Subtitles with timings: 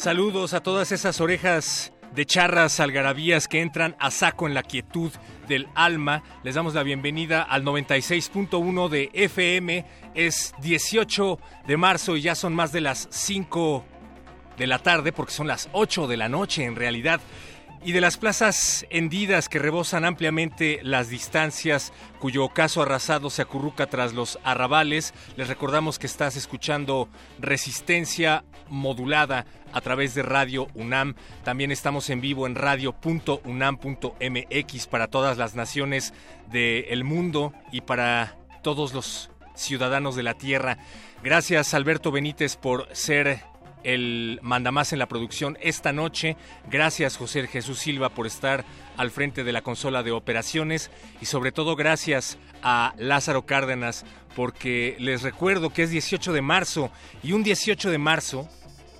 [0.00, 5.12] Saludos a todas esas orejas de charras algarabías que entran a saco en la quietud
[5.46, 6.22] del alma.
[6.42, 9.84] Les damos la bienvenida al 96.1 de FM.
[10.14, 13.84] Es 18 de marzo y ya son más de las 5
[14.60, 17.22] de la tarde porque son las 8 de la noche en realidad
[17.82, 23.86] y de las plazas hendidas que rebosan ampliamente las distancias, cuyo ocaso arrasado se acurruca
[23.86, 31.14] tras los arrabales, les recordamos que estás escuchando Resistencia modulada a través de Radio UNAM.
[31.42, 36.12] También estamos en vivo en radio.unam.mx para todas las naciones
[36.52, 40.76] del mundo y para todos los ciudadanos de la Tierra.
[41.22, 43.48] Gracias Alberto Benítez por ser
[43.84, 46.36] el mandamás en la producción esta noche.
[46.70, 48.64] Gracias José Jesús Silva por estar
[48.96, 54.04] al frente de la consola de operaciones y sobre todo gracias a Lázaro Cárdenas
[54.34, 56.90] porque les recuerdo que es 18 de marzo
[57.22, 58.48] y un 18 de marzo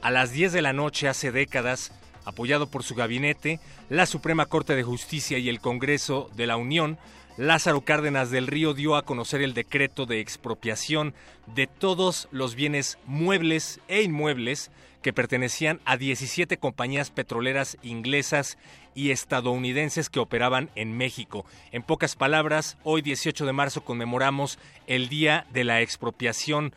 [0.02, 1.92] a las 10 de la noche hace décadas,
[2.24, 6.98] apoyado por su gabinete, la Suprema Corte de Justicia y el Congreso de la Unión
[7.40, 11.14] Lázaro Cárdenas del Río dio a conocer el decreto de expropiación
[11.46, 14.70] de todos los bienes muebles e inmuebles
[15.02, 18.58] que pertenecían a 17 compañías petroleras inglesas
[18.94, 21.44] y estadounidenses que operaban en México.
[21.72, 26.74] En pocas palabras, hoy 18 de marzo conmemoramos el Día de la Expropiación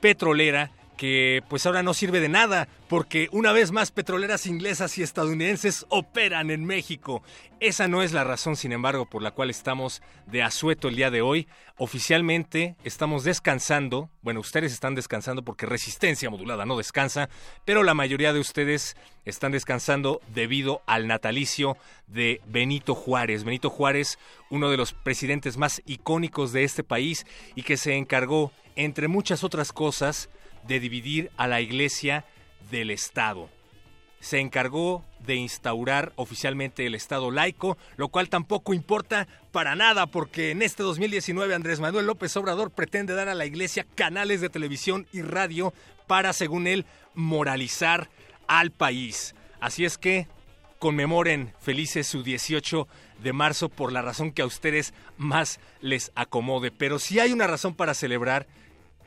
[0.00, 5.02] Petrolera que pues ahora no sirve de nada, porque una vez más petroleras inglesas y
[5.02, 7.22] estadounidenses operan en México.
[7.58, 11.10] Esa no es la razón, sin embargo, por la cual estamos de asueto el día
[11.10, 11.48] de hoy.
[11.78, 17.30] Oficialmente estamos descansando, bueno, ustedes están descansando porque resistencia modulada no descansa,
[17.64, 18.94] pero la mayoría de ustedes
[19.24, 21.78] están descansando debido al natalicio
[22.08, 23.44] de Benito Juárez.
[23.44, 24.18] Benito Juárez,
[24.50, 27.24] uno de los presidentes más icónicos de este país
[27.54, 30.28] y que se encargó, entre muchas otras cosas,
[30.66, 32.24] de dividir a la Iglesia
[32.70, 33.48] del Estado.
[34.20, 40.50] Se encargó de instaurar oficialmente el Estado laico, lo cual tampoco importa para nada porque
[40.50, 45.06] en este 2019 Andrés Manuel López Obrador pretende dar a la Iglesia canales de televisión
[45.12, 45.72] y radio
[46.06, 48.10] para, según él, moralizar
[48.46, 49.34] al país.
[49.60, 50.26] Así es que
[50.78, 52.88] conmemoren felices su 18
[53.22, 56.70] de marzo por la razón que a ustedes más les acomode.
[56.70, 58.46] Pero si hay una razón para celebrar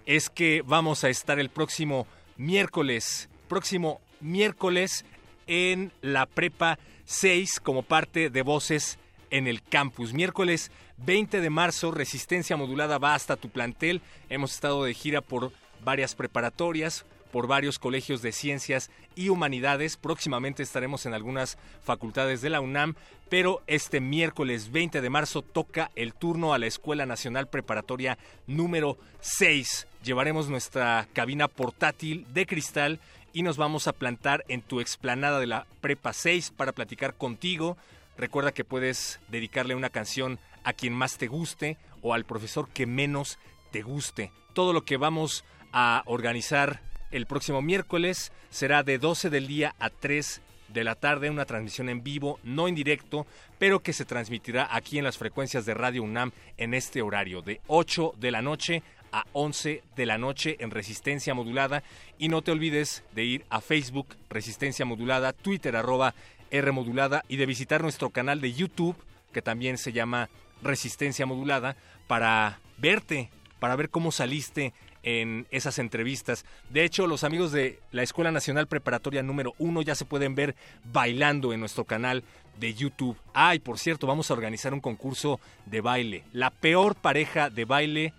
[0.06, 5.06] es que vamos a estar el próximo miércoles, próximo miércoles
[5.48, 8.98] en la Prepa 6 como parte de Voces
[9.30, 10.14] en el campus.
[10.14, 14.02] Miércoles 20 de marzo, Resistencia Modulada va hasta tu plantel.
[14.30, 15.52] Hemos estado de gira por
[15.84, 19.98] varias preparatorias, por varios colegios de ciencias y humanidades.
[19.98, 22.96] Próximamente estaremos en algunas facultades de la UNAM,
[23.28, 28.98] pero este miércoles 20 de marzo toca el turno a la Escuela Nacional Preparatoria número
[29.22, 29.88] 6.
[30.04, 33.00] Llevaremos nuestra cabina portátil de cristal
[33.32, 37.78] y nos vamos a plantar en tu explanada de la Prepa 6 para platicar contigo.
[38.18, 42.86] Recuerda que puedes dedicarle una canción a quien más te guste o al profesor que
[42.86, 43.40] menos
[43.72, 44.34] te guste.
[44.52, 49.90] Todo lo que vamos a organizar el próximo miércoles será de 12 del día a
[49.90, 53.26] 3 de la tarde, una transmisión en vivo, no en directo,
[53.58, 57.62] pero que se transmitirá aquí en las frecuencias de Radio UNAM en este horario, de
[57.68, 58.84] 8 de la noche
[59.14, 61.84] a 11 de la noche en Resistencia Modulada.
[62.18, 66.14] Y no te olvides de ir a Facebook Resistencia Modulada, Twitter arroba
[66.52, 68.98] R Modulada y de visitar nuestro canal de YouTube,
[69.32, 70.30] que también se llama
[70.62, 71.78] Resistencia Modulada,
[72.08, 73.30] para verte,
[73.60, 74.74] para ver cómo saliste
[75.04, 76.46] en esas entrevistas.
[76.70, 80.56] De hecho, los amigos de la Escuela Nacional Preparatoria número 1 ya se pueden ver
[80.86, 82.24] bailando en nuestro canal
[82.60, 83.18] de YouTube.
[83.34, 86.24] Ay, por cierto, vamos a organizar un concurso de baile.
[86.32, 88.14] La peor pareja de baile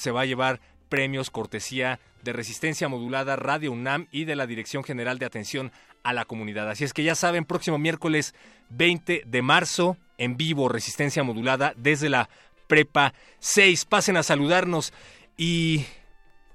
[0.00, 4.82] se va a llevar premios cortesía de Resistencia Modulada, Radio UNAM y de la Dirección
[4.82, 6.68] General de Atención a la Comunidad.
[6.70, 8.34] Así es que ya saben, próximo miércoles
[8.70, 12.30] 20 de marzo, en vivo, Resistencia Modulada, desde la
[12.66, 13.84] Prepa 6.
[13.84, 14.92] Pasen a saludarnos
[15.36, 15.84] y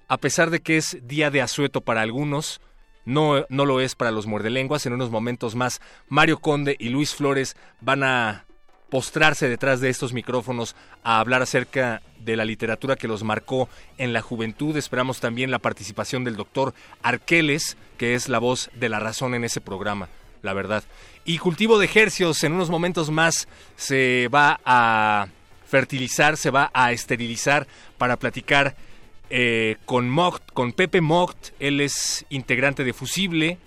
[0.07, 2.61] a pesar de que es día de asueto para algunos,
[3.05, 4.85] no, no lo es para los muerdelenguas.
[4.85, 8.44] En unos momentos más, Mario Conde y Luis Flores van a
[8.89, 14.13] postrarse detrás de estos micrófonos a hablar acerca de la literatura que los marcó en
[14.13, 14.75] la juventud.
[14.77, 19.43] Esperamos también la participación del doctor Arqueles, que es la voz de la razón en
[19.43, 20.09] ese programa,
[20.41, 20.83] la verdad.
[21.23, 25.27] Y cultivo de ejercios, en unos momentos más se va a
[25.67, 27.67] fertilizar, se va a esterilizar
[27.97, 28.75] para platicar
[29.29, 31.49] eh, con Mocht, con Pepe Mocht.
[31.59, 33.57] Él es integrante de Fusible,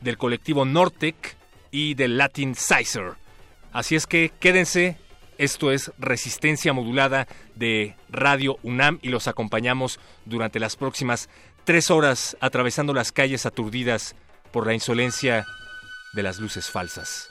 [0.00, 1.36] del colectivo Nortec
[1.70, 3.14] y del Latin Sizer.
[3.78, 4.98] Así es que quédense,
[5.38, 11.28] esto es Resistencia Modulada de Radio UNAM y los acompañamos durante las próximas
[11.62, 14.16] tres horas atravesando las calles aturdidas
[14.50, 15.46] por la insolencia
[16.12, 17.30] de las luces falsas.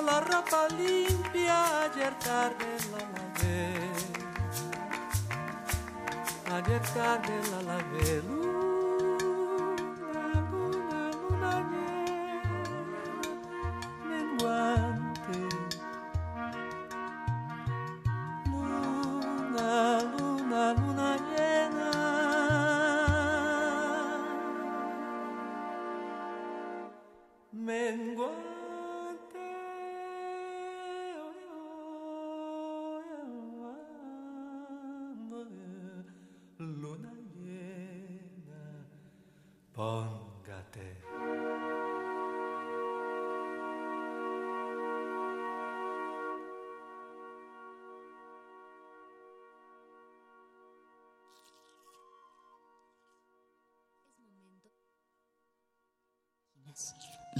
[0.00, 0.68] la ropa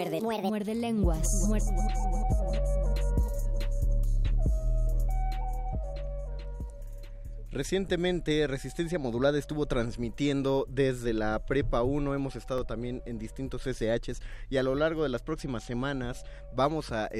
[0.00, 0.74] Muerde, muerde, muerde.
[0.74, 1.44] Lenguas.
[1.46, 1.66] Muerde.
[7.60, 14.22] Recientemente Resistencia Modulada estuvo transmitiendo desde la Prepa 1, hemos estado también en distintos SHs
[14.48, 16.24] y a lo largo de las próximas semanas
[16.54, 17.10] vamos a,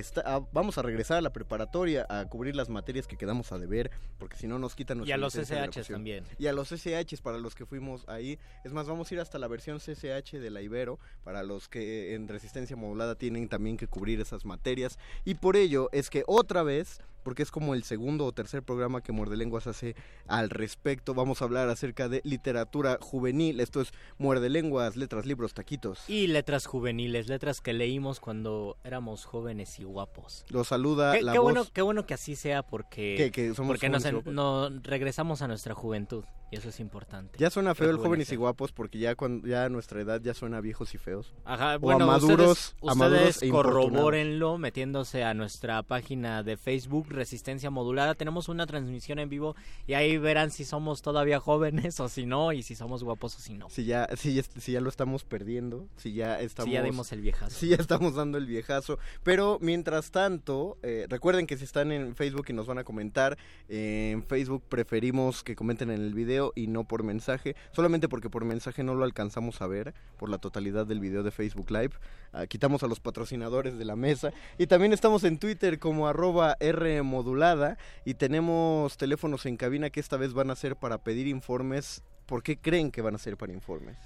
[0.51, 4.39] vamos a regresar a la preparatoria a cubrir las materias que quedamos a deber, porque
[4.39, 6.25] si no nos quitan Y nuestra a los SHs también.
[6.39, 8.39] Y a los SHs para los que fuimos ahí.
[8.65, 12.15] Es más, vamos a ir hasta la versión CSH de la Ibero para los que
[12.15, 14.99] en resistencia modulada tienen también que cubrir esas materias.
[15.27, 19.03] Y por ello es que otra vez, porque es como el segundo o tercer programa
[19.03, 19.95] que Muerde Lenguas hace
[20.27, 23.61] al respecto, vamos a hablar acerca de literatura juvenil.
[23.61, 26.09] Esto es Muerde Lenguas, letras, libros, taquitos.
[26.09, 30.45] Y letras juveniles, letras que leímos cuando éramos jóvenes y guapos.
[30.51, 31.53] Lo saluda Qué, la qué voz.
[31.53, 35.49] bueno, qué bueno que así sea porque, Que- que somos porque nos, en- regresamos a
[35.49, 37.39] nuestra juventud y eso es importante.
[37.39, 40.35] Ya suena feo el jóvenes y guapos porque ya cuando ya a nuestra edad ya
[40.35, 41.33] suena viejos y feos.
[41.45, 46.43] Ajá, O bueno, a maduros, ustedes, a maduros ustedes e corrobórenlo metiéndose a nuestra página
[46.43, 48.15] de Facebook Resistencia Modulada.
[48.15, 49.55] Tenemos una transmisión en vivo
[49.87, 53.41] y ahí verán si somos todavía jóvenes o si no y si somos guapos o
[53.41, 53.69] si no.
[53.71, 56.69] Si ya, si, ya- si ya lo estamos perdiendo, si ya estamos...
[56.69, 57.59] Si ya dimos el viejazo.
[57.59, 58.99] Sí, ya estamos dando el viejazo.
[59.23, 63.39] Pero mientras tanto, eh, recuerden que si están en Facebook y nos van a comentar,
[63.69, 68.31] eh, en Facebook preferimos que comenten en el video y no por mensaje, solamente porque
[68.31, 71.93] por mensaje no lo alcanzamos a ver por la totalidad del video de Facebook Live.
[72.33, 74.33] Ah, quitamos a los patrocinadores de la mesa.
[74.59, 80.01] Y también estamos en Twitter como arroba R modulada y tenemos teléfonos en cabina que
[80.01, 82.03] esta vez van a ser para pedir informes.
[82.27, 83.99] ¿Por qué creen que van a ser para informes?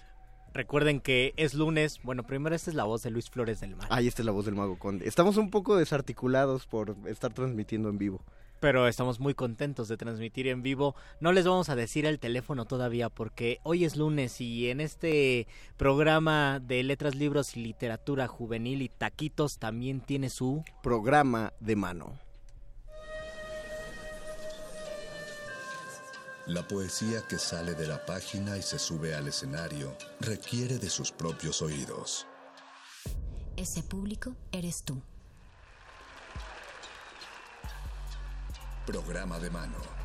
[0.55, 1.99] Recuerden que es lunes.
[2.05, 3.89] Bueno, primero esta es la voz de Luis Flores del Mar.
[3.91, 5.09] Ahí está la voz del Mago Conde.
[5.09, 8.23] Estamos un poco desarticulados por estar transmitiendo en vivo.
[8.65, 10.95] Pero estamos muy contentos de transmitir en vivo.
[11.21, 15.47] No les vamos a decir el teléfono todavía porque hoy es lunes y en este
[15.77, 22.19] programa de letras, libros y literatura juvenil y taquitos también tiene su Programa de mano.
[26.47, 31.13] La poesía que sale de la página y se sube al escenario requiere de sus
[31.13, 32.27] propios oídos.
[33.59, 35.03] Ese público eres tú.
[38.87, 40.05] Programa de mano.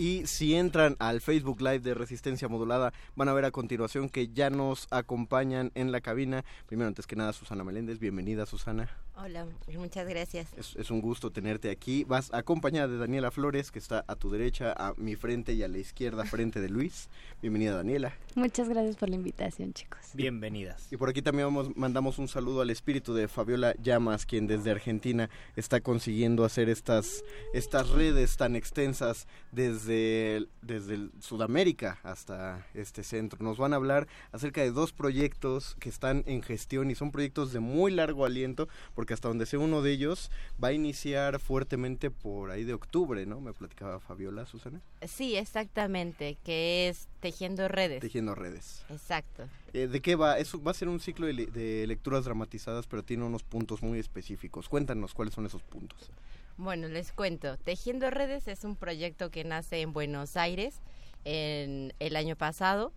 [0.00, 4.28] Y si entran al Facebook Live de Resistencia Modulada, van a ver a continuación que
[4.28, 6.42] ya nos acompañan en la cabina.
[6.64, 7.98] Primero, antes que nada, Susana Meléndez.
[7.98, 8.88] Bienvenida, Susana.
[9.22, 9.44] Hola,
[9.76, 10.48] muchas gracias.
[10.56, 12.04] Es, es un gusto tenerte aquí.
[12.04, 15.68] Vas acompañada de Daniela Flores, que está a tu derecha, a mi frente y a
[15.68, 17.10] la izquierda, frente de Luis.
[17.42, 18.14] Bienvenida, Daniela.
[18.34, 19.98] Muchas gracias por la invitación, chicos.
[20.14, 20.86] bienvenidas.
[20.90, 24.70] Y por aquí también vamos, mandamos un saludo al espíritu de Fabiola Llamas, quien desde
[24.70, 27.22] Argentina está consiguiendo hacer estas,
[27.52, 33.38] estas redes tan extensas desde, el- desde el Sudamérica hasta este centro.
[33.44, 37.52] Nos van a hablar acerca de dos proyectos que están en gestión y son proyectos
[37.52, 40.30] de muy largo aliento, porque hasta donde sé uno de ellos
[40.62, 43.40] va a iniciar fuertemente por ahí de octubre, ¿no?
[43.40, 44.80] Me platicaba Fabiola, Susana.
[45.06, 48.00] Sí, exactamente, que es Tejiendo Redes.
[48.00, 48.84] Tejiendo redes.
[48.90, 49.48] Exacto.
[49.72, 50.38] Eh, ¿De qué va?
[50.38, 53.98] Eso va a ser un ciclo de, de lecturas dramatizadas, pero tiene unos puntos muy
[53.98, 54.68] específicos.
[54.68, 56.10] Cuéntanos cuáles son esos puntos.
[56.56, 57.56] Bueno, les cuento.
[57.56, 60.80] Tejiendo Redes es un proyecto que nace en Buenos Aires
[61.24, 62.92] en el año pasado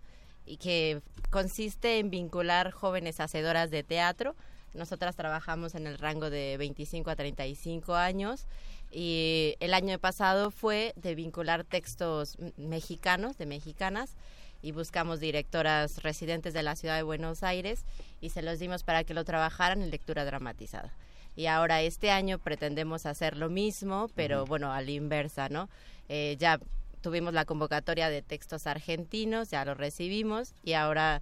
[0.46, 4.36] y que consiste en vincular jóvenes hacedoras de teatro.
[4.74, 8.46] Nosotras trabajamos en el rango de 25 a 35 años
[8.90, 14.16] y el año pasado fue de vincular textos mexicanos, de mexicanas,
[14.62, 17.84] y buscamos directoras residentes de la ciudad de Buenos Aires
[18.22, 20.94] y se los dimos para que lo trabajaran en lectura dramatizada.
[21.36, 25.68] Y ahora este año pretendemos hacer lo mismo, pero bueno, a la inversa, ¿no?
[26.08, 26.58] Eh, ya
[27.02, 31.20] tuvimos la convocatoria de textos argentinos, ya lo recibimos y ahora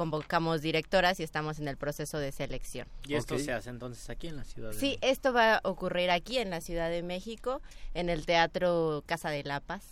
[0.00, 2.88] convocamos directoras y estamos en el proceso de selección.
[3.06, 4.70] Y esto se hace entonces aquí en la ciudad.
[4.70, 7.60] de Sí, esto va a ocurrir aquí en la Ciudad de México,
[7.92, 9.84] en el Teatro Casa de la Paz,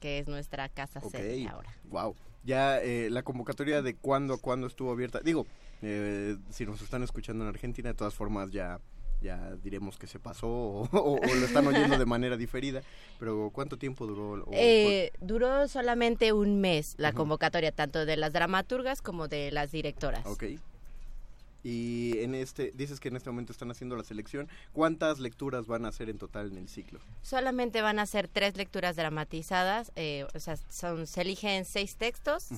[0.00, 1.12] que es nuestra casa Ok.
[1.12, 1.72] sede ahora.
[1.84, 2.16] Wow.
[2.42, 5.20] Ya eh, la convocatoria de cuándo a cuándo estuvo abierta.
[5.20, 5.46] Digo,
[5.80, 8.80] eh, si nos están escuchando en Argentina, de todas formas ya
[9.22, 12.82] ya diremos que se pasó o, o- o lo están oyendo de manera diferida.
[13.18, 14.44] Pero ¿cuánto tiempo duró?
[14.44, 19.70] o- Eh, duró solamente un mes la convocatoria, tanto de las dramaturgas como de las
[19.72, 20.26] directoras.
[20.26, 20.44] Ok.
[21.64, 24.48] Y en este, dices que en este momento están haciendo la selección.
[24.72, 26.98] ¿Cuántas lecturas van a hacer en total en el ciclo?
[27.22, 32.48] Solamente van a ser tres lecturas dramatizadas, eh, o sea, son, se eligen seis textos,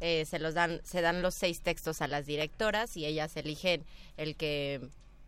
[0.00, 3.84] eh, se los dan, se dan los seis textos a las directoras y ellas eligen
[4.16, 4.80] el que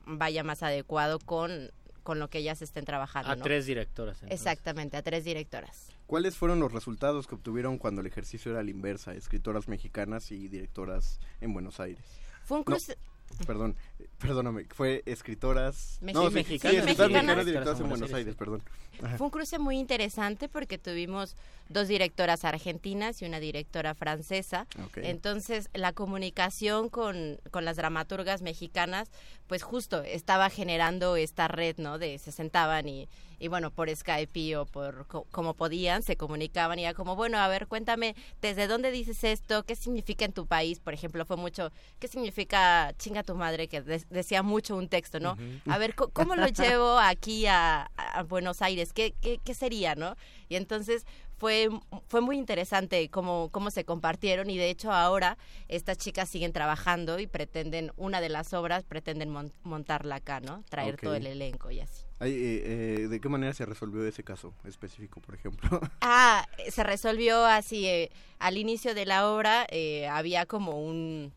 [0.07, 1.71] vaya más adecuado con,
[2.03, 3.31] con lo que ellas estén trabajando.
[3.31, 3.43] A ¿no?
[3.43, 4.17] tres directoras.
[4.23, 4.41] entonces.
[4.41, 5.89] Exactamente, a tres directoras.
[6.07, 9.15] ¿Cuáles fueron los resultados que obtuvieron cuando el ejercicio era a la inversa?
[9.15, 12.05] Escritoras mexicanas y directoras en Buenos Aires.
[12.45, 12.97] Fue un No, cruce...
[13.47, 13.77] perdón,
[14.19, 15.99] perdóname, fue escritoras...
[16.03, 16.73] Mexi- no, sí, mexicanas.
[16.73, 17.37] sí, escritoras Mexicanas.
[17.37, 18.63] mexicanas y directoras en Buenos Aires, perdón.
[19.03, 19.17] Ajá.
[19.17, 21.37] Fue un cruce muy interesante porque tuvimos
[21.71, 24.67] dos directoras argentinas y una directora francesa.
[24.97, 29.09] Entonces, la comunicación con, con las dramaturgas mexicanas,
[29.47, 31.99] pues justo estaba generando esta red, ¿no?
[31.99, 33.09] De se sentaban y,
[33.41, 37.39] y bueno, por Skype o por co- como podían, se comunicaban y era como, bueno,
[37.39, 39.65] a ver, cuéntame, ¿desde dónde dices esto?
[39.65, 40.79] ¿Qué significa en tu país?
[40.79, 43.67] Por ejemplo, fue mucho, ¿qué significa chinga tu madre?
[43.67, 45.37] Que de- decía mucho un texto, ¿no?
[45.69, 46.47] A ver, ¿cómo lo
[46.79, 48.93] llevo aquí a, a Buenos Aires?
[48.93, 50.17] ¿Qué, qué, qué sería, no?
[50.49, 51.07] Y entonces
[51.41, 51.71] fue,
[52.07, 57.19] fue muy interesante cómo, cómo se compartieron y de hecho ahora estas chicas siguen trabajando
[57.19, 60.63] y pretenden, una de las obras pretenden mon- montarla acá, ¿no?
[60.69, 62.05] Traer todo el elenco y así.
[62.19, 62.63] Ay, eh,
[63.05, 65.81] eh, ¿De qué manera se resolvió ese caso específico, por ejemplo?
[66.03, 71.33] Ah, se resolvió así, eh, al inicio de la obra eh, había como un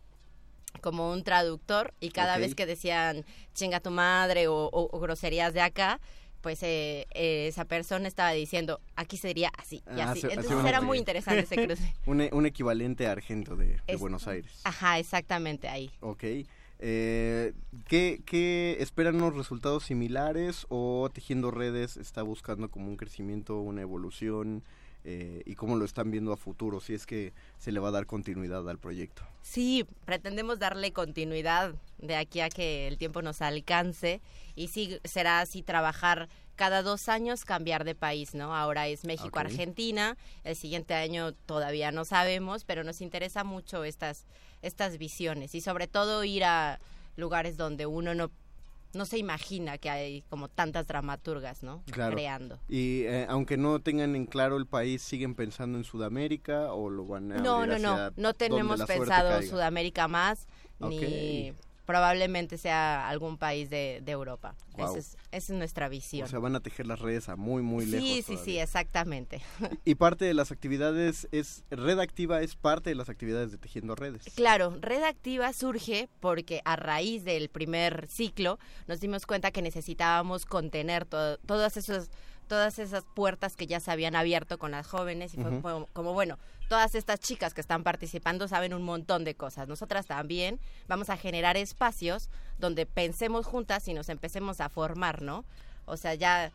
[0.82, 5.54] como un traductor y cada vez que decían chinga tu madre o, o- o groserías
[5.54, 6.02] de acá,
[6.44, 10.28] pues eh, eh, esa persona estaba diciendo aquí sería así y Ah, así.
[10.30, 11.96] Entonces era muy interesante ese cruce.
[12.06, 14.52] un, e- un equivalente a Argento de, Buenos Aires.
[14.66, 15.90] Ajá, exactamente ahí.
[16.02, 16.24] Ok.
[16.86, 17.54] Eh,
[17.88, 23.82] ¿qué, ¿Qué esperan unos resultados similares o Tejiendo Redes está buscando como un crecimiento, una
[23.82, 24.64] evolución
[25.04, 27.92] eh, y cómo lo están viendo a futuro, si es que se le va a
[27.92, 29.24] dar continuidad al proyecto?
[29.42, 34.22] Sí, pretendemos darle continuidad de aquí a que el tiempo nos alcance
[34.56, 38.56] y sí será así trabajar cada dos años cambiar de país, ¿no?
[38.56, 39.38] Ahora es México, Ok.
[39.38, 44.26] Argentina, el siguiente año todavía no sabemos, pero nos interesa mucho estas
[44.62, 46.80] estas visiones y sobre todo ir a
[47.18, 48.32] lugares donde uno no
[48.94, 51.84] no se imagina que hay como tantas dramaturgas, ¿no?
[51.92, 52.14] Claro.
[52.14, 52.60] Creando.
[52.70, 57.06] Y eh, aunque no tengan en claro el país, ¿siguen pensando en Sudamérica o lo
[57.06, 59.42] van a No, no, no, no tenemos pensado?
[59.42, 60.48] Sudamérica más,
[60.80, 61.54] ni.
[61.86, 64.56] Probablemente sea algún país de, de Europa.
[64.78, 66.26] Esa, es, esa es nuestra visión.
[66.26, 68.08] O sea, van a tejer las redes a muy, muy lejos.
[68.08, 68.44] sí, sí, todavía.
[68.46, 69.42] sí, exactamente.
[69.86, 73.96] Y parte de las actividades es, Red Activa es parte de las actividades de Tejiendo
[73.96, 74.24] Redes.
[74.36, 80.46] Claro, Red Activa surge porque a raíz del primer ciclo nos dimos cuenta que necesitábamos
[80.46, 82.10] contener to- todas esos
[82.48, 86.38] todas esas puertas que ya se habían abierto con las jóvenes y fue como, bueno,
[86.74, 89.68] todas estas chicas que están participando saben un montón de cosas.
[89.68, 95.46] Nosotras también vamos a generar espacios donde pensemos juntas y nos empecemos a formar, ¿no?
[95.86, 96.52] O sea, ya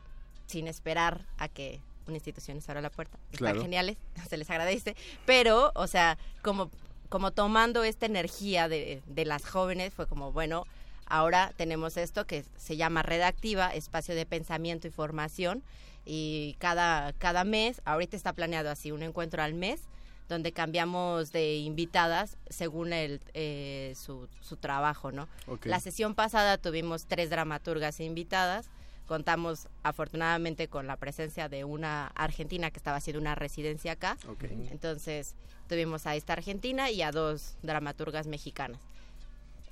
[0.48, 3.16] sin esperar a que una institución nos abra la puerta.
[3.30, 3.62] Están Claro.
[3.62, 3.96] geniales,
[4.28, 6.68] se les agradece, pero, o sea, como,
[7.10, 10.64] como tomando esta energía de, de las jóvenes, fue como, bueno,
[11.06, 15.62] ahora tenemos esto que se llama Red Activa, espacio de pensamiento y formación,
[16.04, 19.82] y cada, cada mes, ahorita está planeado así, un encuentro al mes,
[20.28, 25.28] donde cambiamos de invitadas según el, eh, su, su trabajo, ¿no?
[25.64, 28.68] La sesión pasada tuvimos tres dramaturgas invitadas,
[29.06, 34.44] contamos afortunadamente con la presencia de una argentina que estaba haciendo una residencia acá, Ok.
[34.70, 35.34] entonces
[35.66, 38.80] tuvimos a esta argentina y a dos dramaturgas mexicanas.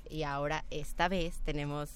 [0.09, 1.89] Y ahora esta vez tenemos,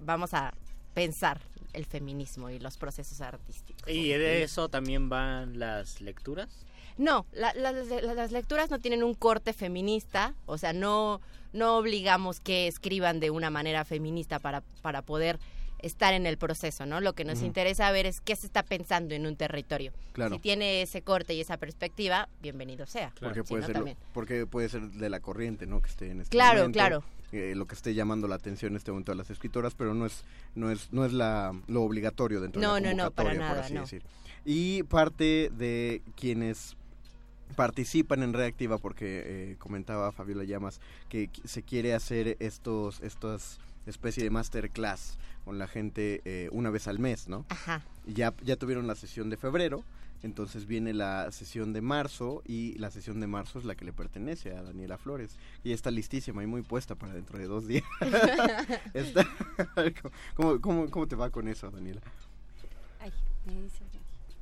[0.00, 0.52] vamos a
[0.92, 1.40] pensar
[1.72, 3.88] el feminismo y los procesos artísticos.
[3.88, 6.48] ¿Y de eso también van las lecturas?
[6.98, 11.20] No, la- la- la- las lecturas no tienen un corte feminista, o sea, no,
[11.52, 15.38] no obligamos que escriban de una manera feminista para, para poder
[15.80, 17.00] estar en el proceso, ¿no?
[17.00, 19.92] Lo que nos interesa ver es qué se está pensando en un territorio.
[20.12, 20.34] Claro.
[20.34, 23.12] Si tiene ese corte y esa perspectiva, bienvenido sea.
[23.20, 25.80] Porque Si puede, no, ser lo- porque puede ser de la corriente, ¿no?
[25.80, 27.04] Que esté en este Claro, momento, claro.
[27.30, 30.04] eh, lo que esté llamando la atención en este momento a las escritoras, pero no
[30.04, 30.24] es
[30.56, 33.46] no es no es la lo obligatorio dentro No, de la no, no, para convocatoria,
[33.46, 33.80] por nada, así no.
[33.82, 34.02] decir.
[34.44, 36.76] Y parte de quienes
[37.56, 44.22] participan en Reactiva, porque eh, comentaba Fabiola Llamas que se quiere hacer estos estas especie
[44.22, 47.46] de masterclass con la gente eh, una vez al mes, ¿no?
[47.48, 47.82] Ajá.
[48.06, 49.82] Ya, ya tuvieron la sesión de febrero,
[50.22, 53.94] entonces viene la sesión de marzo y la sesión de marzo es la que le
[53.94, 55.36] pertenece a Daniela Flores.
[55.64, 57.84] Y está listísima y muy puesta para dentro de dos días.
[58.94, 59.26] Está-
[60.34, 62.02] ¿Cómo, cómo, cómo te va con eso, Daniela?
[63.00, 63.12] Ay,
[63.46, 63.84] me dice-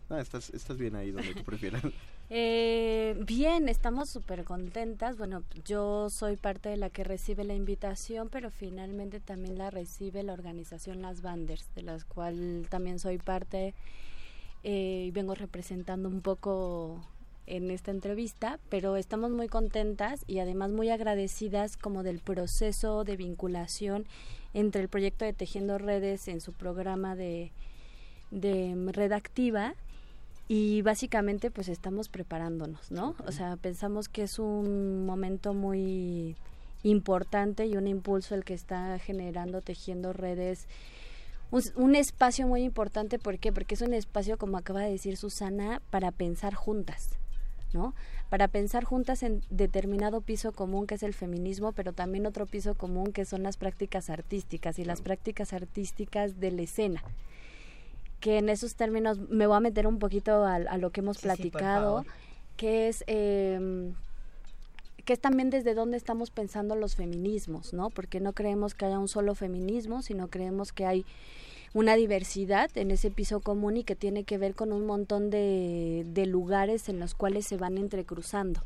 [0.09, 1.83] Ah, estás, estás bien ahí donde tú prefieras.
[2.29, 5.17] Eh, bien, estamos súper contentas.
[5.17, 10.25] Bueno, yo soy parte de la que recibe la invitación, pero finalmente también la recibe
[10.25, 13.75] la organización Las Banders, de las cual también soy parte
[14.65, 17.01] eh, y vengo representando un poco
[17.47, 23.17] en esta entrevista, pero estamos muy contentas y además muy agradecidas como del proceso de
[23.17, 24.05] vinculación
[24.53, 27.53] entre el proyecto de Tejiendo Redes en su programa de,
[28.33, 29.77] de Red Activa
[30.49, 33.17] y básicamente pues estamos preparándonos, ¿no?
[33.27, 36.37] O sea, pensamos que es un momento muy
[36.83, 40.69] importante y un impulso el que está generando Tejiendo Redes
[41.51, 43.53] un, un, espacio muy importante, ¿por qué?
[43.53, 47.11] Porque es un espacio, como acaba de decir Susana, para pensar juntas,
[47.73, 47.95] ¿no?
[48.31, 52.75] Para pensar juntas en determinado piso común que es el feminismo, pero también otro piso
[52.75, 57.03] común que son las prácticas artísticas y las prácticas artísticas de la escena.
[58.21, 61.19] Que en esos términos me voy a meter un poquito a, a lo que hemos
[61.19, 62.05] Sí, platicado,
[62.57, 63.05] que es...
[63.07, 63.93] Eh,
[65.05, 67.91] que es también desde dónde estamos pensando los feminismos, ¿no?
[67.91, 71.05] Porque no creemos que haya un solo feminismo, sino creemos que hay
[71.75, 76.05] una diversidad en ese piso común y que tiene que ver con un montón de,
[76.09, 78.63] de lugares en los cuales se van entrecruzando.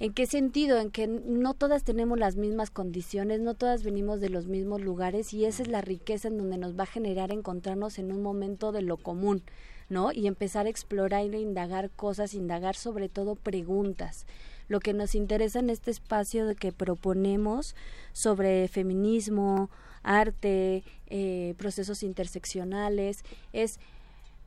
[0.00, 0.78] ¿En qué sentido?
[0.78, 5.34] En que no todas tenemos las mismas condiciones, no todas venimos de los mismos lugares
[5.34, 8.70] y esa es la riqueza en donde nos va a generar encontrarnos en un momento
[8.70, 9.42] de lo común,
[9.88, 10.12] ¿no?
[10.12, 14.24] Y empezar a explorar e indagar cosas, indagar sobre todo preguntas.
[14.68, 17.74] Lo que nos interesa en este espacio de que proponemos
[18.12, 19.68] sobre feminismo,
[20.04, 23.80] arte, eh, procesos interseccionales, es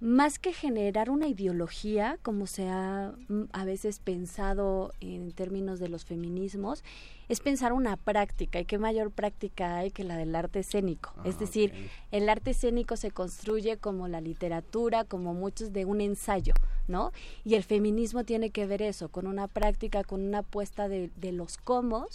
[0.01, 5.89] más que generar una ideología, como se ha mm, a veces pensado en términos de
[5.89, 6.83] los feminismos,
[7.29, 8.59] es pensar una práctica.
[8.59, 11.13] ¿Y qué mayor práctica hay que la del arte escénico?
[11.23, 11.71] es decir,
[12.09, 16.55] el arte escénico se construye como la literatura, como muchos de un ensayo,
[16.87, 17.11] ¿no?
[17.45, 21.31] Y el feminismo tiene que ver eso, con una práctica, con una apuesta de, de
[21.31, 22.07] los cómo,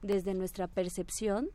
[0.00, 1.50] desde nuestra percepción,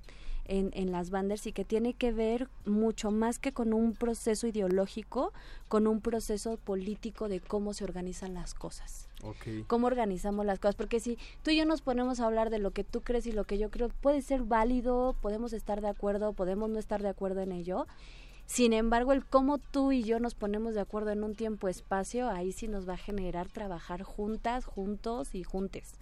[0.50, 4.48] en, en, las bandas y que tiene que ver mucho más que con un proceso
[4.48, 5.32] ideológico,
[5.68, 9.08] con un proceso político de cómo se organizan las cosas.
[9.22, 9.64] Okay.
[9.68, 12.72] Cómo organizamos las cosas, porque si tú y yo nos ponemos a hablar de lo
[12.72, 16.34] que tú crees y lo que yo creo, puede ser válido, podemos estar de acuerdo,
[16.34, 17.86] podemos no estar de acuerdo en ello.
[18.46, 22.52] Sin embargo, el cómo tú y yo nos ponemos de acuerdo en un tiempo-espacio, ahí
[22.52, 25.94] sí nos va a generar trabajar juntas, juntos y juntes.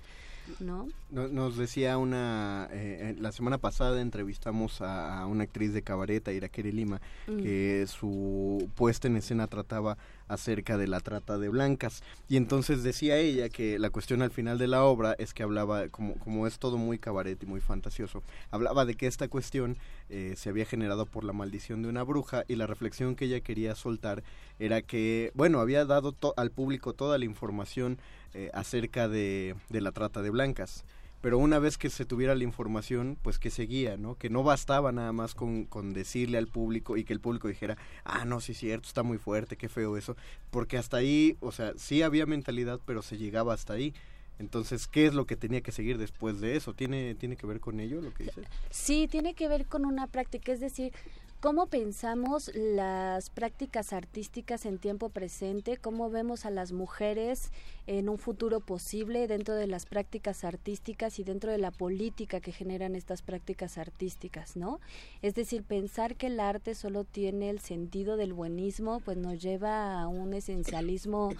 [0.59, 0.87] ¿No?
[1.09, 6.33] Nos decía una, eh, la semana pasada entrevistamos a, a, una actriz de cabaret, a
[6.33, 7.37] Iraquere Lima, mm.
[7.41, 12.03] que su puesta en escena trataba acerca de la trata de blancas.
[12.27, 15.87] Y entonces decía ella que la cuestión al final de la obra es que hablaba,
[15.89, 19.77] como, como es todo muy cabaret y muy fantasioso, hablaba de que esta cuestión
[20.09, 23.41] eh, se había generado por la maldición de una bruja y la reflexión que ella
[23.41, 24.23] quería soltar
[24.59, 27.99] era que, bueno, había dado al público toda la información
[28.37, 30.85] eh, acerca de, de la trata de blancas
[31.21, 34.15] pero una vez que se tuviera la información, pues que seguía, ¿no?
[34.15, 37.77] Que no bastaba nada más con, con, decirle al público y que el público dijera,
[38.03, 40.15] ah, no, sí es cierto, está muy fuerte, qué feo eso,
[40.51, 43.93] porque hasta ahí, o sea, sí había mentalidad, pero se llegaba hasta ahí.
[44.39, 46.75] Entonces, ¿qué es lo que tenía que seguir después de eso?
[46.75, 48.43] ¿Tiene, tiene que ver con ello lo que dice?
[48.69, 50.93] Sí, tiene que ver con una práctica, es decir,
[51.39, 57.51] cómo pensamos las prácticas artísticas en tiempo presente, cómo vemos a las mujeres
[57.85, 62.51] en un futuro posible dentro de las prácticas artísticas y dentro de la política que
[62.51, 64.79] generan estas prácticas artísticas, ¿no?
[65.21, 70.01] Es decir, pensar que el arte solo tiene el sentido del buenismo, pues nos lleva
[70.01, 71.33] a un esencialismo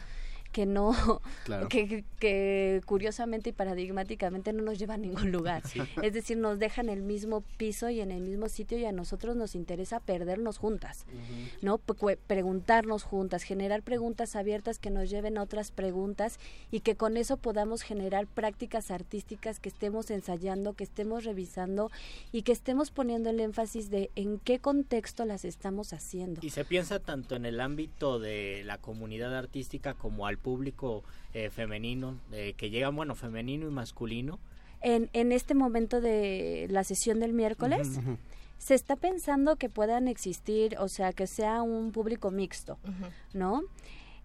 [0.52, 1.68] que no, claro.
[1.68, 5.64] que, que, curiosamente y paradigmáticamente no nos lleva a ningún lugar.
[5.68, 5.82] Sí.
[6.04, 8.92] Es decir, nos deja en el mismo piso y en el mismo sitio y a
[8.92, 11.64] nosotros nos interesa perdernos juntas, uh -huh.
[11.64, 11.78] ¿no?
[11.78, 16.40] P preguntarnos juntas, generar preguntas abiertas que nos lleven a otras preguntas
[16.72, 21.92] y que con eso podamos generar prácticas artísticas que estemos ensayando, que estemos revisando
[22.32, 26.40] y que estemos poniendo el énfasis de en qué contexto las estamos haciendo.
[26.44, 31.50] Y se piensa tanto en el ámbito de la comunidad artística como al público eh,
[31.50, 34.40] femenino, eh, que llega, bueno, femenino y masculino.
[34.82, 38.18] En, en este momento de la sesión del miércoles, uh -huh.
[38.58, 43.12] se está pensando que puedan existir, o sea, que sea un público mixto, uh -huh.
[43.34, 43.62] ¿no?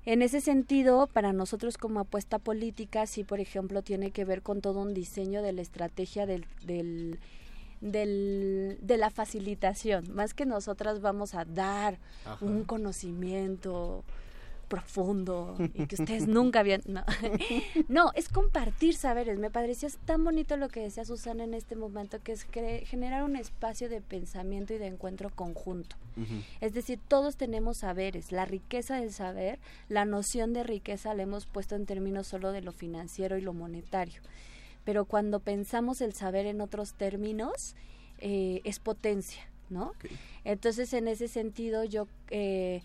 [0.05, 4.61] En ese sentido, para nosotros como apuesta política, sí, por ejemplo, tiene que ver con
[4.61, 7.19] todo un diseño de la estrategia del, del
[7.83, 12.45] del, de la facilitación, más que nosotras vamos a dar Ajá.
[12.45, 14.05] un conocimiento
[14.73, 16.81] profundo y que ustedes nunca habían...
[16.87, 17.05] No.
[17.89, 19.39] no, es compartir saberes.
[19.39, 23.23] Me pareció tan bonito lo que decía Susana en este momento, que es cre- generar
[23.23, 25.97] un espacio de pensamiento y de encuentro conjunto.
[26.63, 28.33] Es decir, todos tenemos saberes.
[28.33, 29.59] La riqueza del saber,
[29.91, 33.53] la noción de riqueza la hemos puesto en términos solo de lo financiero y lo
[33.53, 34.23] monetario.
[34.85, 37.77] Pero cuando pensamos el saber en otros términos,
[38.21, 39.93] eh, es potencia, ¿no?
[40.45, 42.07] Entonces, en ese sentido, yo...
[42.31, 42.83] eh,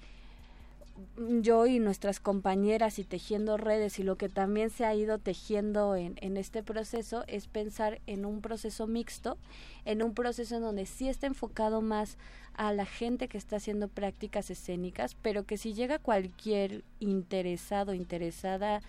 [1.42, 5.96] yo y nuestras compañeras y tejiendo redes y lo que también se ha ido tejiendo
[5.96, 9.38] en, en este proceso es pensar en un proceso mixto,
[9.86, 12.18] en un proceso en donde sí está enfocado más
[12.56, 18.82] a la gente que está haciendo prácticas escénicas, pero que si llega cualquier interesado, interesada,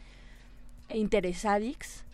[0.89, 2.05] interesadix,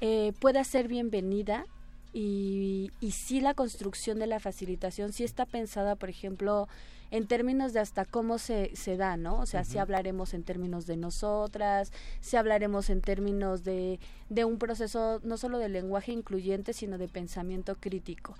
[0.00, 1.64] eh, pueda ser bienvenida
[2.12, 6.68] y, y sí la construcción de la facilitación sí está pensada, por ejemplo,
[7.10, 9.38] en términos de hasta cómo se, se da, ¿no?
[9.38, 9.80] O sea, Ujú.
[9.80, 15.58] hablaremos en términos de nosotras, sí hablaremos en términos de, de un proceso no solo
[15.58, 18.34] de lenguaje incluyente, sino de pensamiento crítico.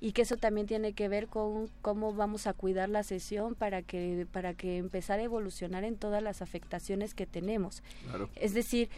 [0.00, 3.82] Y que eso también tiene que ver con cómo vamos a cuidar la sesión para
[3.82, 7.82] que, para que empezar a evolucionar en todas las afectaciones que tenemos.
[8.04, 8.28] Claro.
[8.34, 8.88] Es decir,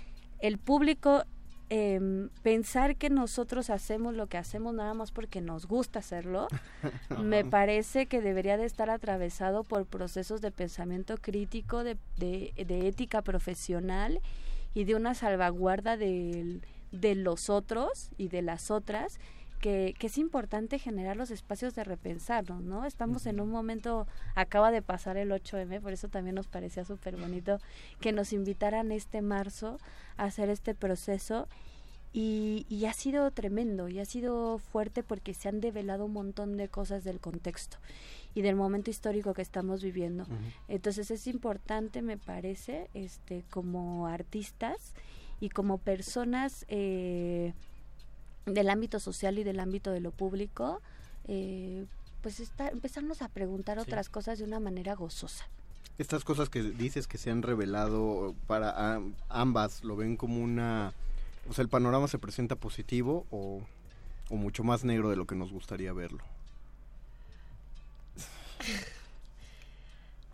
[0.41, 1.25] el público
[1.71, 6.49] em, pensar que nosotros hacemos lo que hacemos nada más porque nos gusta hacerlo,
[7.23, 12.87] me parece que debería de estar atravesado por procesos de pensamiento crítico, de, de, de
[12.89, 14.21] ética profesional
[14.75, 19.19] y de una salvaguarda del- de los otros y de las otras.
[19.65, 22.85] Que, que es importante generar los espacios de repensarnos, ¿no?
[22.85, 27.17] Estamos en un momento, acaba de pasar el 8M, por eso también nos parecía súper
[27.17, 27.57] bonito
[27.99, 29.79] que nos invitaran este marzo
[30.19, 31.49] a hacer este proceso
[32.13, 36.59] y, y ha sido tremendo y ha sido fuerte porque se han develado un montón
[36.59, 37.79] de cosas del contexto
[38.35, 40.27] y del momento histórico que estamos viviendo.
[40.69, 44.93] Entonces es importante, me parece, este, como artistas
[45.41, 47.55] y como personas eh,
[48.47, 50.81] del ámbito social y del ámbito de lo público,
[51.29, 51.87] eh,
[52.23, 55.47] pues está, empezarnos a preguntar otras cosas de una manera gozosa.
[55.99, 60.93] Estas cosas que dices que se han revelado para am- ambas, ¿lo ven como una...
[61.49, 63.61] O sea, el panorama se presenta positivo o,
[64.31, 66.25] o mucho más negro de lo que nos gustaría verlo?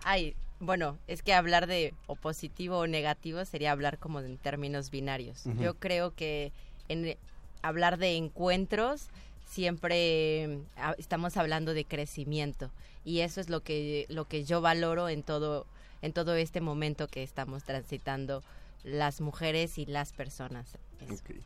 [0.04, 4.90] Ay, bueno, es que hablar de o positivo o negativo sería hablar como en términos
[4.90, 5.44] binarios.
[5.58, 6.52] Yo creo que
[6.88, 7.16] en
[7.62, 9.08] hablar de encuentros
[9.44, 12.70] siempre ah, estamos hablando de crecimiento
[13.04, 15.66] y eso es lo que lo que yo valoro en todo
[16.02, 18.42] en todo este momento que estamos transitando
[18.84, 20.66] las mujeres y las personas.
[21.02, 21.14] Eso.
[21.14, 21.36] Ok.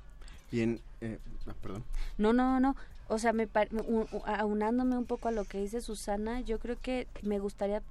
[0.52, 1.82] Bien, eh, ah, perdón.
[2.18, 2.76] No, no, no.
[3.08, 3.48] O sea, me
[3.86, 7.82] un- aunándome un poco a lo que dice Susana, yo creo que me gustaría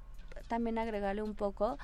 [0.48, 1.78] también agregarle un poco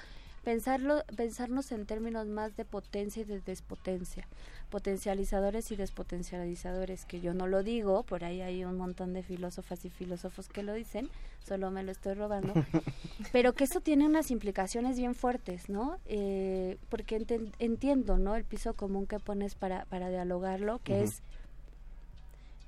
[0.44, 4.28] pensarlo, pensarnos en términos más de potencia y de despotencia,
[4.70, 9.84] potencializadores y despotencializadores, que yo no lo digo, por ahí hay un montón de filósofas
[9.86, 11.10] y filósofos que lo dicen,
[11.48, 12.54] solo me lo estoy robando,
[13.32, 15.98] pero que eso tiene unas implicaciones bien fuertes, ¿no?
[16.06, 18.36] Eh, porque enten- entiendo, ¿no?
[18.36, 21.22] El piso común que pones para, para dialogarlo, que es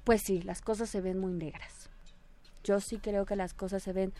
[0.04, 1.90] pues sí, las cosas se ven muy negras.
[2.64, 4.14] Yo sí creo que las cosas se ven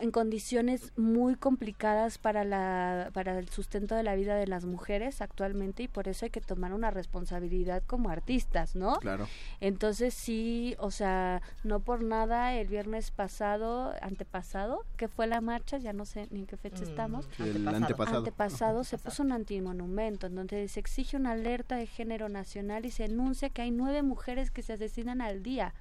[0.00, 5.20] en condiciones muy complicadas para la para el sustento de la vida de las mujeres
[5.20, 8.96] actualmente y por eso hay que tomar una responsabilidad como artistas, ¿no?
[8.96, 9.28] Claro.
[9.60, 15.78] Entonces sí, o sea, no por nada el viernes pasado, antepasado, que fue la marcha,
[15.78, 17.28] ya no sé ni en qué fecha Mm, estamos.
[17.38, 18.18] El antepasado.
[18.18, 22.90] Antepasado se puso un antimonumento en donde se exige una alerta de género nacional y
[22.90, 25.74] se enuncia que hay nueve mujeres que se asesinan al día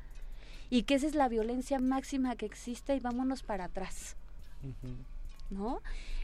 [0.74, 4.16] y que esa es la violencia máxima que existe y vámonos para atrás.
[5.52, 5.84] ¿no?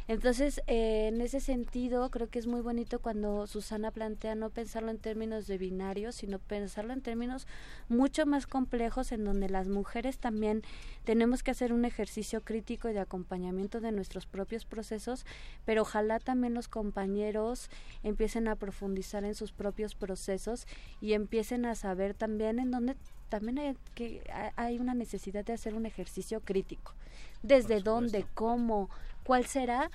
[0.10, 4.89] Entonces, eh, en ese sentido, creo que es muy bonito cuando Susana plantea no pensarlo
[4.89, 7.45] en términos de binarios, sino pensarlo en términos
[7.89, 10.63] mucho más complejos en donde las mujeres también
[11.04, 15.28] tenemos que hacer un ejercicio crítico y de acompañamiento de nuestros propios procesos,
[15.63, 17.69] pero ojalá también los compañeros
[18.02, 20.65] empiecen a profundizar en sus propios procesos
[21.02, 22.95] y empiecen a saber también en dónde
[23.30, 26.95] también hay, que, ha- hay una necesidad de hacer un ejercicio crítico.
[27.43, 28.89] Desde dónde, cómo,
[29.30, 29.92] cuál será,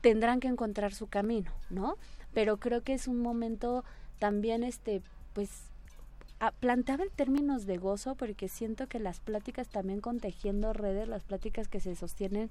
[0.00, 1.96] tendrán que encontrar su camino, ¿no?
[2.34, 3.84] Pero creo que es un momento
[4.18, 5.00] también, este,
[5.32, 5.48] pues,
[6.58, 11.22] planteaba en términos de gozo, porque siento que las pláticas también con Tejiendo Redes, las
[11.22, 12.50] pláticas que se sostienen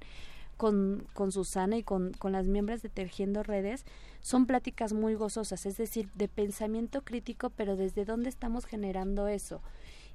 [0.55, 3.83] con, con Susana y con, con las miembros de Tejiendo Redes,
[4.21, 9.59] son pláticas muy gozosas, es decir, de pensamiento crítico, pero desde dónde estamos generando eso.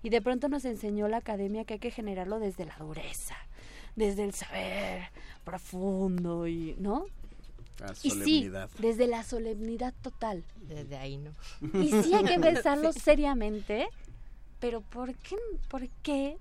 [0.03, 3.37] Y de pronto nos enseñó la academia que hay que generarlo desde la dureza,
[3.97, 5.09] desde el saber
[5.45, 7.07] profundo y, ¿no?
[7.83, 8.71] Ah, Y sí, solemnidad.
[8.79, 10.45] desde la solemnidad total.
[10.63, 11.33] Desde ahí no.
[11.83, 13.01] Y sí hay que pensarlo Sí.
[13.01, 13.89] seriamente,
[14.61, 15.37] pero ¿por qué,
[15.69, 16.39] ¿por qué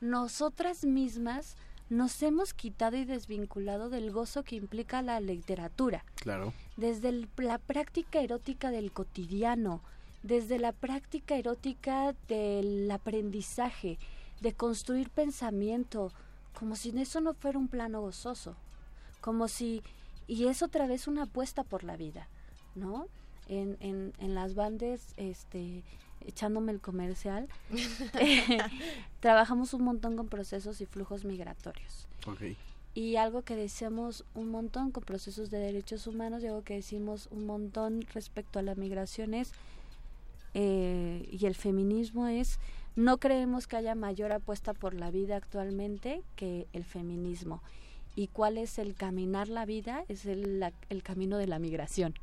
[0.00, 1.56] nosotras mismas
[1.88, 6.04] nos hemos quitado y desvinculado del gozo que implica la literatura?
[6.16, 6.52] Claro.
[6.76, 9.82] Desde el- la práctica erótica del cotidiano,
[10.22, 13.98] desde la práctica erótica del aprendizaje,
[14.40, 16.12] de construir pensamiento,
[16.60, 18.54] como si eso no fuera un plano gozoso,
[19.22, 19.82] como si,
[20.26, 22.28] y es otra vez una apuesta por la vida,
[22.74, 23.06] ¿no?
[23.48, 25.82] En, en, en las bandes, este,
[26.20, 27.48] echándome el comercial,
[29.20, 32.06] trabajamos un montón con procesos y flujos migratorios.
[32.92, 37.28] Y algo que decíamos un montón con procesos de derechos humanos y algo que decimos
[37.30, 39.52] un montón respecto a la migración es,
[40.52, 42.58] eh, y el feminismo es,
[43.04, 47.62] no creemos que haya mayor apuesta por la vida actualmente que el feminismo.
[48.16, 50.04] ¿Y cuál es el caminar la vida?
[50.08, 52.14] Es el, la- el camino de la migración.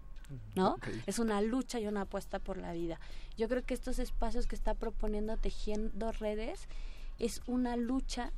[0.55, 0.75] ¿no?
[1.05, 2.99] Es una lucha y una apuesta por la vida.
[3.37, 6.67] Yo creo que estos espacios que está proponiendo Tejiendo Redes
[7.17, 8.33] es una lucha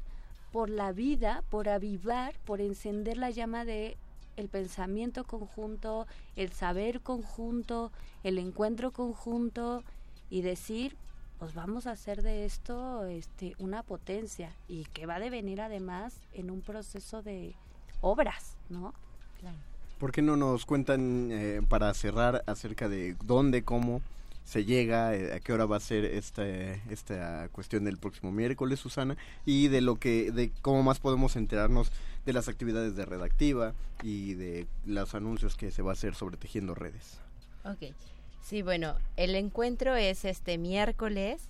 [0.51, 3.97] por la vida, por avivar, por encender la llama de
[4.37, 7.91] el pensamiento conjunto, el saber conjunto,
[8.23, 9.83] el encuentro conjunto
[10.29, 10.95] y decir,
[11.39, 16.13] pues vamos a hacer de esto este una potencia y que va a devenir además
[16.33, 17.55] en un proceso de
[18.01, 18.93] obras, ¿no?
[19.97, 24.01] ¿Por qué no nos cuentan eh, para cerrar acerca de dónde, cómo
[24.45, 28.79] se llega, eh, a qué hora va a ser esta, esta cuestión del próximo miércoles,
[28.79, 31.91] Susana, y de lo que, de cómo más podemos enterarnos
[32.25, 36.37] de las actividades de redactiva y de los anuncios que se va a hacer sobre
[36.37, 37.19] tejiendo redes?
[37.63, 37.93] Ok.
[38.49, 41.43] Sí, bueno, el encuentro es este miércoles,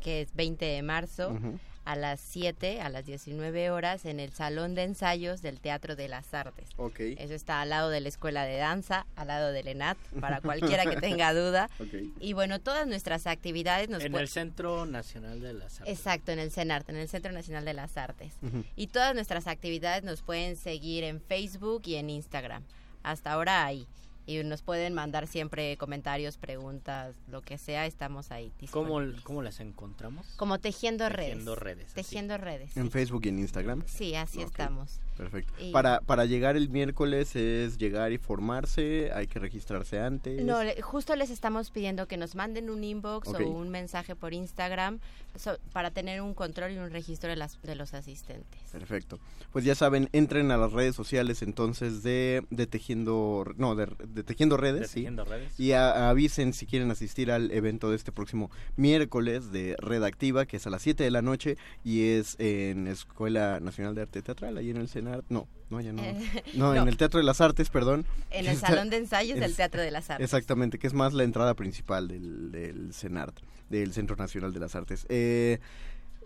[0.00, 1.38] que es 20 de marzo,
[1.84, 6.08] a las 7, a las 19 horas, en el Salón de Ensayos del Teatro de
[6.08, 6.70] las Artes.
[6.76, 6.98] Ok.
[6.98, 10.84] Eso está al lado de la Escuela de Danza, al lado del ENAT, para cualquiera
[10.86, 11.70] que tenga duda.
[11.78, 11.94] Ok.
[12.18, 15.96] Y bueno, todas nuestras actividades nos En el Centro Nacional de las Artes.
[15.96, 18.32] Exacto, en el CENART, en el Centro Nacional de las Artes.
[18.74, 22.64] Y todas nuestras actividades nos pueden seguir en Facebook y en Instagram.
[23.04, 23.86] Hasta ahora ahí.
[24.26, 28.52] Y nos pueden mandar siempre comentarios, preguntas, lo que sea, estamos ahí.
[28.70, 29.00] ¿Cómo.
[29.22, 30.26] ¿Cómo las encontramos?
[30.36, 31.30] Como tejiendo redes.
[31.30, 31.92] Tejiendo redes.
[31.92, 32.76] Tejiendo redes.
[32.76, 33.82] En Facebook y en Instagram.
[33.86, 35.00] Sí, así Ok, estamos.
[35.16, 35.52] Perfecto.
[35.72, 40.42] Para, para llegar el miércoles es llegar y formarse, hay que registrarse antes.
[40.44, 44.34] No, le- justo les estamos pidiendo que nos manden un inbox o un mensaje por
[44.34, 44.98] Instagram
[45.36, 48.60] so- para tener un control y un registro de, las, de los asistentes.
[48.72, 49.18] Perfecto.
[49.52, 54.24] Pues ya saben, entren a las redes sociales entonces de, de Tejiendo, no, de, de
[54.24, 54.94] Tejiendo Redes, De sí.
[54.94, 55.58] Tejiendo Redes.
[55.60, 60.56] Y a- avisen si quieren asistir al evento de este próximo miércoles de Redactiva, que
[60.56, 64.56] es a las 7 de la noche y es en Escuela Nacional de Arte Teatral,
[64.58, 64.88] ahí en el
[65.28, 66.02] No, no, ya no.
[66.02, 66.16] Eh,
[66.54, 68.04] no, en el Teatro de las Artes, perdón.
[68.30, 70.24] En el Está- Salón de Ensayos del es- Teatro de las Artes.
[70.24, 73.36] Exactamente, que es más la entrada principal del, del CENART,
[73.70, 75.06] del Centro Nacional de las Artes.
[75.08, 75.58] Eh,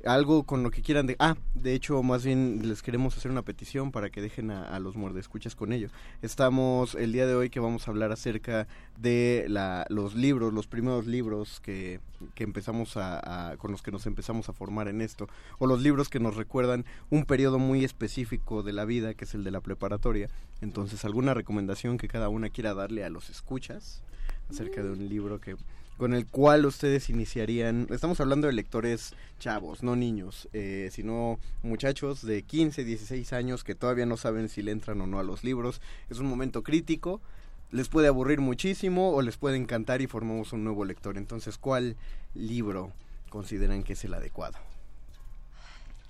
[0.08, 1.16] algo con lo que quieran de...
[1.18, 4.80] Ah, de hecho, más bien les queremos hacer una petición para que dejen a, a
[4.80, 5.88] los muerdescuchas con ello.
[6.22, 8.66] Estamos el día de hoy que vamos a hablar acerca
[8.96, 12.00] de la, los libros, los primeros libros que,
[12.34, 15.82] que empezamos a, a- con los que nos empezamos a formar en esto, o los
[15.82, 19.50] libros que nos recuerdan un periodo muy específico de la vida, que es el de
[19.50, 20.28] la preparatoria.
[20.60, 24.02] Entonces, ¿alguna recomendación que cada una quiera darle a los escuchas
[24.50, 25.56] acerca de un libro que
[25.98, 32.24] con el cual ustedes iniciarían, estamos hablando de lectores chavos, no niños, eh, sino muchachos
[32.24, 35.42] de 15, 16 años que todavía no saben si le entran o no a los
[35.42, 35.82] libros.
[36.08, 37.20] Es un momento crítico,
[37.72, 41.18] les puede aburrir muchísimo o les puede encantar y formamos un nuevo lector.
[41.18, 41.96] Entonces, ¿cuál
[42.32, 42.92] libro
[43.28, 44.56] consideran que es el adecuado?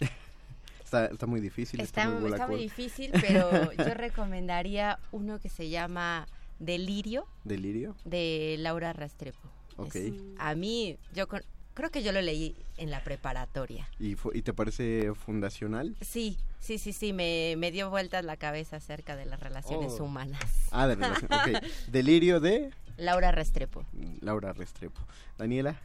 [0.84, 1.80] está, está muy difícil.
[1.80, 7.96] Está, muy está muy difícil, pero yo recomendaría uno que se llama Delirio ¿Delirio?
[8.04, 9.57] de Laura Restrepo.
[9.78, 9.94] Ok.
[9.94, 11.42] Es- a mí, yo con-
[11.74, 13.88] creo que yo lo leí en la preparatoria.
[13.98, 15.96] ¿Y, fu- ¿Y te parece fundacional?
[16.00, 20.04] Sí, sí, sí, sí, me, me dio vueltas la cabeza acerca de las relaciones Oh.
[20.04, 20.42] humanas.
[20.72, 21.30] Ah, de relación.
[21.32, 21.62] ok.
[21.90, 23.84] Delirio de Laura Restrepo.
[24.20, 25.00] Laura Restrepo.
[25.38, 25.76] Daniela.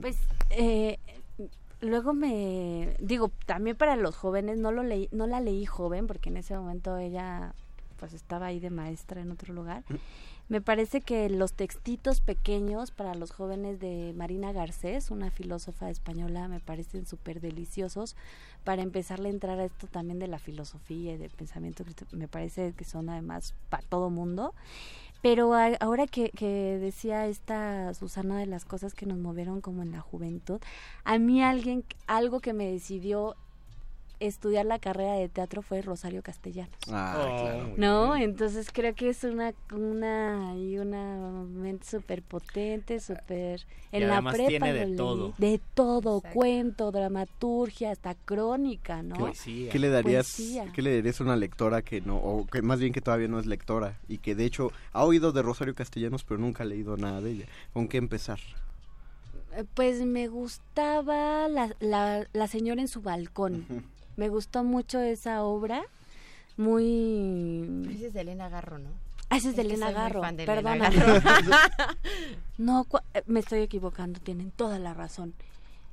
[0.00, 0.16] Pues
[0.50, 0.98] eh,
[1.80, 6.28] luego me digo también para los jóvenes no lo leí, no la leí joven porque
[6.28, 7.54] en ese momento ella
[7.98, 9.82] pues estaba ahí de maestra en otro lugar.
[10.48, 16.46] Me parece que los textitos pequeños para los jóvenes de Marina Garcés, una filósofa española,
[16.48, 18.16] me parecen súper deliciosos
[18.62, 21.84] para empezarle a entrar a esto también de la filosofía y del pensamiento.
[22.12, 24.52] Me parece que son además para todo mundo.
[25.22, 29.82] Pero a- ahora que, que decía esta Susana de las cosas que nos movieron como
[29.82, 30.60] en la juventud,
[31.04, 33.36] a mí alguien, algo que me decidió
[34.26, 36.74] estudiar la carrera de teatro fue Rosario Castellanos.
[36.90, 37.74] Ah, claro.
[37.76, 38.16] ¿No?
[38.16, 44.22] Entonces creo que es una una y una mente súper potente, súper Y en la
[44.22, 45.34] prepa tiene de todo.
[45.38, 46.34] de todo, Exacto.
[46.38, 49.16] cuento, dramaturgia, hasta crónica, ¿no?
[49.16, 49.70] Poesía.
[49.70, 50.72] ¿Qué le darías, Poesía.
[50.72, 53.38] qué le darías a una lectora que no, o que más bien que todavía no
[53.38, 56.96] es lectora y que de hecho ha oído de Rosario Castellanos pero nunca ha leído
[56.96, 57.46] nada de ella?
[57.72, 58.38] ¿Con qué empezar?
[59.54, 63.66] Eh, Pues me gustaba la, la, la señora en su balcón.
[64.16, 65.82] Me gustó mucho esa obra.
[66.56, 67.86] Muy...
[67.94, 68.88] Ese es de Elena Garro, ¿no?
[69.30, 70.20] Ah, ese es de Es Elena Garro.
[70.20, 70.76] fan de Elena.
[70.90, 71.56] Garro.
[72.58, 74.20] no, eh, me estoy equivocando.
[74.20, 75.32] Tienen toda la razón.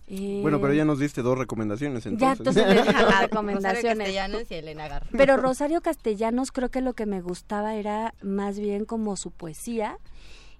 [0.08, 2.40] Eh, Bueno, pero ya nos diste dos recomendaciones Ya, entonces.
[2.40, 3.98] entonces les dejo las Rosario recomendaciones.
[3.98, 5.08] Castellanos y Elena Garro.
[5.12, 9.98] Pero Rosario Castellanos creo que lo que me gustaba era más bien como su poesía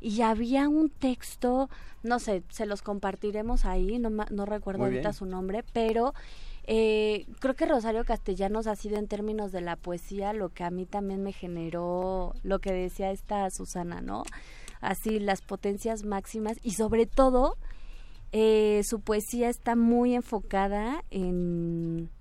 [0.02, 1.70] y había un texto,
[2.04, 6.14] no sé, se los compartiremos ahí, no, ma- no recuerdo ahorita su nombre, pero
[6.72, 10.70] eh, creo que Rosario Castellanos ha sido en términos de la poesía lo que a
[10.70, 14.22] mí también me generó lo que decía esta Susana, ¿no?
[14.80, 17.58] Así las potencias máximas y sobre todo
[18.32, 22.12] eh, su poesía está muy enfocada en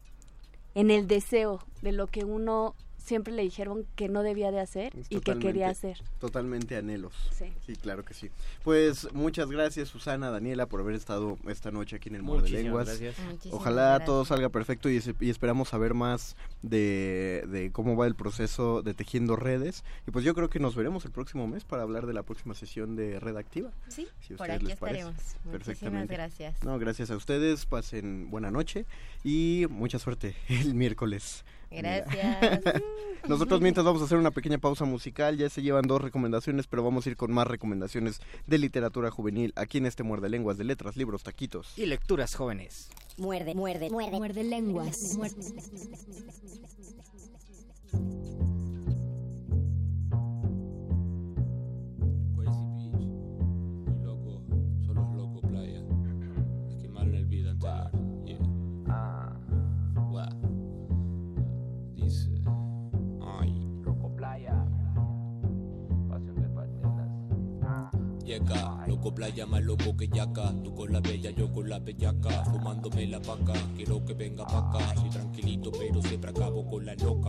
[0.74, 2.74] en el deseo de lo que uno
[3.09, 5.99] siempre le dijeron que no debía de hacer Es y que quería hacer.
[6.21, 7.15] Totalmente anhelos.
[7.33, 7.47] Sí.
[7.67, 8.31] Sí, claro que sí.
[8.63, 12.65] Pues muchas gracias Susana, Daniela, por haber estado esta noche aquí en el Muerde Muchísimas
[12.65, 12.87] Lenguas.
[13.01, 13.17] gracias.
[13.53, 14.07] Ojalá gracias.
[14.07, 18.83] todo salga perfecto y, es- y esperamos saber más de, de cómo va el proceso
[18.83, 19.85] de tejiendo redes.
[20.07, 22.55] Y pues yo creo que nos veremos el próximo mes para hablar de la próxima
[22.55, 23.71] sesión de Red Activa.
[23.89, 24.99] Sí, si a por ustedes aquí les parece.
[25.01, 25.23] estaremos.
[25.45, 26.15] Muchísimas Perfectamente.
[26.15, 26.63] gracias.
[26.65, 28.85] No, gracias a ustedes, pasen buena noche
[29.25, 31.45] y mucha suerte el miércoles.
[31.71, 32.61] Gracias.
[33.29, 36.83] Nosotros mientras vamos a hacer una pequeña pausa musical, ya se llevan dos recomendaciones, pero
[36.83, 40.64] vamos a ir con más recomendaciones de literatura juvenil aquí en este Muerde Lenguas de
[40.64, 41.77] Letras, Libros, Taquitos.
[41.77, 42.89] Y lecturas jóvenes.
[43.19, 44.16] Muerde, muerde, muerde.
[44.16, 45.19] Muerde lenguas.
[68.86, 70.53] Loco playa más loco que yaca.
[70.62, 72.45] Tú con la bella, yo con la bellaca.
[72.45, 74.95] Fumándome la paca, quiero que venga pa' acá.
[74.97, 77.28] Soy tranquilito pero siempre acabo con la loca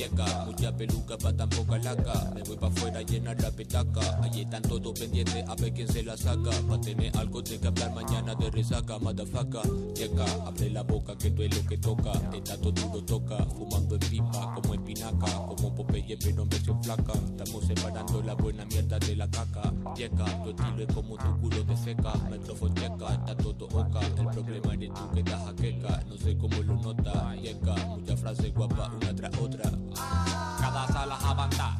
[0.00, 2.32] Llega, mucha peluca pa' tan poca laca.
[2.34, 4.00] Me voy pa' afuera a llenar la petaca.
[4.22, 6.50] Allí están todos pendientes a ver quién se la saca.
[6.66, 9.60] Pa' tener algo de que hablar mañana de resaca Motherfucker,
[9.94, 12.12] llega, abre la boca que tú es lo que toca.
[12.32, 17.12] Está todo duro toca, fumando en pipa Como espinaca, como Popeye pero en versión flaca.
[17.12, 19.70] Estamos separando la buena mierda de la caca.
[19.94, 22.14] Llega, tu estilo es como tu culo de seca.
[22.30, 24.00] Micrófono checa, está todo oca.
[24.00, 28.54] El problema eres tú que estás jaqueca No sé cómo lo nota Llega, muchas frases
[28.54, 31.76] guapas una tras otra Cada sala avanza.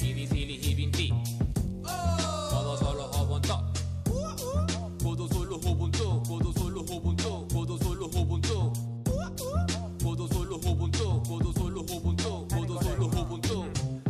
[0.00, 1.14] Y dicili y vinti
[1.82, 3.54] Todo solo Ubuntu
[5.02, 8.72] Todo solo Ubuntu Todo solo Ubuntu Todo solo Ubuntu
[9.98, 13.64] Todo solo Ubuntu Todo solo Ubuntu Todo solo Ubuntu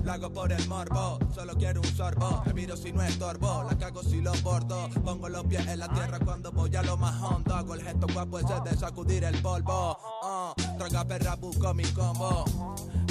[0.05, 2.43] Lo hago por el morbo, solo quiero sorbo.
[2.47, 4.89] Me miro si no estorbo, la cago si lo bordo.
[5.05, 7.55] Pongo los pies en la tierra cuando voy a lo más hondo.
[7.55, 9.99] Hago el gesto guapo ese de sacudir el polvo.
[10.23, 12.45] Uh, traga perra, busco mi combo.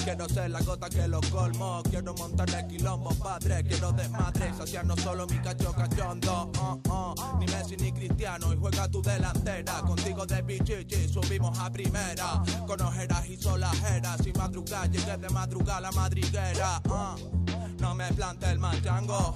[0.04, 1.84] Quiero ser la gota que lo colmo.
[1.84, 3.64] Quiero montarle quilombo, padre.
[3.64, 6.52] Quiero desmadre, saciar no solo mi cacho cachondo.
[6.60, 8.52] Uh, uh, ni Messi ni Cristiano.
[8.52, 9.82] Y juega tu delantera.
[9.82, 12.42] Contigo de pichichi subimos a primera.
[12.66, 14.26] Con ojeras y solajeras.
[14.26, 16.82] Y madrugar, llegué de madrugada la madriguera.
[16.90, 17.61] uh.
[17.82, 19.34] No me plante el manchango.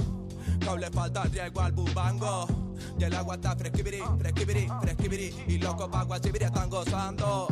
[0.68, 2.48] Aún le falta riego al bubango.
[3.00, 5.36] Y el agua está fresquibiri, fresquibiri, fresquibiri.
[5.48, 7.48] Y loco pa' guachibiri están gozando.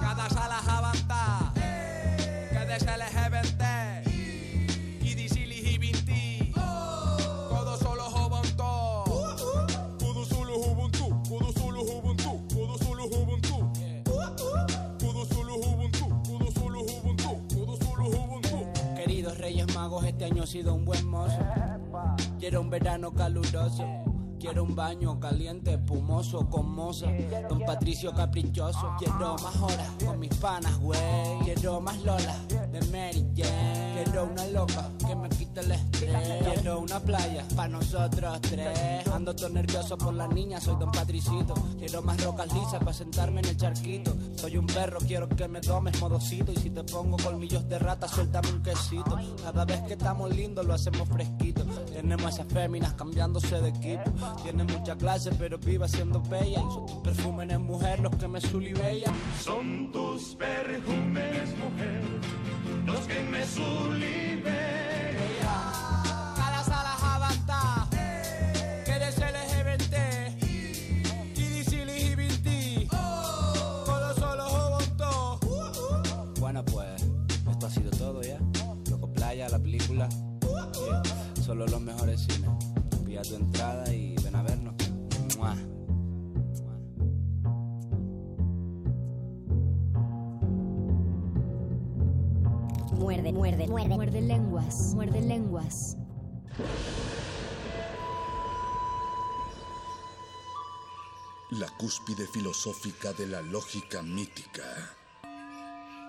[0.00, 1.52] Cada sala avanza.
[1.54, 3.62] Que desde LGBT.
[3.62, 3.71] Y
[20.42, 21.38] Magos, año ha sido un buen mozo.
[22.38, 24.01] Quiero un verano caluroso.
[24.42, 27.06] Quiero un baño caliente, espumoso, con moza.
[27.48, 28.92] Don Patricio caprichoso.
[28.98, 30.98] Quiero más horas con mis panas, güey.
[31.44, 34.02] Quiero más Lola de Mary Jane.
[34.02, 36.42] Quiero una loca que me quite el estrés.
[36.54, 39.06] Quiero una playa para nosotros tres.
[39.12, 41.54] Ando todo nervioso por la niña, soy Don Patricito.
[41.78, 44.12] Quiero más rocas lisas para sentarme en el charquito.
[44.34, 46.50] Soy un perro, quiero que me tomes modocito.
[46.50, 49.16] Y si te pongo colmillos de rata, suéltame un quesito.
[49.40, 51.64] Cada vez que estamos lindos lo hacemos fresquito.
[52.02, 54.10] Tenemos esas féminas cambiándose de equipo.
[54.42, 56.58] Tiene mucha clase, pero vive siendo bella.
[56.58, 59.14] Son tus perfumes mujer los que me sulibellan.
[59.40, 62.02] Son tus perfumes, mujer,
[62.84, 64.81] los que me suliben.
[93.22, 93.94] Muerde, muerde, muerde.
[93.94, 95.96] Muerde lenguas, muerde lenguas.
[101.50, 104.64] La cúspide filosófica de la lógica mítica.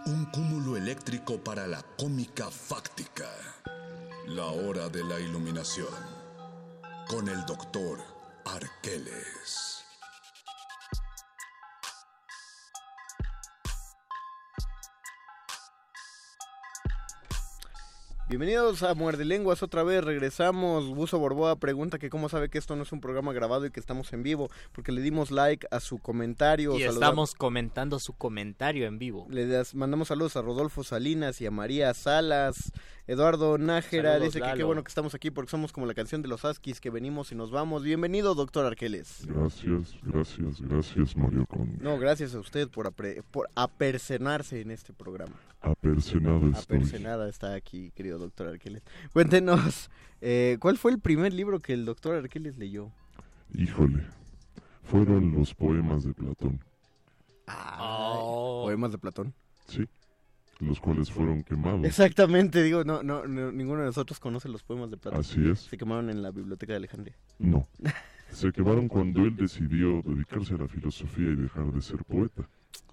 [0.07, 3.29] Un cúmulo eléctrico para la cómica fáctica.
[4.25, 5.93] La hora de la iluminación.
[7.07, 7.99] Con el doctor
[8.43, 9.72] Arqueles.
[18.37, 20.87] Bienvenidos a Muerde Lenguas, otra vez regresamos.
[20.87, 23.79] Buzo Borboa pregunta que cómo sabe que esto no es un programa grabado y que
[23.79, 26.75] estamos en vivo, porque le dimos like a su comentario.
[26.79, 29.27] Y estamos comentando su comentario en vivo.
[29.29, 32.71] Le das- mandamos saludos a Rodolfo Salinas y a María Salas.
[33.05, 36.23] Eduardo Nájera Saludos, dice que qué bueno que estamos aquí porque somos como la canción
[36.23, 37.83] de los Askis que venimos y nos vamos.
[37.83, 39.27] Bienvenido, doctor Arqueles.
[39.27, 41.77] Gracias, gracias, gracias Mario Conde.
[41.83, 45.35] No, gracias a usted por, apre- por apercenarse en este programa.
[45.63, 46.77] Apercenado estoy.
[46.77, 48.83] Apercenada está aquí, querido doctor Arqueles.
[49.13, 49.89] Cuéntenos,
[50.19, 52.91] eh, ¿cuál fue el primer libro que el doctor Arqueles leyó?
[53.53, 54.03] Híjole,
[54.83, 56.59] fueron los poemas de Platón.
[57.45, 59.33] Poemas de Platón.
[59.67, 59.87] Sí,
[60.59, 61.85] los cuales fueron quemados.
[61.85, 65.21] Exactamente, digo, no, no, no, ninguno de nosotros conoce los poemas de Platón.
[65.21, 65.59] Así es.
[65.61, 67.15] Se quemaron en la biblioteca de Alejandría.
[67.39, 67.69] No,
[68.31, 72.49] se quemaron cuando él decidió dedicarse a la filosofía y dejar de ser poeta.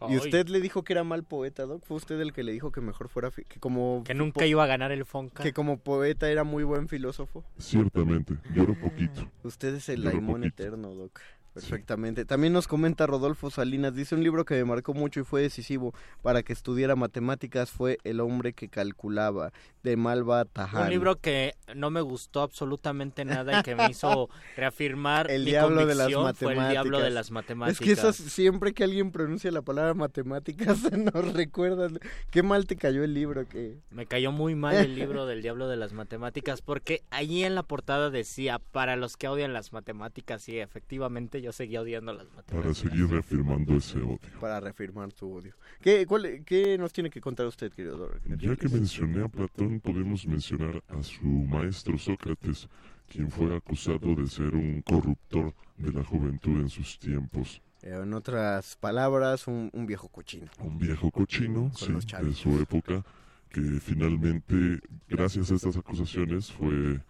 [0.08, 1.84] ¿Y usted le dijo que era mal poeta, Doc?
[1.84, 3.30] ¿Fue usted el que le dijo que mejor fuera...
[3.30, 4.02] que como...
[4.04, 5.42] Que nunca iba a ganar el Fonca.
[5.42, 7.44] Que como poeta era muy buen filósofo.
[7.58, 9.28] Ciertamente, lloro poquito.
[9.42, 11.20] Usted es el Laimón eterno, Doc.
[11.52, 12.24] Perfectamente.
[12.24, 15.92] También nos comenta Rodolfo Salinas, dice un libro que me marcó mucho y fue decisivo
[16.22, 20.84] para que estudiara matemáticas fue El hombre que calculaba, de Malva Tajal.
[20.84, 25.50] Un libro que no me gustó absolutamente nada y que me hizo reafirmar El mi
[25.50, 26.38] diablo de las matemáticas.
[26.38, 27.80] fue el diablo de las matemáticas.
[27.80, 31.98] Es que siempre que alguien pronuncia la palabra matemáticas nos recuerdan
[32.30, 35.68] qué mal te cayó el libro que Me cayó muy mal el libro del diablo
[35.68, 40.48] de las matemáticas porque allí en la portada decía para los que odian las matemáticas
[40.48, 42.60] y efectivamente yo seguía odiando las matemáticas.
[42.62, 44.18] Para seguir reafirmando ese odio.
[44.40, 45.54] para reafirmar tu odio.
[45.80, 48.20] ¿Qué, cuál- qué nos tiene que contar usted, querido Dor?
[48.38, 52.68] Ya que mencioné a Platón, podemos mencionar a su maestro Sócrates,
[53.08, 57.60] quien fue acusado de ser un corruptor de la juventud en sus tiempos.
[57.82, 60.46] Eh, en otras palabras, un, un viejo cochino.
[60.58, 61.86] Un viejo cochino, sí,
[62.22, 63.02] de su época,
[63.48, 67.00] que finalmente, gracias a estas acusaciones, fue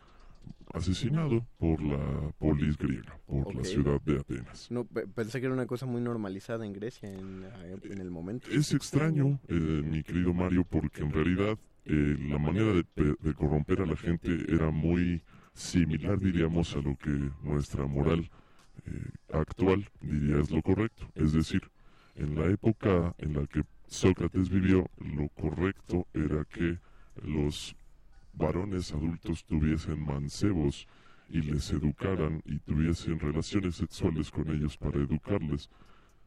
[0.74, 4.70] asesinado por la polis griega, por la ciudad de Atenas.
[4.70, 7.44] No, pe- pensé que era una cosa muy normalizada en Grecia en,
[7.84, 8.48] en el momento.
[8.50, 12.84] Es extraño, eh, mi querido Mario, porque en realidad eh, la manera de,
[13.20, 15.22] de corromper a la gente era muy
[15.54, 17.10] similar, diríamos, a lo que
[17.42, 18.30] nuestra moral
[18.86, 21.10] eh, actual diría es lo correcto.
[21.14, 21.62] Es decir,
[22.16, 26.78] en la época en la que Sócrates vivió, lo correcto era que
[27.24, 27.74] los
[28.32, 30.86] varones adultos tuviesen mancebos
[31.28, 35.70] y les educaran y tuviesen relaciones sexuales con ellos para educarles.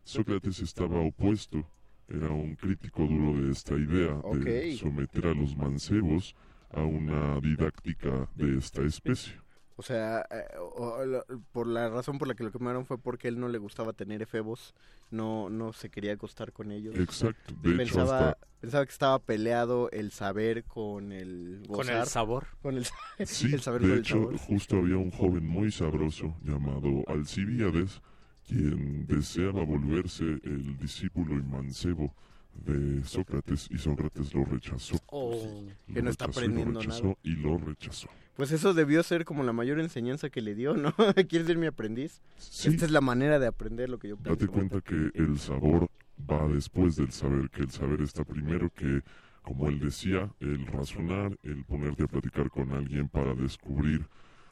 [0.03, 1.65] Sócrates estaba opuesto,
[2.07, 6.35] era un crítico duro de esta idea de someter a los mancebos
[6.71, 9.42] a una didáctica de esta especie.
[9.75, 13.39] O sea, eh, o- por la razón por la que lo quemaron fue porque él
[13.39, 14.73] no le gustaba tener efebos,
[15.09, 16.95] no, no se quería acostar con ellos.
[16.95, 22.01] Exacto, de hecho, pensaba, hasta- pensaba que estaba peleado el saber con el Con gozar.
[22.01, 22.47] el sabor.
[22.61, 22.85] Con el,
[23.25, 24.37] Sí, el saber de con el hecho, sabor.
[24.37, 28.01] justo había un joven muy sabroso llamado Alcibíades,
[28.47, 32.13] quien deseaba volverse el discípulo y mancebo
[32.55, 34.95] de Sócrates y Sócrates lo rechazó.
[35.07, 35.65] Oh.
[35.87, 37.15] Lo Que no está rechazó aprendiendo lo rechazó nada.
[37.23, 38.07] y lo rechazó.
[38.35, 40.93] Pues eso debió ser como la mayor enseñanza que le dio, ¿no?
[41.29, 42.21] ¿Quieres ser mi aprendiz?
[42.37, 42.69] Sí.
[42.69, 44.53] Esta es la manera de aprender lo que yo Date pienso.
[44.53, 45.89] cuenta que el sabor
[46.29, 49.01] va después del saber, que el saber está primero, que
[49.43, 54.07] como él decía, el razonar, el ponerte a platicar con alguien para descubrir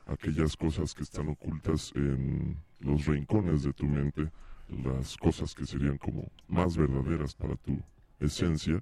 [0.06, 4.30] aquellas cosas que están ocultas en los rincones de tu mente,
[4.84, 7.80] las cosas que serían como más verdaderas para tu
[8.22, 8.82] esencia,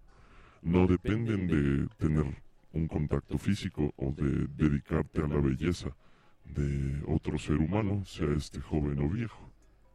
[0.62, 2.26] no dependen de tener
[2.74, 5.90] un contacto físico o de dedicarte a la belleza,
[6.46, 9.49] de otro ser humano, sea este joven o viejo.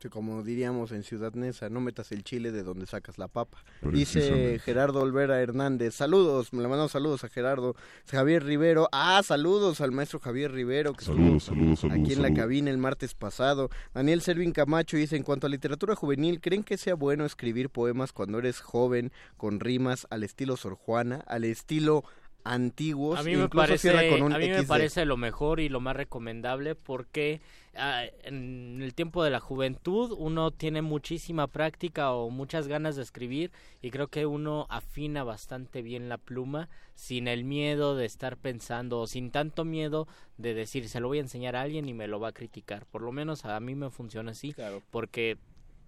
[0.04, 3.64] Sí, como diríamos en Ciudad Neza, no metas el chile de donde sacas la papa.
[3.80, 7.74] Dice Gerardo Olvera Hernández, saludos, le mandamos saludos a Gerardo.
[8.10, 12.34] Javier Rivero, ah, saludos al maestro Javier Rivero, que Saludos, saludos, saludos, aquí en la
[12.34, 13.70] cabina el martes pasado.
[13.94, 18.12] Daniel Servin Camacho dice, en cuanto a literatura juvenil, ¿creen que sea bueno escribir poemas
[18.12, 22.04] cuando eres joven, con rimas al estilo Sor Juana, al estilo
[22.44, 23.18] antiguos?
[23.18, 26.74] A mí, me parece, con a mí me parece lo mejor y lo más recomendable
[26.74, 27.40] porque
[27.74, 33.02] ah, en el tiempo de la juventud uno tiene muchísima práctica o muchas ganas de
[33.02, 38.36] escribir y creo que uno afina bastante bien la pluma sin el miedo de estar
[38.36, 41.94] pensando o sin tanto miedo de decir se lo voy a enseñar a alguien y
[41.94, 42.86] me lo va a criticar.
[42.86, 44.54] Por lo menos a mí me funciona así
[44.90, 45.38] porque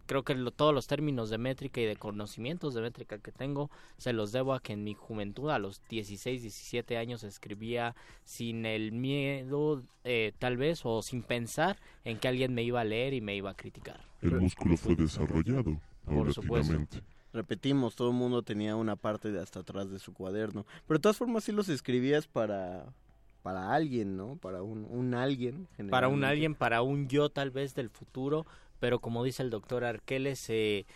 [0.07, 3.70] creo que lo- todos los términos de métrica y de conocimientos de métrica que tengo
[3.98, 7.94] se los debo a que en mi juventud, a los 16, 17 años, escribía
[8.24, 12.84] sin el miedo, eh, tal vez, o sin pensar en que alguien me iba a
[12.84, 14.00] leer y me iba a criticar.
[14.22, 16.74] El músculo fue desarrollado Por supuesto.
[17.32, 20.64] Repetimos, todo el mundo tenía una parte de hasta atrás de su cuaderno.
[20.86, 22.86] Pero de todas formas sí los escribías para
[23.42, 24.34] para alguien, ¿no?
[24.36, 25.68] Para un, un alguien.
[25.90, 28.44] Para un alguien, para un yo tal vez del futuro,
[28.79, 30.87] pero como dice el doctor Arqueles, se,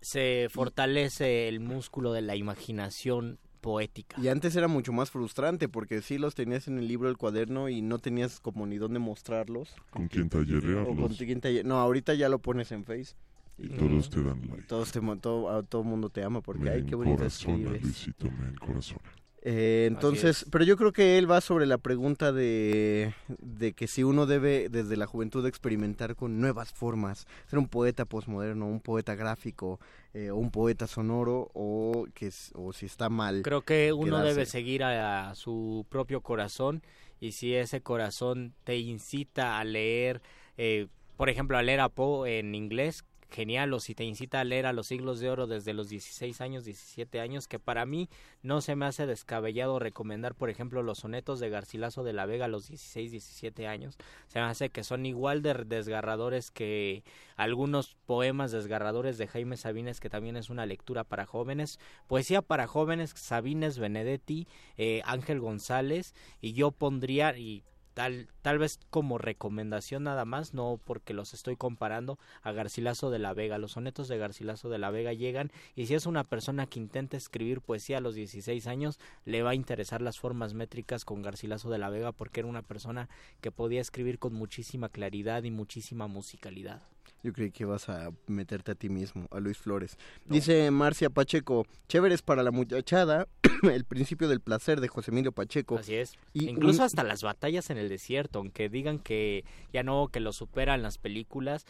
[0.00, 4.20] se fortalece el músculo de la imaginación poética.
[4.20, 7.68] Y antes era mucho más frustrante porque sí los tenías en el libro del cuaderno
[7.68, 9.74] y no tenías como ni dónde mostrarlos.
[9.90, 11.16] Con quién O con tallerearlos.
[11.18, 13.14] quién talle- No, ahorita ya lo pones en Face.
[13.58, 14.62] Y todos te dan like.
[14.64, 17.82] Todos te, todo, a todo mundo te ama porque, ay, Men, qué bonito corazón, escribes.
[17.82, 18.98] Luisito, men, corazón.
[19.44, 24.04] Eh, entonces, pero yo creo que él va sobre la pregunta de, de que si
[24.04, 29.16] uno debe desde la juventud experimentar con nuevas formas, ser un poeta posmoderno, un poeta
[29.16, 29.80] gráfico,
[30.14, 33.42] eh, o un poeta sonoro, o que o si está mal.
[33.42, 34.28] Creo que uno quedarse.
[34.28, 36.82] debe seguir a, a su propio corazón
[37.22, 40.22] y si ese corazón te incita a leer,
[40.56, 44.44] eh, por ejemplo, a leer a Poe en inglés, genial, o si te incita a
[44.44, 48.08] leer a los siglos de oro desde los 16 años, 17 años, que para mí
[48.42, 52.44] no se me hace descabellado recomendar, por ejemplo, los sonetos de Garcilaso de la Vega
[52.44, 53.96] a los 16, 17 años.
[54.28, 57.02] Se me hace que son igual de desgarradores que
[57.36, 61.78] algunos poemas desgarradores de Jaime Sabines, que también es una lectura para jóvenes.
[62.06, 67.64] Poesía para jóvenes, Sabines, Benedetti, eh, Ángel González, y yo pondría, y
[67.94, 73.18] tal, tal vez como recomendación nada más, no porque los estoy comparando a Garcilaso de
[73.18, 73.58] la Vega.
[73.58, 77.16] Los sonetos de Garcilaso de la Vega llegan y si es una persona que intenta
[77.16, 81.70] escribir poesía a los 16 años, le va a interesar las formas métricas con Garcilaso
[81.70, 83.08] de la Vega porque era una persona
[83.40, 86.91] que podía escribir con muchísima claridad y muchísima musicalidad.
[87.22, 89.96] Yo creí que ibas a meterte a ti mismo, a Luis Flores.
[90.26, 93.28] Dice Marcia Pacheco, chéveres para la muchachada,
[93.62, 95.78] el principio del placer de José Emilio Pacheco.
[95.78, 96.14] Así es.
[96.32, 100.18] Y Incluso un- hasta las batallas en el desierto, aunque digan que ya no, que
[100.20, 101.64] lo superan las películas.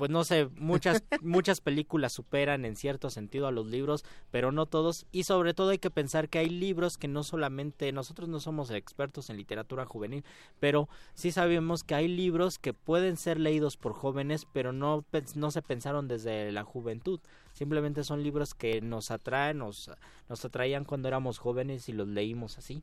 [0.00, 4.64] Pues no sé, muchas, muchas películas superan en cierto sentido a los libros, pero no
[4.64, 5.04] todos.
[5.12, 8.70] Y sobre todo hay que pensar que hay libros que no solamente, nosotros no somos
[8.70, 10.24] expertos en literatura juvenil,
[10.58, 15.50] pero sí sabemos que hay libros que pueden ser leídos por jóvenes, pero no, no
[15.50, 17.20] se pensaron desde la juventud.
[17.52, 19.90] Simplemente son libros que nos atraen, nos,
[20.30, 22.82] nos atraían cuando éramos jóvenes y los leímos así.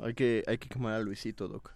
[0.00, 1.74] Hay que, hay que quemar a Luisito, Doc,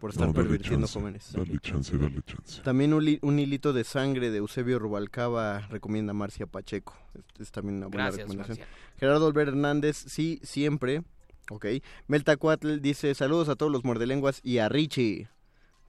[0.00, 1.32] por estar No, dale pervirtiendo chance, jóvenes.
[1.32, 2.62] Dale chance, dale chance.
[2.62, 6.94] También un, li- un hilito de sangre de Eusebio Rubalcaba recomienda Marcia Pacheco.
[7.14, 8.58] Es, es también una buena Gracias, recomendación.
[8.58, 8.76] Marcia.
[8.98, 11.02] Gerardo Albert Hernández, sí, siempre.
[11.50, 11.66] Ok.
[12.08, 15.28] Melta Cuatl dice saludos a todos los muerdelenguas y a Richie.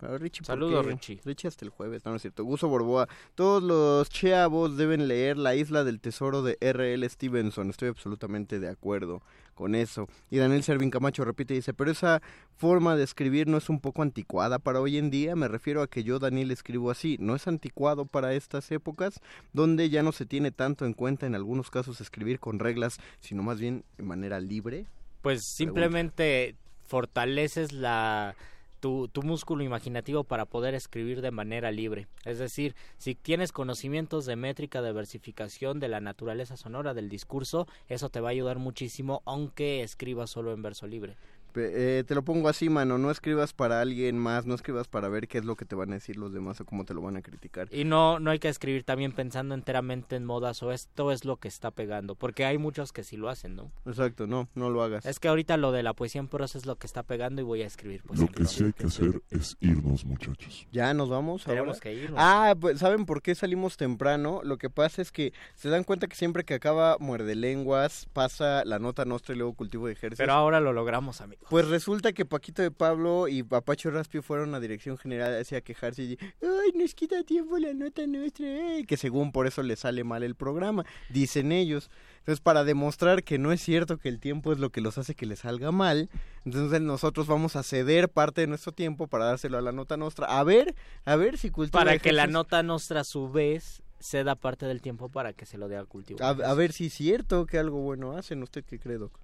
[0.01, 0.83] Richie, ¿por Saludos?
[0.87, 1.19] Richie.
[1.23, 2.43] Richie hasta el jueves, no, no es cierto.
[2.43, 3.07] Guso Borboa.
[3.35, 7.07] Todos los chavos deben leer La isla del tesoro de R.L.
[7.07, 7.69] Stevenson.
[7.69, 9.21] Estoy absolutamente de acuerdo
[9.53, 10.07] con eso.
[10.29, 12.21] Y Daniel Servin Camacho repite y dice, pero esa
[12.57, 15.35] forma de escribir no es un poco anticuada para hoy en día.
[15.35, 17.17] Me refiero a que yo, Daniel, escribo así.
[17.19, 19.19] ¿No es anticuado para estas épocas
[19.53, 23.43] donde ya no se tiene tanto en cuenta en algunos casos escribir con reglas, sino
[23.43, 24.85] más bien de manera libre?
[25.21, 26.55] Pues simplemente
[26.87, 28.35] fortaleces la
[28.81, 32.07] tu, tu músculo imaginativo para poder escribir de manera libre.
[32.25, 37.67] Es decir, si tienes conocimientos de métrica, de versificación, de la naturaleza sonora, del discurso,
[37.87, 41.15] eso te va a ayudar muchísimo, aunque escribas solo en verso libre.
[41.55, 45.27] Eh, te lo pongo así, mano, no escribas para alguien más, no escribas para ver
[45.27, 47.17] qué es lo que te van a decir los demás o cómo te lo van
[47.17, 47.67] a criticar.
[47.71, 51.37] Y no, no hay que escribir también pensando enteramente en modas o esto es lo
[51.37, 53.71] que está pegando, porque hay muchos que sí lo hacen, ¿no?
[53.85, 55.05] Exacto, no, no lo hagas.
[55.05, 57.45] Es que ahorita lo de la poesía en prosa es lo que está pegando y
[57.45, 60.67] voy a escribir poesía Lo que sí hay que hacer es irnos, muchachos.
[60.71, 61.79] Ya nos vamos Tenemos ahora?
[61.79, 62.19] que irnos.
[62.21, 64.41] Ah, pues ¿saben por qué salimos temprano?
[64.43, 68.63] Lo que pasa es que se dan cuenta que siempre que acaba muerde lenguas, pasa
[68.65, 70.17] la nota nostra y luego cultivo de ejércitos.
[70.19, 71.40] Pero ahora lo logramos, amigo.
[71.49, 76.03] Pues resulta que Paquito de Pablo y Papacho Raspio fueron a dirección general hacia quejarse
[76.03, 80.03] y ay, nos quita tiempo la nota nuestra, eh", que según por eso le sale
[80.03, 81.89] mal el programa, dicen ellos.
[82.19, 85.15] Entonces, para demostrar que no es cierto que el tiempo es lo que los hace
[85.15, 86.09] que les salga mal,
[86.45, 90.27] entonces nosotros vamos a ceder parte de nuestro tiempo para dárselo a la nota nuestra.
[90.27, 94.23] A ver, a ver si cultura Para que la nota nuestra a su vez se
[94.23, 96.23] da parte del tiempo para que se lo dé al cultivo.
[96.23, 98.41] A, a ver si es cierto que algo bueno hacen.
[98.43, 99.20] ¿Usted qué cree, Doc?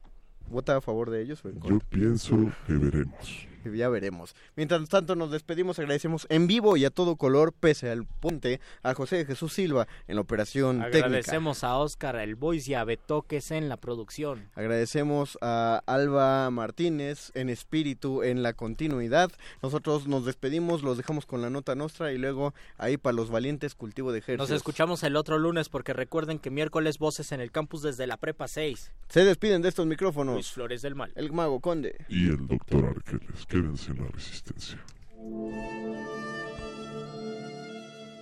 [0.50, 1.88] ¿Vota a favor de ellos o en Yo contra?
[1.90, 2.36] pienso
[2.66, 3.48] que veremos.
[3.76, 4.36] Ya veremos.
[4.56, 5.80] Mientras tanto, nos despedimos.
[5.80, 9.88] Agradecemos en vivo y a todo color, pese al ponte, a José de Jesús Silva
[10.08, 11.06] en la operación técnica.
[11.06, 14.50] Agradecemos a Oscar, el Voice y a Betoques en la producción.
[14.56, 19.32] Agradecemos a Alba Martínez en espíritu en la continuidad.
[19.62, 23.76] Nosotros nos despedimos, los dejamos con la nota nuestra y luego ahí para los valientes
[23.76, 24.52] cultivo de Nos ejércitos.
[24.52, 28.48] escuchamos el otro lunes porque recuerden que miércoles voces en el campus desde la prepa
[28.48, 28.92] 6.
[29.10, 30.36] Se despiden de estos micrófonos.
[30.36, 31.12] Luis Flores del Mal.
[31.16, 31.96] El mago conde.
[32.10, 34.78] Y el doctor Arqueles, quédense en la resistencia.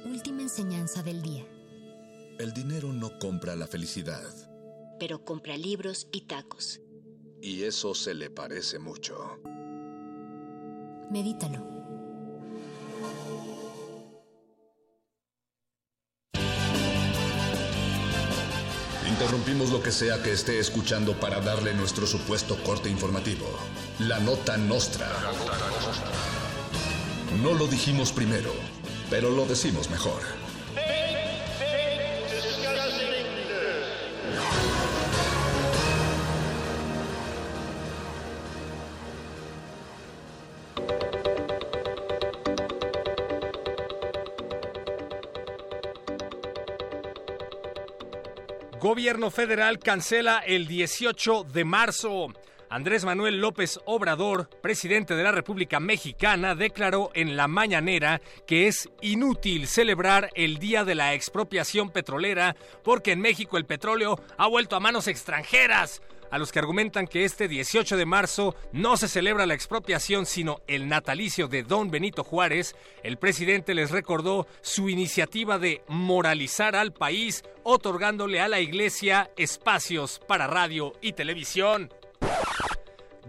[0.05, 1.45] Última enseñanza del día.
[2.39, 4.23] El dinero no compra la felicidad.
[4.97, 6.79] Pero compra libros y tacos.
[7.41, 9.41] Y eso se le parece mucho.
[11.11, 11.75] Medítalo.
[19.09, 23.45] Interrumpimos lo que sea que esté escuchando para darle nuestro supuesto corte informativo.
[23.99, 25.07] La nota nostra.
[27.41, 28.51] No lo dijimos primero,
[29.09, 30.21] pero lo decimos mejor.
[48.81, 52.27] Gobierno federal cancela el 18 de marzo.
[52.69, 58.89] Andrés Manuel López Obrador, presidente de la República Mexicana, declaró en la mañanera que es
[59.01, 64.75] inútil celebrar el Día de la Expropiación Petrolera porque en México el petróleo ha vuelto
[64.75, 66.01] a manos extranjeras.
[66.31, 70.61] A los que argumentan que este 18 de marzo no se celebra la expropiación sino
[70.67, 76.93] el natalicio de don Benito Juárez, el presidente les recordó su iniciativa de moralizar al
[76.93, 81.89] país, otorgándole a la iglesia espacios para radio y televisión.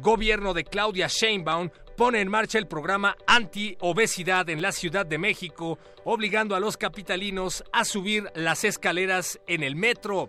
[0.01, 5.79] Gobierno de Claudia Sheinbaum pone en marcha el programa anti-obesidad en la Ciudad de México,
[6.05, 10.29] obligando a los capitalinos a subir las escaleras en el metro.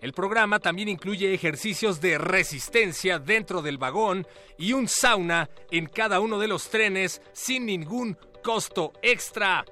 [0.00, 6.20] El programa también incluye ejercicios de resistencia dentro del vagón y un sauna en cada
[6.20, 9.64] uno de los trenes sin ningún costo extra.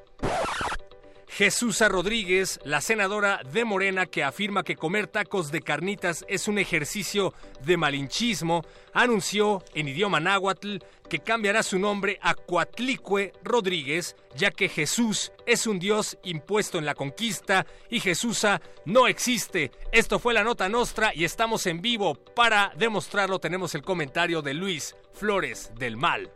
[1.37, 6.59] Jesús Rodríguez, la senadora de Morena que afirma que comer tacos de carnitas es un
[6.59, 8.64] ejercicio de malinchismo,
[8.95, 10.78] anunció en idioma náhuatl
[11.11, 16.87] que cambiará su nombre a Coatlicue Rodríguez, ya que Jesús es un dios impuesto en
[16.87, 19.72] la conquista y Jesúsa no existe.
[19.93, 22.14] Esto fue la nota nostra y estamos en vivo.
[22.14, 26.32] Para demostrarlo tenemos el comentario de Luis Flores del Mal.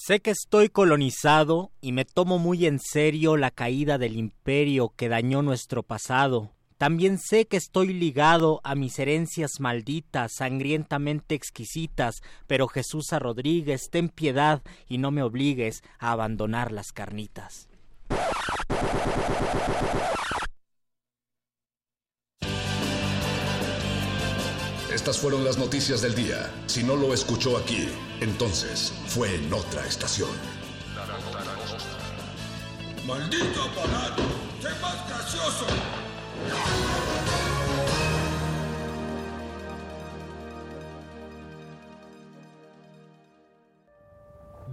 [0.00, 5.08] Sé que estoy colonizado y me tomo muy en serio la caída del imperio que
[5.08, 6.52] dañó nuestro pasado.
[6.76, 14.08] También sé que estoy ligado a mis herencias malditas, sangrientamente exquisitas, pero Jesús Rodríguez, ten
[14.08, 17.68] piedad y no me obligues a abandonar las carnitas.
[24.98, 26.50] Estas fueron las noticias del día.
[26.66, 27.88] Si no lo escuchó aquí,
[28.20, 30.28] entonces fue en otra estación.
[33.06, 34.22] ¡Maldito aparato!
[34.60, 35.66] ¡Sé más gracioso!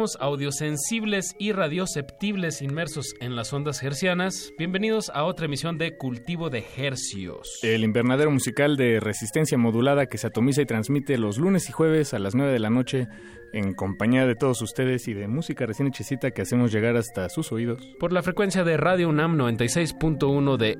[0.00, 6.48] Organismos audiosensibles y radioceptibles inmersos en las ondas hercianas, bienvenidos a otra emisión de Cultivo
[6.48, 7.58] de Hercios.
[7.62, 12.14] El invernadero musical de resistencia modulada que se atomiza y transmite los lunes y jueves
[12.14, 13.08] a las 9 de la noche
[13.52, 17.52] en compañía de todos ustedes y de música recién hechecita que hacemos llegar hasta sus
[17.52, 17.82] oídos.
[17.98, 20.78] Por la frecuencia de Radio UNAM 96.1 de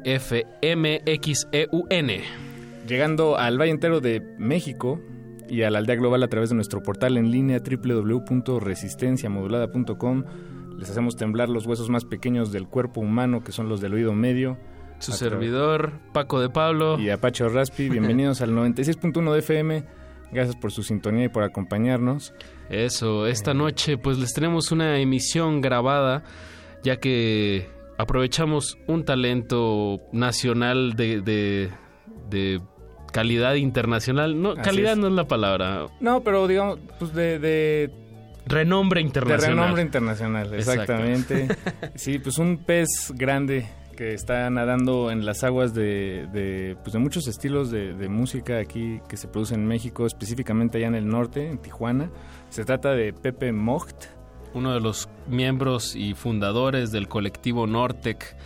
[0.63, 2.09] FMXEUN.
[2.89, 4.99] Llegando al Valle Entero de México
[5.51, 10.25] y a la aldea global a través de nuestro portal en línea www.resistenciamodulada.com.
[10.79, 14.13] Les hacemos temblar los huesos más pequeños del cuerpo humano, que son los del oído
[14.15, 14.57] medio.
[15.01, 16.99] Su servidor, Paco de Pablo.
[16.99, 19.85] Y Apache Raspi, bienvenidos al 96.1 de FM.
[20.31, 22.33] Gracias por su sintonía y por acompañarnos.
[22.69, 26.23] Eso, esta noche pues les tenemos una emisión grabada,
[26.85, 31.71] ya que aprovechamos un talento nacional de, de,
[32.31, 32.61] de
[33.11, 34.41] calidad internacional.
[34.41, 34.99] No, Así calidad es.
[34.99, 35.87] no es la palabra.
[36.01, 37.39] No, pero digamos, pues de...
[37.39, 37.91] de
[38.47, 39.41] Renombre internacional.
[39.57, 41.47] De renombre internacional, exactamente.
[41.95, 46.99] sí, pues un pez grande que está nadando en las aguas de, de, pues de
[46.99, 51.07] muchos estilos de, de música aquí que se produce en México, específicamente allá en el
[51.07, 52.11] norte, en Tijuana.
[52.49, 54.07] Se trata de Pepe Mocht.
[54.55, 58.37] Uno de los miembros y fundadores del colectivo Nortec,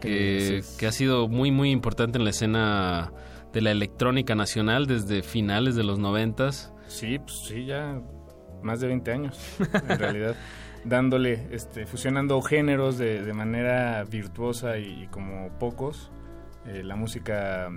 [0.00, 0.76] que, Eh, sí.
[0.78, 3.12] que ha sido muy, muy importante en la escena
[3.54, 6.74] de la electrónica nacional desde finales de los noventas.
[6.88, 8.02] Sí, pues sí, ya
[8.62, 10.34] más de 20 años, en realidad,
[10.84, 16.10] dándole, este, fusionando géneros de, de manera virtuosa y, y como pocos.
[16.66, 17.68] Eh, la música,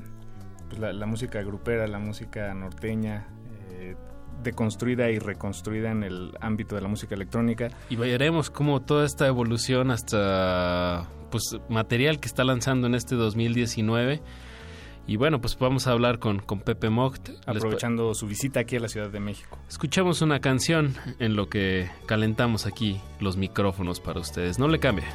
[0.67, 3.27] pues la, la música grupera, la música norteña,
[3.71, 3.95] eh,
[4.43, 7.69] deconstruida y reconstruida en el ámbito de la música electrónica.
[7.89, 14.21] Y veremos cómo toda esta evolución hasta pues material que está lanzando en este 2019.
[15.07, 17.29] Y bueno, pues vamos a hablar con, con Pepe Mocht.
[17.45, 19.57] Aprovechando su visita aquí a la Ciudad de México.
[19.69, 24.59] Escuchamos una canción en lo que calentamos aquí los micrófonos para ustedes.
[24.59, 25.05] No le cambie.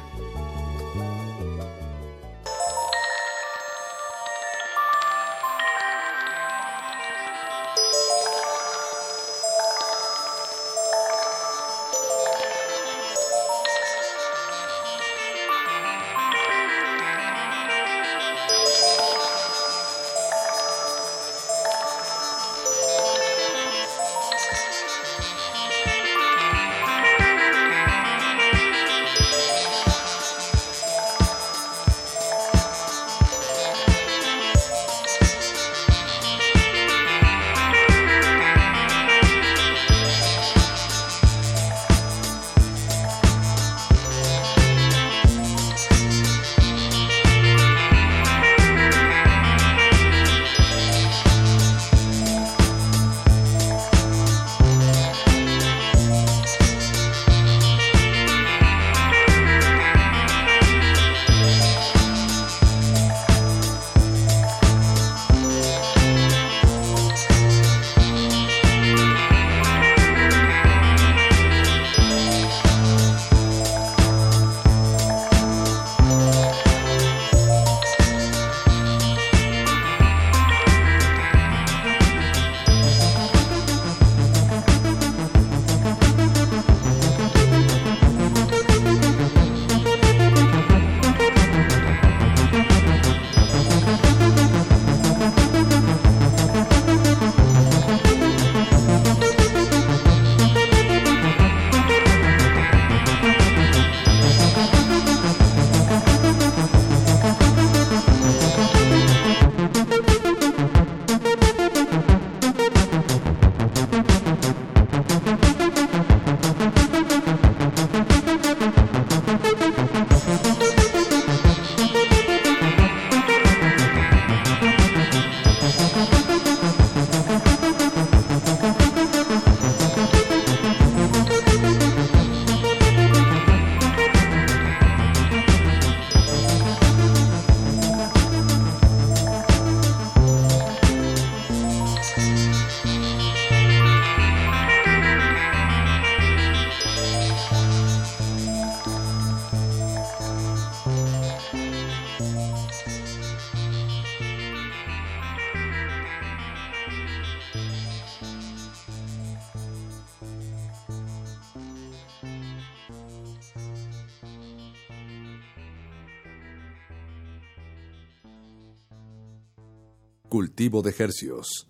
[170.99, 171.67] Hercios.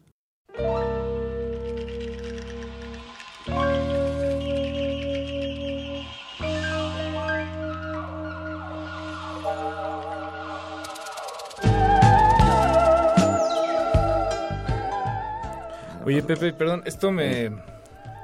[16.06, 17.50] Oye, Pepe, perdón, esto me,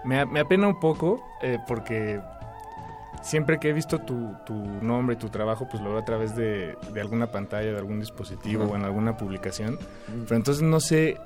[0.03, 2.19] me, apena un poco eh, porque
[3.21, 6.75] siempre que he visto tu, tu nombre, tu trabajo, pues lo veo a través de,
[6.93, 9.77] de alguna pantalla, de algún dispositivo o en alguna publicación.
[10.23, 11.17] Pero entonces no sé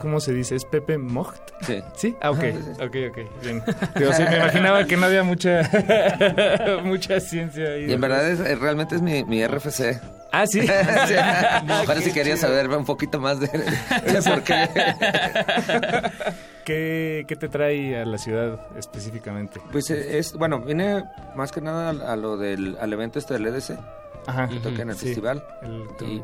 [0.00, 1.40] cómo se dice, ¿es Pepe Mocht?
[1.62, 1.82] Sí.
[1.96, 2.16] ¿Sí?
[2.20, 2.82] Ah, ok, sí, sí.
[2.82, 3.62] ok, ok, bien.
[3.96, 5.62] Digo, sí, me imaginaba que no había mucha,
[6.84, 7.86] mucha ciencia ahí.
[7.90, 10.00] Y en verdad es, realmente es mi, mi RFC.
[10.32, 10.60] Ah, sí.
[11.86, 14.68] Parece si quería saber un poquito más de, de por qué.
[16.70, 19.60] ¿Qué, ¿Qué te trae a la ciudad específicamente?
[19.72, 21.02] Pues eh, es, bueno, vine
[21.34, 23.78] más que nada a, lo del al evento este del EDC.
[24.26, 24.46] Ajá.
[24.48, 25.42] Que toqué en el Sí, festival.
[25.62, 26.22] el- y,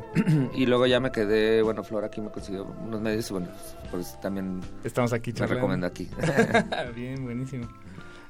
[0.63, 3.49] y luego ya me quedé, bueno, Flor aquí me consiguió unos medios y bueno,
[3.91, 6.09] pues también Estamos aquí me recomiendo aquí.
[6.95, 7.67] Bien, buenísimo.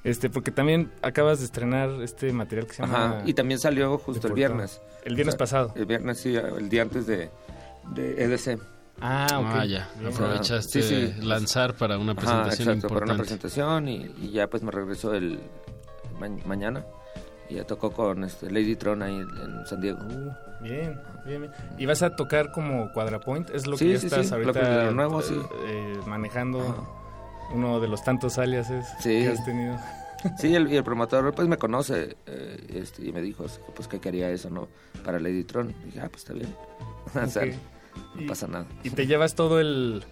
[0.02, 3.04] Este, porque también acabas de estrenar este material que se llama...
[3.18, 4.80] Ajá, y también salió justo el viernes.
[5.04, 5.72] El viernes O sea, pasado.
[5.74, 7.28] El viernes, sí, el día antes de,
[7.92, 8.58] de EDC.
[9.01, 9.47] Ah, ok.
[9.53, 9.88] Ah, ya.
[10.09, 11.20] Aprovechaste sí, sí.
[11.22, 13.22] lanzar para una Ajá, presentación exacto, para una importante.
[13.22, 15.38] presentación y, y ya pues me regresó el
[16.18, 16.84] ma- mañana
[17.49, 19.99] y ya tocó con este Lady Tron ahí en San Diego.
[20.62, 21.53] Bien, bien, bien.
[21.78, 23.51] ¿Y vas a tocar como Quadrapoint?
[23.51, 25.34] ¿Es lo Sí, que ya estás ahorita lo nuevo, eh, sí.
[25.66, 26.88] eh, manejando?
[27.53, 29.11] Uno de los tantos aliases Sí.
[29.22, 29.76] que has tenido.
[30.38, 33.44] Sí, el, y el promotor pues me conoce eh, este, y me dijo
[33.76, 34.66] pues que quería eso, ¿no?
[35.05, 35.70] Para Lady Tron.
[35.70, 36.53] Y dije, ah, pues está bien.
[37.22, 37.53] O sea, Ok.
[38.14, 38.66] No Y- pasa nada.
[38.84, 40.05] Y te llevas todo el,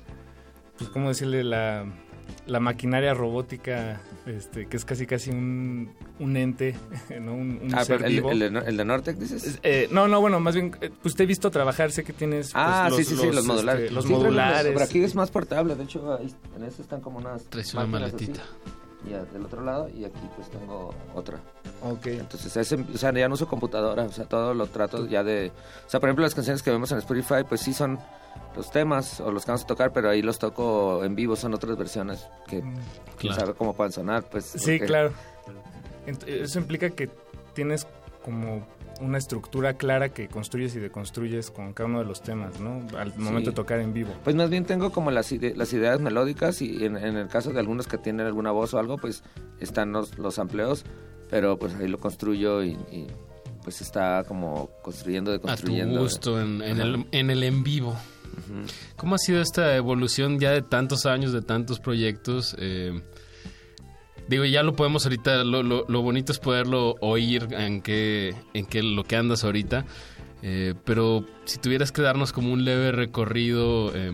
[0.78, 1.86] pues cómo decirle, la,
[2.46, 6.74] la maquinaria robótica, este, que es casi casi un, un ente,
[7.20, 7.34] ¿no?
[7.34, 8.30] Un, un Ah, ser pero el, vivo.
[8.30, 9.58] el de, Nor- el de Nortec, dices.
[9.62, 12.52] Eh, no, no, bueno, más bien, eh, pues te he visto trabajar, sé que tienes
[12.52, 13.92] pues, Ah, los, sí, sí, sí, los, este, modulares.
[13.92, 14.72] los Sí, traen unos- modulares.
[14.72, 17.86] Pero aquí es más portable, de hecho, ahí, en este están como unas Traes una
[17.86, 18.40] maletita.
[18.42, 18.70] así,
[19.08, 21.38] y a- del otro lado, y aquí pues tengo otra.
[21.82, 22.06] Ok.
[22.06, 25.52] Entonces, ese, o sea, ya no uso computadora, o sea, todo lo trato ya de...
[25.86, 27.98] O sea, por ejemplo, las canciones que vemos en Spotify, pues sí son
[28.56, 31.54] los temas o los que vamos a tocar, pero ahí los toco en vivo, son
[31.54, 32.74] otras versiones que quién
[33.32, 33.40] Claro.
[33.40, 34.44] sabe cómo puedan sonar, pues.
[34.44, 35.12] Sí, porque- claro.
[36.26, 37.08] Eso implica que
[37.54, 37.86] tienes
[38.24, 38.66] como
[39.04, 42.86] una estructura clara que construyes y deconstruyes con cada uno de los temas, ¿no?
[42.98, 44.12] Al momento de tocar en vivo.
[44.24, 47.52] Pues más bien tengo como las, ide- las ideas melódicas y en, en el caso
[47.52, 49.22] de algunos que tienen alguna voz o algo, pues
[49.60, 50.84] están los, los amplios,
[51.30, 53.06] pero pues ahí lo construyo y, y,
[53.62, 56.00] pues está como construyendo, A tu deconstruyendo.
[56.00, 57.96] gusto, en, en el, en el en vivo.
[58.96, 62.56] ¿Cómo ha sido esta evolución ya de tantos años, de tantos proyectos?
[62.58, 63.00] Eh,
[64.28, 68.66] digo, ya lo podemos ahorita, lo, lo, lo bonito es poderlo oír en qué, en
[68.66, 69.84] qué lo que andas ahorita.
[70.42, 74.12] Eh, pero si tuvieras que darnos como un leve recorrido eh,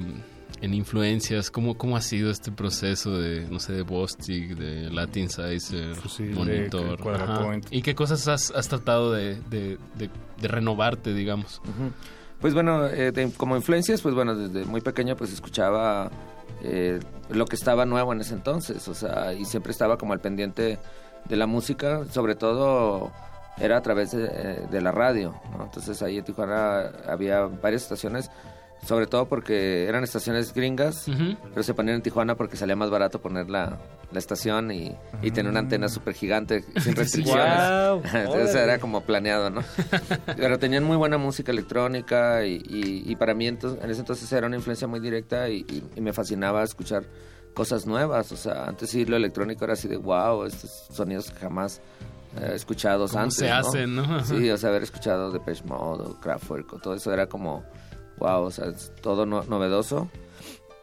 [0.63, 5.29] en influencias, ¿cómo, ¿cómo ha sido este proceso de, no sé, de Bostic, de Latin
[5.29, 7.01] Sizer, Fusil, de Monitor?
[7.01, 7.67] Quadrapoint.
[7.73, 11.61] ¿Y qué cosas has, has tratado de, de, de- de renovarte, digamos?
[12.41, 16.11] Pues bueno, eh, de- como influencias, pues bueno, desde muy pequeño pues escuchaba
[16.63, 20.21] eh, lo que estaba nuevo en ese entonces, o sea, y siempre estaba como al
[20.21, 20.79] pendiente
[21.25, 23.11] de la música, sobre todo
[23.59, 25.65] era a través de, eh, la radio, ¿no?
[25.65, 28.31] Entonces ahí en Tijuana había varias estaciones,
[28.87, 31.07] sobre todo porque eran estaciones gringas,
[31.51, 33.79] pero se ponían en Tijuana porque salía más barato poner la,
[34.11, 37.45] la estación y, y tener una antena súper gigante sin restricciones.
[38.15, 38.63] Entonces órale.
[38.63, 39.63] era como planeado, ¿no?
[40.37, 44.33] Pero tenían muy buena música electrónica y, y- y para mí entonces, en ese entonces
[44.33, 45.65] era una influencia muy directa y,
[46.01, 47.05] me fascinaba escuchar
[47.55, 48.33] cosas nuevas.
[48.33, 51.81] O sea, antes sí lo electrónico era así de wow, estos sonidos que jamás
[52.41, 53.37] he escuchado ¿Cómo antes.
[53.37, 54.25] se hacen, no?
[54.25, 57.63] Sí, o sea, haber escuchado Depeche Mode o Kraftwerk o todo eso era como
[58.21, 60.09] wow, o sea, es todo no- novedoso.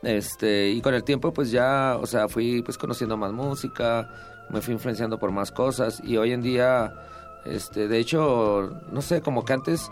[0.03, 4.09] Este, y con el tiempo pues ya, o sea, fui pues conociendo más música,
[4.49, 6.93] me fui influenciando por más cosas y hoy en día,
[7.45, 9.89] este, de hecho, no sé, como que antes,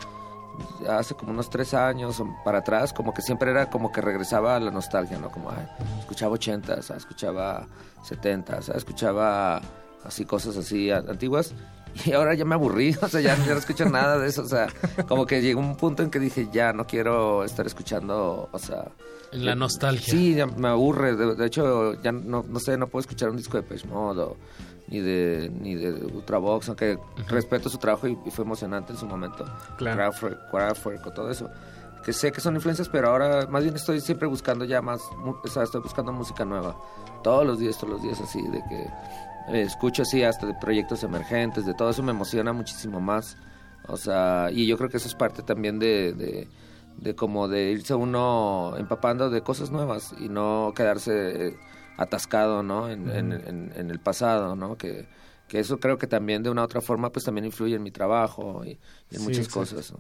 [0.88, 4.56] hace como unos tres años o para atrás, como que siempre era como que regresaba
[4.56, 5.30] a la nostalgia, ¿no?
[5.32, 5.68] Como, ay,
[6.00, 7.68] escuchaba ochentas, ah, escuchaba
[8.04, 9.60] setentas, ah, escuchaba
[10.04, 11.54] así cosas así antiguas
[12.06, 14.48] y ahora ya me aburrí, o sea, ya, ya no escucho nada de eso, o
[14.48, 14.68] sea,
[15.08, 18.86] como que llegó un punto en que dije, ya no quiero estar escuchando, o sea...
[19.32, 20.14] La eh, nostalgia.
[20.14, 23.38] Sí, ya me aburre, de, de hecho, ya no, no sé, no puedo escuchar un
[23.38, 24.38] disco de Page Mode o
[24.88, 29.06] ni de, ni de Ultravox, aunque respeto su trabajo y, y fue emocionante en su
[29.06, 29.46] momento.
[29.78, 30.12] Claro.
[30.52, 31.50] Kraftwerk, todo eso.
[32.04, 35.48] Que sé que son influencias, pero ahora más bien estoy siempre buscando ya más, o
[35.48, 36.78] sea, estoy buscando música nueva.
[37.24, 38.88] Todos los días, todos los días así, de que
[39.54, 43.38] escucho así hasta de proyectos emergentes, de todo eso me emociona muchísimo más.
[43.88, 46.48] O sea, y yo creo que eso es parte también de, de,
[46.98, 51.58] de como de irse uno empapando de cosas nuevas y no quedarse eh,
[51.98, 52.90] atascado, ¿no?
[52.90, 54.76] En, en- en- en el pasado, ¿no?
[54.78, 55.08] Que,
[55.48, 57.92] que eso creo que también de una u otra forma pues también influye en mi
[57.92, 59.60] trabajo y, y en Sí, muchas exacto.
[59.60, 59.92] cosas.
[59.94, 60.00] ¿no?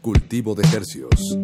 [0.00, 1.36] Cultivo de hercios.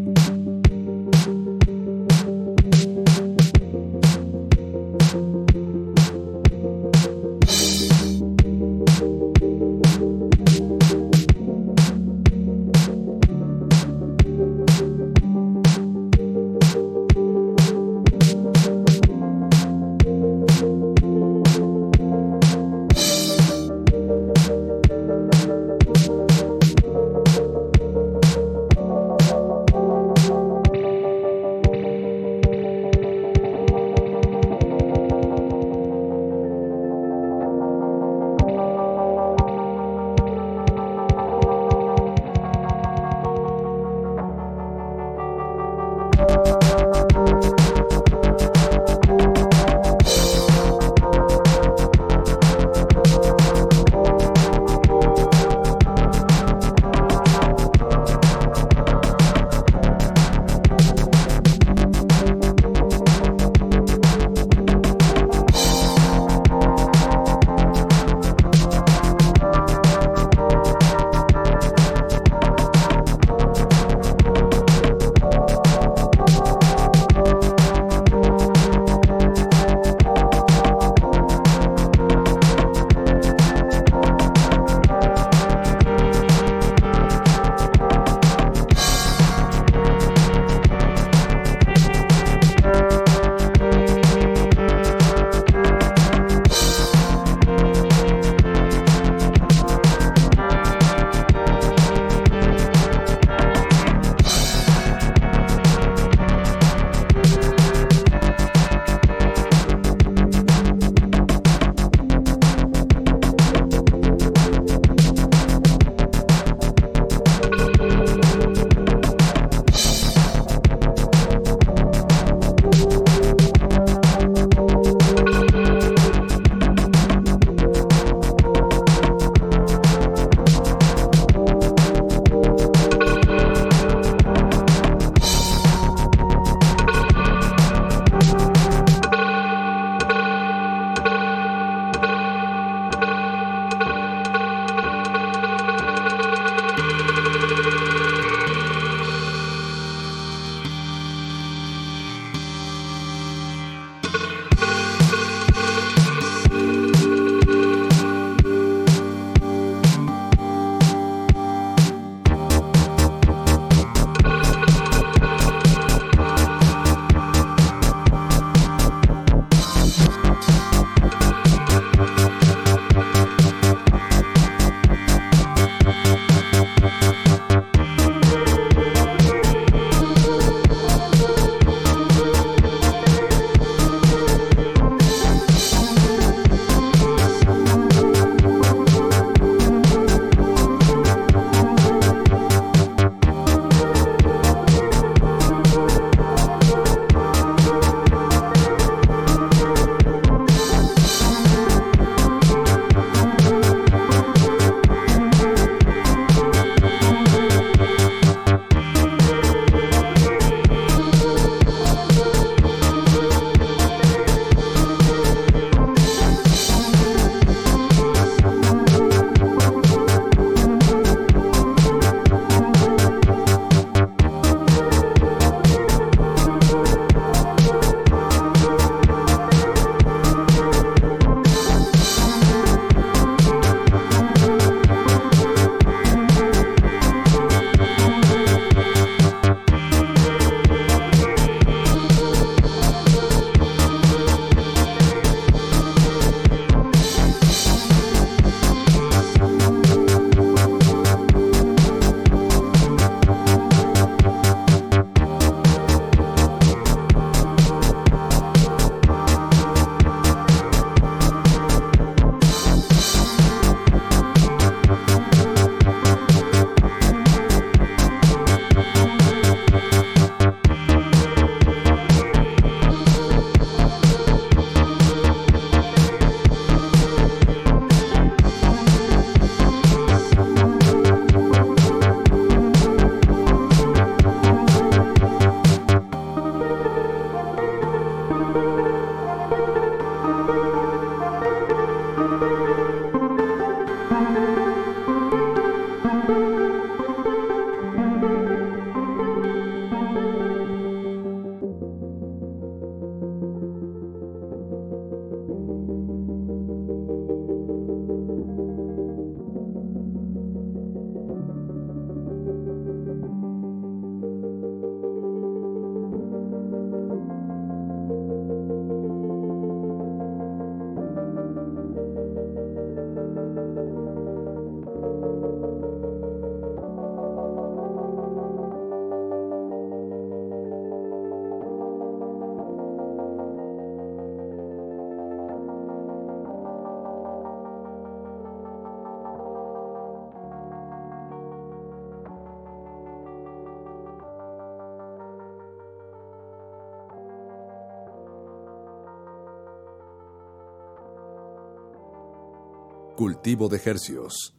[353.42, 354.54] Cultivo de Hercios.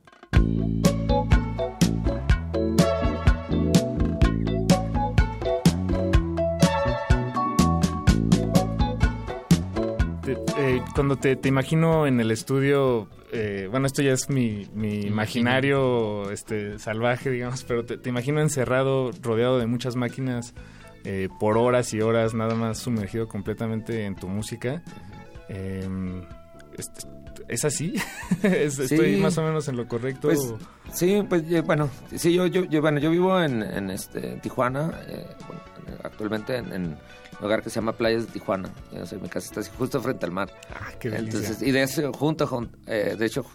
[10.58, 15.04] Eh, cuando te, te imagino en el estudio, eh, bueno, esto ya es mi, mi
[15.04, 20.54] imaginario este, salvaje, digamos, pero te, te imagino encerrado, rodeado de muchas máquinas
[21.06, 24.84] eh, por horas y horas, nada más sumergido completamente en tu música.
[25.48, 26.03] Eh, ¿es,
[27.54, 27.94] es así?
[28.44, 29.22] ¿Es- ¿Estoy Sí.
[29.22, 30.28] más o menos en lo correcto?
[30.30, 30.40] Pues,
[30.94, 34.42] sí, pues eh, bueno, sí, yo, yo, yo, bueno, yo vivo en, en, este, en
[34.42, 35.62] Tijuana, eh, bueno,
[36.04, 36.98] actualmente en, en un
[37.42, 38.70] lugar que se llama Playas de Tijuana.
[39.02, 40.50] O sea, mi casa está así justo frente al mar.
[40.74, 41.40] Ah, qué delicia.
[41.40, 43.46] Entonces, y de eso, junto, jun- eh, de hecho,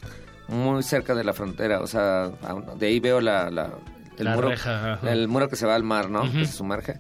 [0.48, 2.30] muy cerca de la frontera, o sea,
[2.78, 3.70] de ahí veo la, la,
[4.16, 6.22] el, La muro, reja, el muro que se va al mar, ¿no?
[6.22, 6.32] Ujú.
[6.38, 6.94] Que se sumerge.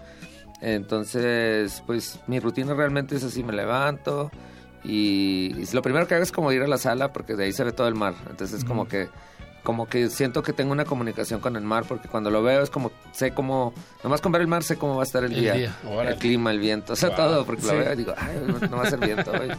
[0.72, 4.30] Entonces, pues mi rutina realmente es así, me levanto
[4.84, 7.52] y, y lo primero que hago es como ir a la sala porque de ahí
[7.52, 8.14] se ve todo el mar.
[8.30, 9.08] Entonces es como que
[9.64, 12.70] como que siento que tengo una comunicación con el mar porque cuando lo veo es
[12.70, 15.40] como sé cómo nomás con ver el mar sé cómo va a estar el, El
[15.40, 15.76] día,
[16.06, 17.16] el clima, el viento, o sea, Wow.
[17.16, 19.50] todo porque lo veo y digo, ay, no, no va a ser viento, hoy,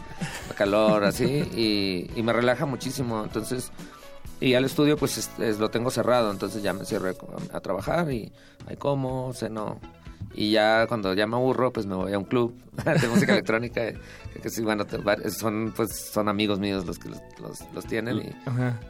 [0.56, 3.22] calor, así y, y me relaja muchísimo.
[3.22, 3.70] Entonces
[4.40, 7.10] y al estudio pues es- es- lo tengo cerrado, entonces ya me cierro
[7.52, 8.32] a, a trabajar y
[8.66, 9.78] ahí como, ceno.
[10.32, 12.54] Y ya cuando ya me aburro, pues me voy a un club
[12.84, 13.84] de música electrónica.
[13.88, 13.98] eh,
[14.32, 14.86] Que, que sí, bueno,
[15.36, 18.32] son, pues, son amigos míos los que los, los- los tienen.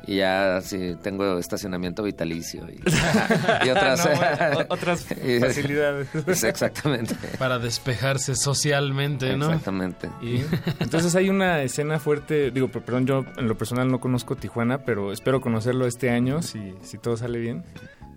[0.06, 2.78] Y, ya sí, tengo estacionamiento vitalicio y,
[3.66, 6.08] y otras, No, bueno, o- otras y- facilidades.
[6.26, 7.14] pues, exactamente.
[7.38, 9.46] Para despejarse socialmente, ¿no?
[9.46, 10.10] Exactamente.
[10.20, 10.42] Y
[10.78, 14.84] entonces hay una escena fuerte, digo, per- perdón, yo en lo personal no conozco Tijuana,
[14.84, 17.64] pero espero conocerlo este año si, si todo sale bien.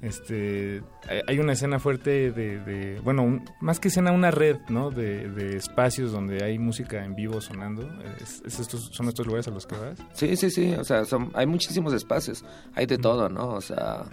[0.03, 0.83] Este,
[1.27, 4.91] hay- una escena fuerte de, de- bueno, un- más que escena, una red, ¿no?
[4.91, 7.89] De, de espacios donde hay música en vivo sonando.
[8.21, 9.97] Es, es estos, ¿Son estos lugares a los que vas?
[10.13, 12.43] Sí, sí, sí, o sea, son, hay muchísimos espacios,
[12.75, 13.47] hay de todo, ¿no?
[13.49, 14.03] O sea,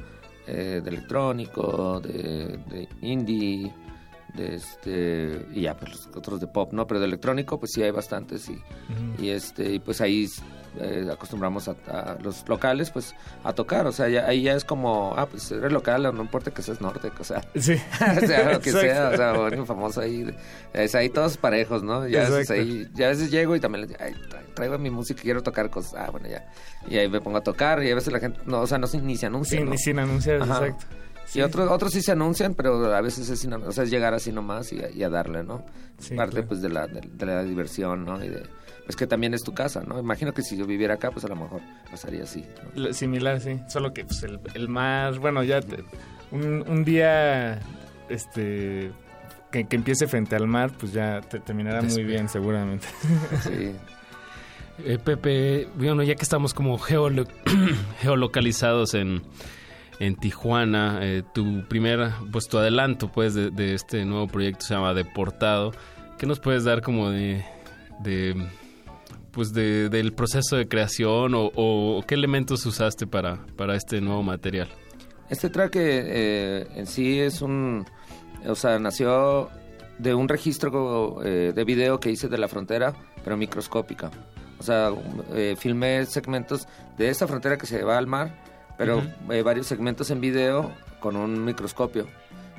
[0.46, 3.74] eh, de electrónico, de, de indie,
[4.34, 6.86] de este, y ya, pues los otros de pop, ¿no?
[6.86, 8.62] Pero de electrónico, pues sí hay bastantes y,
[9.18, 10.28] y este, y pues ahí
[10.80, 14.64] eh, acostumbramos a, a los locales, pues, a tocar, o sea, ya, ahí ya es
[14.64, 17.72] como, ah, pues eres local, no importa que seas norte, o sea, Sí.
[18.22, 20.32] o sea, lo que sea, o sea, bueno, famoso ahí,
[20.72, 22.06] es ahí todos parejos, ¿no?
[22.06, 24.78] Ya a, veces ahí, ya a veces llego y también les digo, ay, tra- traigo
[24.78, 26.48] mi música y quiero tocar cosas, ah, bueno, ya,
[26.88, 28.86] y ahí me pongo a tocar y a veces la gente, no, o sea, no
[28.86, 29.70] se, ni se anuncia, Sí, ¿no?
[29.72, 30.66] ni sin anunciar, Ajá.
[30.66, 30.86] exacto.
[31.34, 34.32] Y otros, otros sí se anuncian, pero a veces es, o sea, es llegar así
[34.32, 35.64] nomás y, a- y a darle, ¿no?
[35.98, 36.48] Sí, Parte claro.
[36.48, 38.22] pues de la, de, de la diversión, ¿no?
[38.24, 38.42] Y de,
[38.84, 39.98] pues que también es tu casa, ¿no?
[40.00, 42.44] Imagino que si yo viviera acá, pues a lo mejor pasaría así.
[42.92, 43.60] Similar, sí.
[43.68, 45.84] Solo que pues, el, el mar, bueno, ya te-
[46.32, 47.60] un, un día
[48.08, 48.90] este
[49.52, 52.86] que, que empiece frente al mar, pues ya te terminará muy bien, seguramente.
[53.42, 53.72] Sí.
[54.84, 57.28] Eh, Pepe, bueno, ya que estamos como geolo-
[58.00, 59.22] geolocalizados en,
[60.00, 64.92] en Tijuana, eh, tu primer, pues tu adelanto pues de, este nuevo proyecto se llama
[64.94, 65.72] Deportado.
[66.18, 67.44] ¿Qué nos puedes dar como de,
[68.00, 68.34] de
[69.30, 74.68] pues de, del proceso de creación o, qué elementos usaste para, para este nuevo material?
[75.28, 77.86] Este track eh, en sí es un,
[78.44, 79.48] o sea, nació
[79.98, 84.10] de un registro eh, de video que hice de la frontera, pero microscópica.
[84.58, 84.90] O sea,
[85.34, 86.66] eh, filmé segmentos
[86.98, 88.34] de esa frontera que se va al mar,
[88.80, 92.06] pero eh, varios segmentos en video con un microscopio.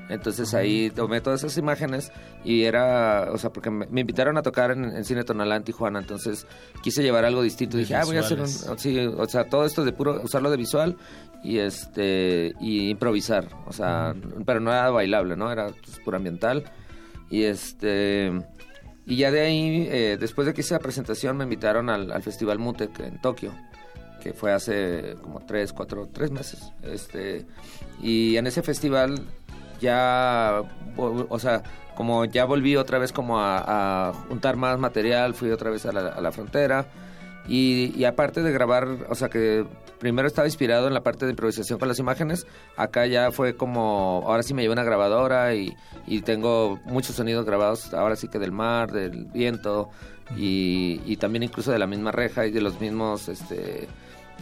[0.08, 2.12] Entonces ahí tomé todas esas imágenes
[2.44, 5.64] y era, o sea, porque me, me invitaron a tocar en, en Cine Tonalá en
[5.64, 6.46] Tijuana, entonces
[6.84, 7.76] quise llevar algo distinto.
[7.76, 10.52] De Dije, ah, voy a hacer un, sí, o sea, todo esto de puro, usarlo
[10.52, 10.96] de visual
[11.44, 14.14] y este, y improvisar, o sea,
[14.46, 15.52] pero no era bailable, ¿no?
[15.52, 16.66] Era pues, puro ambiental.
[17.32, 18.32] Y este,
[19.08, 22.22] y ya de ahí, eh, después de que hice la presentación, me invitaron al, al
[22.22, 23.54] Festival Mutec en Tokio
[24.22, 26.72] que fue hace como tres, cuatro, tres meses.
[26.84, 27.46] Este,
[28.02, 29.22] y en ese festival
[29.80, 30.62] ya,
[30.98, 31.64] o sea,
[31.96, 36.08] como ya volví otra vez como a, juntar más material, fui otra vez a la,
[36.10, 36.88] a la frontera.
[37.48, 39.66] Y, y aparte de grabar, o sea que
[40.00, 42.46] primero estaba inspirado en la parte de improvisación con las imágenes,
[42.78, 45.76] acá ya fue como, ahora sí me llevé una grabadora y,
[46.06, 49.90] y tengo muchos sonidos grabados, ahora sí que del mar, del viento
[50.36, 53.88] y, y también incluso de la misma reja y de los mismos este,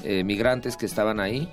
[0.03, 1.51] eh, migrantes que estaban ahí,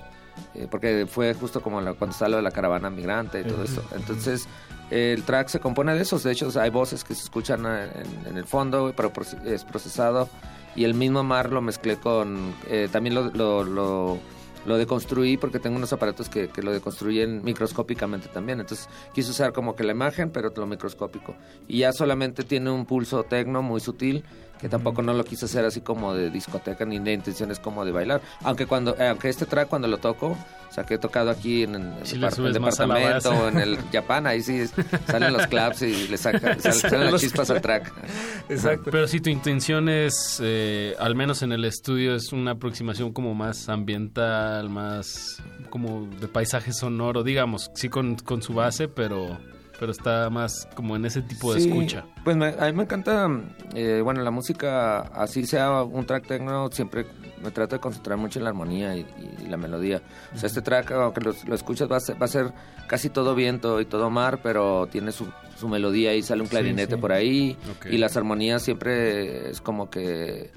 [0.55, 3.83] eh, porque fue justo como la- cuando salió la caravana migrante y todo eso.
[3.95, 4.47] Entonces,
[4.91, 7.89] eh, el track se compone de esos, de hecho hay voces que se escuchan eh,
[8.23, 9.11] en, en el fondo, pero
[9.45, 10.29] es procesado
[10.75, 14.17] y el mismo mar lo mezclé con, eh, también lo, lo, lo,
[14.65, 19.53] lo deconstruí porque tengo unos aparatos que, que lo deconstruyen microscópicamente también, entonces quise usar
[19.53, 21.35] como que la imagen, pero lo microscópico.
[21.67, 24.23] Y ya solamente tiene un pulso tecno muy sutil
[24.59, 27.91] que tampoco no lo quise hacer así como de discoteca ni de intenciones como de
[27.91, 28.21] bailar.
[28.43, 30.27] Aunque cuando eh, aunque este track cuando lo toco,
[30.69, 34.73] o sea, que he tocado aquí en, el departamento en el Japan, ahí sí es-
[35.07, 37.91] salen los claps y le saca, sal- salen las chispas al track.
[38.49, 38.91] Exacto.
[38.91, 43.33] Pero si tu intención es, eh, al menos en el estudio, es una aproximación como
[43.33, 49.37] más ambiental, más como de paisaje sonoro, digamos, sí con, con su base, pero,
[49.79, 52.05] pero está más como en ese tipo de Sí, escucha.
[52.23, 53.27] Pues me- a mí me encanta,
[53.75, 57.05] eh, bueno, la música, así sea un track techno, siempre
[57.43, 59.05] me trato de concentrar mucho en la armonía y,
[59.43, 60.01] y la melodía.
[60.33, 62.51] O sea, este track, aunque lo, lo escuchas, va a, ser, va a ser
[62.87, 65.27] casi todo viento y todo mar, pero tiene su,
[65.57, 67.01] su melodía y sale un clarinete sí.
[67.01, 67.55] por ahí.
[67.89, 70.51] Y las armonías siempre es como que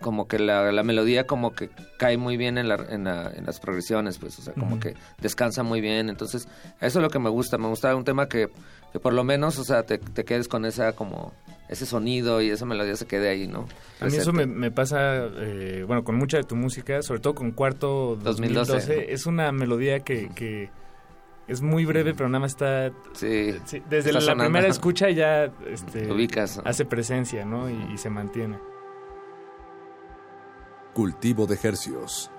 [0.00, 3.46] como que la, la melodía como que cae muy bien en, la, en, la- en
[3.46, 6.08] las progresiones, pues, o sea, como que descansa muy bien.
[6.10, 6.48] Entonces,
[6.80, 7.58] eso es lo que me gusta.
[7.58, 8.48] Me gusta un tema que,
[8.92, 11.32] que por lo menos, o sea, te, te quedes con esa como
[11.68, 13.66] ese sonido y esa melodía se quede ahí, ¿no?
[14.00, 17.52] A mí eso me, pasa, eh, bueno, con mucha de tu música, sobre todo con
[17.52, 18.72] Cuarto 2012.
[18.72, 19.12] 2012.
[19.12, 20.68] Es una melodía que, que
[21.46, 22.90] es muy breve, pero nada más está...
[23.12, 23.54] Sí,
[23.88, 24.44] desde está la sonando.
[24.44, 26.60] primera escucha ya este, Ubicas.
[26.64, 27.70] hace presencia, ¿no?
[27.70, 28.58] Y, y se mantiene.
[30.94, 32.30] Cultivo de hercios.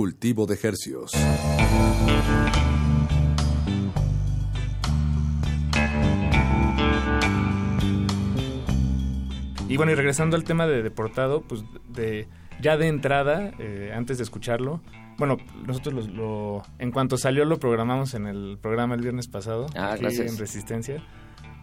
[0.00, 1.10] Cultivo de Hercios.
[9.68, 12.28] Y bueno, y regresando al tema de deportado, pues de
[12.60, 14.80] ya de entrada, eh, antes de escucharlo,
[15.18, 15.36] bueno,
[15.66, 19.92] nosotros lo, lo- en cuanto salió lo programamos en el programa el viernes pasado, Ah,
[19.92, 20.32] aquí gracias.
[20.32, 21.02] en Resistencia.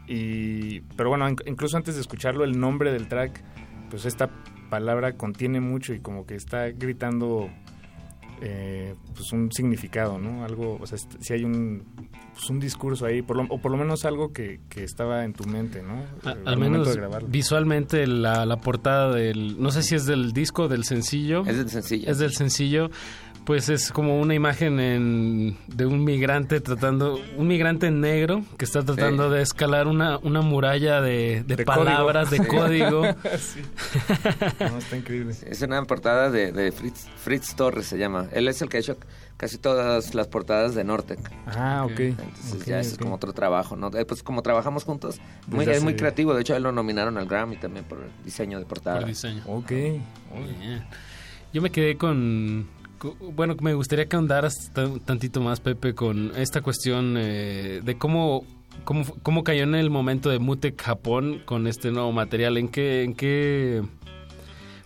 [0.07, 3.41] Y, pero bueno, in- incluso antes de escucharlo, el nombre del track,
[3.89, 4.29] pues esta
[4.69, 7.49] palabra contiene mucho y como que está gritando
[8.45, 10.43] eh, pues un significado, ¿no?
[10.43, 11.83] Algo, o sea, si hay un,
[12.33, 15.31] pues un discurso ahí, por lo- o por lo menos algo que, que estaba en
[15.31, 15.93] tu mente, ¿no?
[16.29, 17.27] A- Eh, al momento menos de grabarlo.
[17.29, 21.55] visualmente la, la portada del no sé si es del disco o del sencillo Es
[21.57, 22.11] del sencillo.
[22.11, 22.89] es del sencillo
[23.45, 28.83] pues es como una imagen en- de un migrante tratando un migrante negro que está
[28.83, 32.43] tratando de escalar una, una muralla de, de De palabras código.
[32.43, 33.03] de código
[33.37, 33.61] Sí.
[34.59, 35.35] No, está increíble.
[35.45, 38.27] Es una portada de, de Fritz, Fritz Torres, se llama.
[38.31, 38.97] Él es el que ha hecho
[39.37, 41.19] casi todas las portadas de Nortec.
[41.47, 41.99] Ah, ok.
[41.99, 43.87] Entonces ya ese es como otro trabajo, ¿no?
[43.97, 46.33] Eh, pues como trabajamos juntos, muy, es muy creativo.
[46.33, 48.99] De hecho, a él lo nominaron al Grammy también por el diseño de portada.
[48.99, 49.69] por diseño Ok.
[49.69, 50.03] Bien.
[51.51, 52.82] yo me quedé con co-
[53.35, 58.45] bueno me gustaría que ahondaras tan- tantito más Pepe con esta cuestión eh, de cómo
[58.85, 63.03] cómo cómo cayó en el momento de Mutec Japón con este nuevo material en qué
[63.03, 63.83] en qué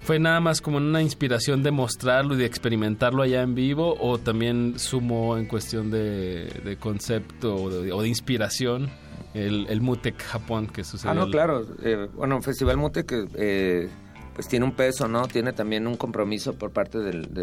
[0.01, 4.17] fue nada más como una inspiración de mostrarlo y de experimentarlo allá en vivo o
[4.17, 6.49] también sumó en cuestión de,
[6.79, 8.89] concepto o de, inspiración
[9.33, 11.65] el, el Mutec Japón que sucedió Ah, no, claro.
[11.83, 13.89] Eh, bueno, Festival Mute que eh,
[14.33, 15.27] pues tiene un peso, ¿no?
[15.27, 17.33] Tiene también un compromiso por parte del-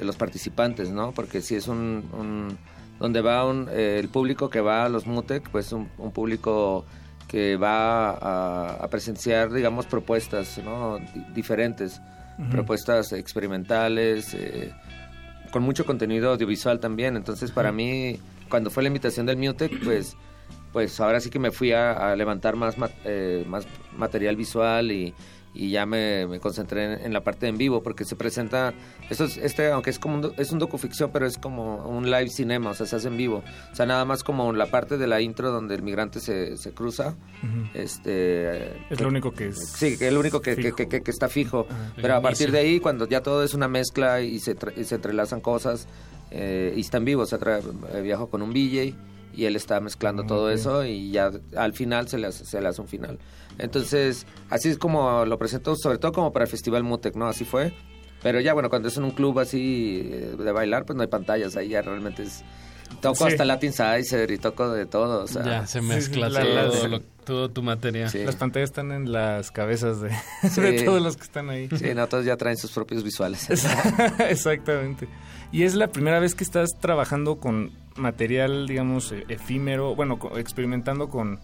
[0.00, 1.12] de los participantes, ¿no?
[1.12, 2.58] Porque si es un, un-
[2.98, 6.84] donde va un, eh, el público que va a los Mutec, pues un, un público
[7.28, 10.58] que va a, a presenciar, digamos, propuestas,
[11.34, 12.00] diferentes,
[12.50, 14.72] propuestas experimentales, eh,
[15.52, 17.16] con mucho contenido audiovisual también.
[17.16, 18.18] Entonces, para mí,
[18.48, 20.16] cuando fue la invitación del Mutec, pues
[20.72, 23.66] pues ahora sí que me fui a, a levantar más, ma- eh, más
[23.96, 25.12] material visual y,
[25.52, 28.72] y ya me, me concentré en, en la parte en vivo porque se presenta
[29.10, 32.28] esto es, este aunque es como un, es un docuficción pero es como un live
[32.28, 33.42] cinema o sea se hace en vivo.
[33.72, 36.72] O sea nada más como la parte de la intro donde el migrante se, se
[36.72, 37.16] cruza
[37.74, 41.28] este Es lo único que es sí que es lo único que, que- que- está
[41.28, 41.66] fijo.
[41.96, 44.72] El pero a partir de ahí cuando ya todo es una mezcla y se, tra-
[44.76, 45.88] y se entrelazan cosas
[46.30, 47.38] eh, y está en vivo o sea
[47.92, 48.94] eh, viajo con un DJ
[49.34, 50.50] y él está mezclando todo ok.
[50.52, 53.18] eso y ya al final se le, hace, se le hace un final.
[53.58, 57.26] Entonces, así es como lo presento, sobre todo como para el Festival Mutec, ¿no?
[57.28, 57.72] Así fue.
[58.22, 61.08] Pero ya, bueno, cuando es en un club así eh, de bailar, pues no hay
[61.08, 62.42] pantallas, ahí ya realmente es...
[63.00, 63.32] Toco Sí.
[63.32, 65.44] hasta Latin Sizer y toco de todo, o sea...
[65.44, 66.44] ya se mezcla sí, todo,
[66.82, 68.24] la- lo- todo tu material Sí.
[68.24, 70.10] Las pantallas están en las cabezas de,
[70.50, 70.60] Sí.
[70.60, 71.68] de todos los que están ahí.
[71.78, 73.48] Sí, no, todos ya traen sus propios visuales.
[74.18, 75.08] Exactamente.
[75.52, 81.08] Y es la primera vez que estás trabajando con material, digamos, eh, efímero, bueno, experimentando
[81.08, 81.40] con,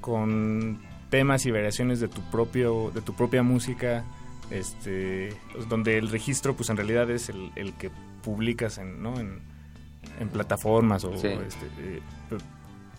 [0.00, 4.04] con temas y variaciones de tu propio, de tu propia música,
[4.50, 7.90] este, pues, donde el registro, pues en realidad es el, el que
[8.22, 9.18] publicas en, ¿no?
[9.18, 9.40] en,
[10.20, 11.26] en plataformas o, Sí.
[11.28, 12.00] este, eh,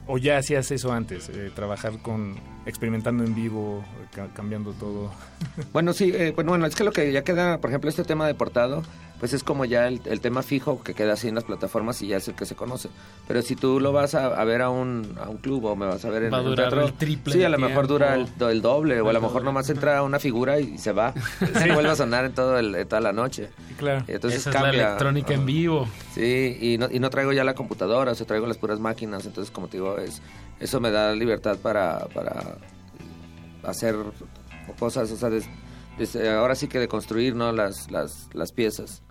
[0.08, 3.84] o ya hacías eso antes, eh, trabajar con experimentando en vivo,
[4.16, 5.12] ca- cambiando todo.
[5.74, 8.26] Bueno, sí, eh, bueno, bueno, es que lo que ya queda, por ejemplo, este tema
[8.28, 8.82] deportado,
[9.20, 12.08] pues es como ya el, el tema fijo que queda así en las plataformas y
[12.08, 12.90] ya es el que se conoce.
[13.28, 15.86] Pero si tú lo vas a, a ver a un, a un club o me
[15.86, 17.64] vas a ver en Va a un durar teatro, el triple sí, a lo de
[17.68, 19.46] mejor dura el, do- el doble o a lo mejor doble.
[19.46, 21.14] nomás entra una figura y se va.
[21.68, 23.50] No vuelve a sonar en todo el, toda la noche.
[23.78, 24.04] Claro.
[24.08, 24.88] Y entonces esa es la cambia.
[24.88, 28.46] electrónica en vivo Sí, y no, y no traigo ya la computadora, o sea, traigo
[28.48, 30.22] las puras máquinas, entonces como te digo, es,
[30.64, 32.58] eso me da libertad para, para
[33.64, 33.96] hacer
[34.80, 35.48] cosas, o sea, des-
[35.98, 37.52] desde ahora sí que de construir, ¿no?
[37.52, 39.02] Las, las, las piezas.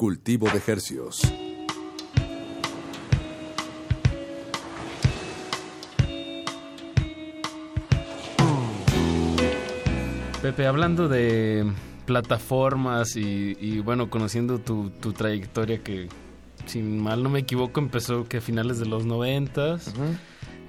[0.00, 1.20] Cultivo de Hercios.
[10.40, 11.70] Pepe, hablando de
[12.06, 16.08] plataformas y, y, bueno, conociendo tu, tu, trayectoria que,
[16.64, 19.92] si mal no me equivoco, empezó que a finales de los noventas.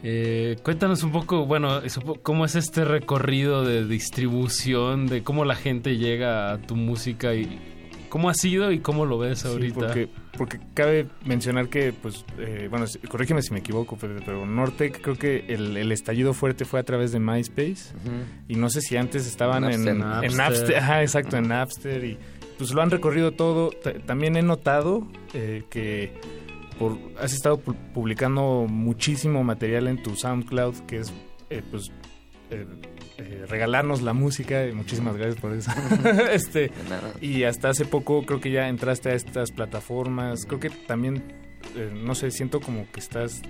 [0.04, 5.56] eh, cuéntanos un poco, bueno, eso, cómo es este recorrido de distribución, de cómo la
[5.56, 7.71] gente llega a tu música y
[8.12, 9.74] cómo ha sido y cómo lo ves ahorita.
[9.74, 14.46] Sí, porque, porque cabe mencionar que, pues, eh, bueno, corrígeme si me equivoco, pero, pero
[14.46, 18.26] Nortec creo que el, el, estallido fuerte fue a través de MySpace uh -huh.
[18.50, 19.88] y no sé si antes estaban Napster.
[19.88, 20.30] en, Napster.
[20.30, 22.18] en Napster, ajá, exacto, en Napster y
[22.58, 23.70] pues lo han recorrido todo.
[23.70, 26.12] T también he notado eh, que
[26.78, 31.14] por, has estado pu publicando muchísimo material en tu SoundCloud, que es,
[31.50, 31.92] eh, pues,
[33.18, 34.68] eh, regalarnos la música.
[34.68, 35.72] Y muchísimas gracias por eso.
[36.32, 36.72] este,
[37.22, 40.46] y hasta hace poco creo que ya entraste a estas plataformas.
[40.46, 41.24] Creo que también,
[41.76, 43.42] eh, no sé, siento como que estás,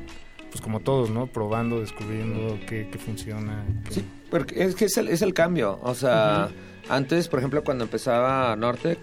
[0.49, 1.27] pues como todos, ¿no?
[1.27, 3.65] Probando, descubriendo qué, qué funciona.
[3.87, 3.95] Qué...
[3.95, 5.79] Sí, porque es que es el, es el cambio.
[5.83, 6.91] O sea, uh -huh.
[6.91, 8.99] antes, por ejemplo, cuando empezaba Nortec,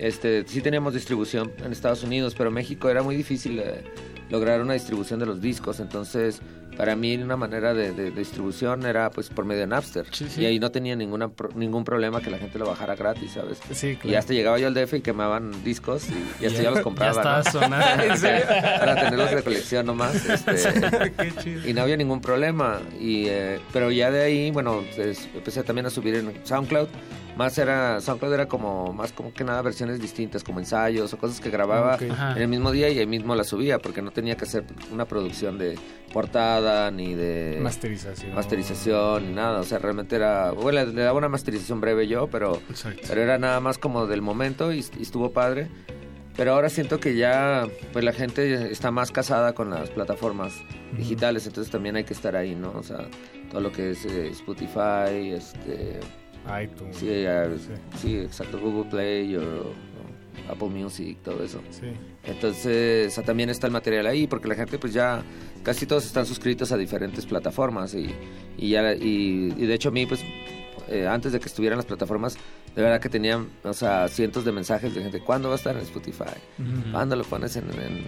[0.00, 3.84] este, sí teníamos distribución en Estados Unidos, pero México era muy difícil eh,
[4.30, 5.80] lograr una distribución de los discos.
[5.80, 6.40] Entonces,
[6.76, 10.26] para mí una manera de, de, de, distribución era pues por medio de Napster sí,
[10.30, 10.40] sí.
[10.40, 13.96] y ahí no tenía ninguna ningún problema que la gente lo bajara gratis sabes sí,
[13.96, 14.08] claro.
[14.08, 17.42] y hasta llegaba yo al DF y quemaban discos y, y hasta ya, los compraba
[17.42, 17.76] ya ¿no?
[18.80, 21.12] para tenerlos de colección nomás este,
[21.68, 25.86] y no había ningún problema y eh, pero ya de ahí bueno pues, empecé también
[25.86, 26.88] a subir en SoundCloud
[27.36, 31.40] más era SoundCloud era como más como que nada versiones distintas como ensayos o cosas
[31.40, 32.10] que grababa okay.
[32.10, 35.06] en el mismo día y ahí mismo las subía porque no tenía que hacer una
[35.06, 35.78] producción de
[36.12, 38.34] portada ni de masterización.
[38.34, 39.60] masterización ni nada.
[39.60, 43.02] O sea realmente era bueno le, le daba una masterización breve yo pero Exacto.
[43.08, 45.68] pero era nada más como del momento y, y, estuvo padre.
[46.36, 50.54] Pero ahora siento que ya pues la gente está más casada con las plataformas
[50.96, 53.08] digitales entonces también hay que estar ahí no o sea
[53.50, 56.00] todo lo que es eh, Spotify este
[56.62, 56.96] iTunes.
[56.96, 57.98] Sí, uh, sí.
[57.98, 61.60] sí, exacto, Google Play o, o, Apple Music, todo eso.
[61.70, 61.92] Sí.
[62.24, 65.22] Entonces, o sea, también está el material ahí porque la gente pues ya
[65.62, 68.10] casi todos están suscritos a diferentes plataformas y,
[68.56, 70.24] y ya y, y, de hecho a mí pues
[70.88, 72.36] eh, antes de que estuvieran las plataformas
[72.74, 75.76] de verdad que tenían, o sea, cientos de mensajes de gente, ¿cuándo va a estar
[75.76, 76.24] en Spotify?
[76.58, 76.92] Uh -huh.
[76.92, 78.04] ¿Cuándo lo pones en, en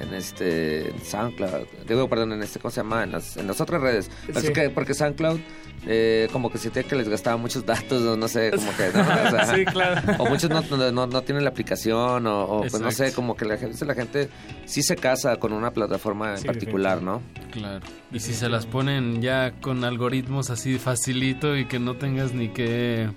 [0.00, 3.04] en este en SoundCloud, digo, perdón, en este, ¿cómo se llama?
[3.04, 4.10] En las, en las otras redes.
[4.34, 4.52] Sí.
[4.52, 5.40] Que, porque SoundCloud
[5.86, 9.02] eh, como que sentía que les gastaba muchos datos, o no sé, como que, ¿no?
[9.02, 10.00] O sea, sí, claro.
[10.18, 10.62] O muchos no,
[10.92, 13.94] no, no, tienen la aplicación, o, o pues no sé, como que la gente, la
[13.94, 14.30] gente
[14.64, 17.20] sí se casa con una plataforma en sí, particular, ¿no?
[17.50, 17.84] Claro.
[18.10, 22.48] Y si se las ponen ya con algoritmos así facilito y que no tengas ni
[22.48, 23.10] que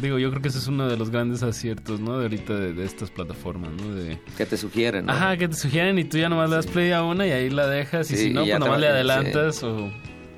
[0.00, 2.18] Digo, yo creo que ese es uno de los grandes aciertos, ¿no?
[2.18, 3.94] De ahorita de, de estas plataformas, ¿no?
[3.94, 4.18] De...
[4.36, 5.12] Que te sugieren, ¿no?
[5.12, 6.50] Ajá, que te sugieren y tú ya nomás sí.
[6.50, 8.10] le das play a una y ahí la dejas.
[8.10, 9.66] Y sí, si no, pues nomás le adelantas sí.
[9.66, 9.92] o,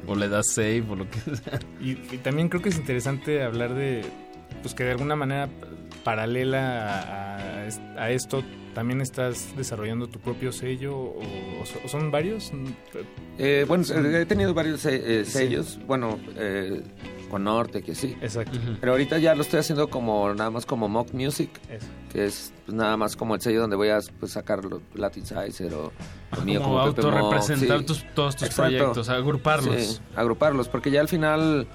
[0.07, 1.59] o, le das save o lo que sea.
[1.81, 4.03] Y, y, también creo que es interesante hablar de,
[4.63, 5.49] pues que de alguna manera
[6.05, 8.45] paralela a, a esto
[8.77, 11.23] también estás desarrollando tu propio sello o,
[11.83, 12.53] o son varios?
[13.39, 13.85] Eh, bueno,
[14.15, 15.67] he tenido varios eh, sellos.
[15.67, 15.83] Sí.
[15.87, 16.83] Bueno, eh,
[17.27, 18.17] con Norte, que sí.
[18.21, 18.59] Exacto.
[18.59, 18.77] Uh -huh.
[18.81, 21.87] Pero ahorita ya lo estoy haciendo como nada más como Mock Music, Eso.
[22.13, 25.25] que es pues, nada más como el sello donde voy a pues, sacar los Latin
[25.27, 25.93] Sizer o
[26.31, 27.85] ah, mío como, como autorrepresentar sí.
[27.87, 28.63] tus, todos tus Exacto.
[28.63, 29.77] proyectos, agruparlos.
[29.77, 31.67] Sí, agruparlos, porque ya al final,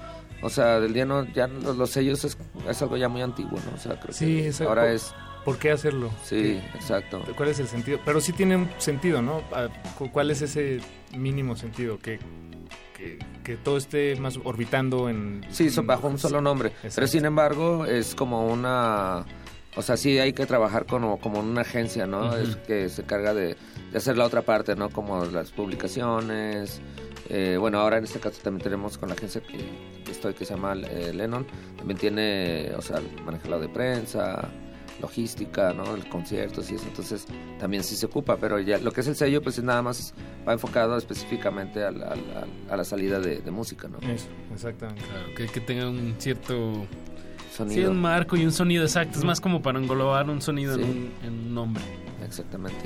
[0.42, 2.36] o sea, del día no, ya los, los sellos es,
[2.68, 3.76] es, algo ya muy antiguo, ¿no?
[3.76, 5.14] O sea, creo sí, que ahora es
[5.44, 6.10] ¿Por qué hacerlo?
[6.22, 7.22] Sí, exacto.
[7.36, 7.98] ¿Cuál es el sentido?
[8.04, 9.42] Pero sí tiene un sentido, ¿no?
[10.12, 10.80] ¿Cuál es ese
[11.16, 11.98] mínimo sentido?
[11.98, 12.20] Que,
[13.02, 15.44] que, que todo esté más orbitando en...
[15.50, 16.68] Sí, en, bajo un solo nombre.
[16.68, 16.94] Exacto.
[16.94, 19.24] Pero sin embargo, es como una...
[19.74, 22.26] O sea, sí hay que trabajar como, como una agencia, ¿no?
[22.26, 22.42] Uh -huh.
[22.42, 23.56] Es que se carga de,
[23.90, 24.90] de, hacer la otra parte, ¿no?
[24.90, 26.80] Como las publicaciones.
[27.30, 29.58] Eh, bueno, ahora en este caso también tenemos con la agencia que,
[30.04, 31.46] que estoy, que se llama eh, Lennon.
[31.78, 34.50] También tiene, o sea, maneja la de prensa
[35.00, 35.94] logística, ¿no?
[35.94, 37.26] El conciertos y eso, entonces
[37.58, 40.14] también sí se ocupa, pero ya lo que es el sello, pues es nada más
[40.46, 43.98] va enfocado específicamente a la, a la, a la salida de, de, música, ¿no?
[44.08, 45.02] Eso, exactamente.
[45.02, 46.86] Claro, que, que tenga un cierto
[47.54, 47.82] sonido.
[47.82, 50.82] Sí, un marco y un sonido exacto, es más como para englobar un sonido sí.
[50.82, 51.82] en, un, en un nombre.
[52.24, 52.84] Exactamente.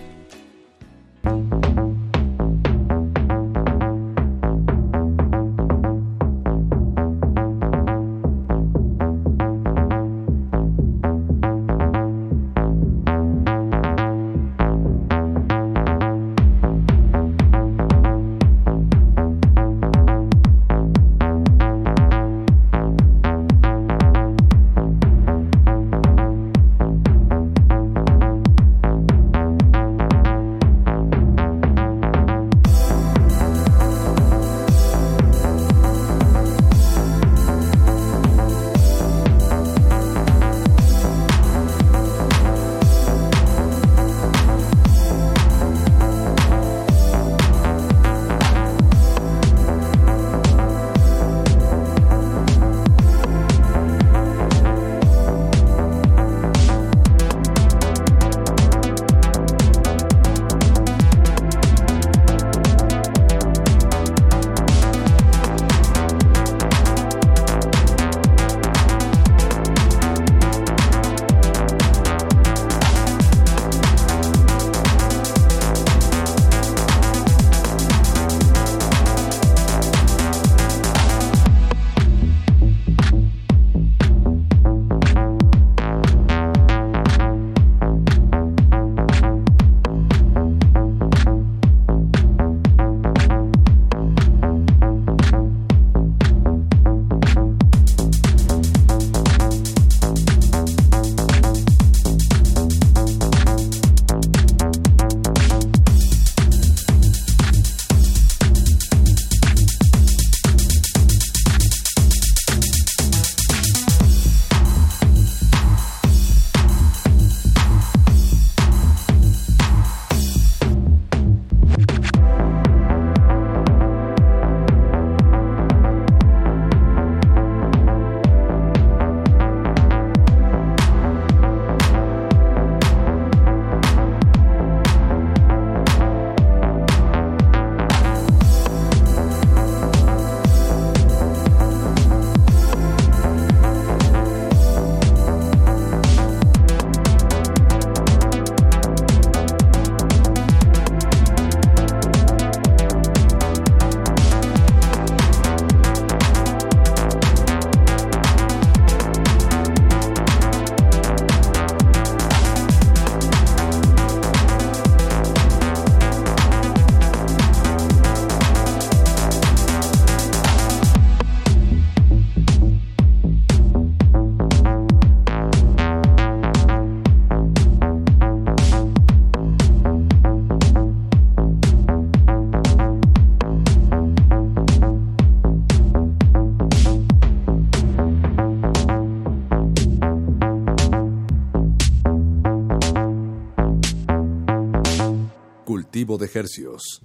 [196.18, 197.00] De Hercios.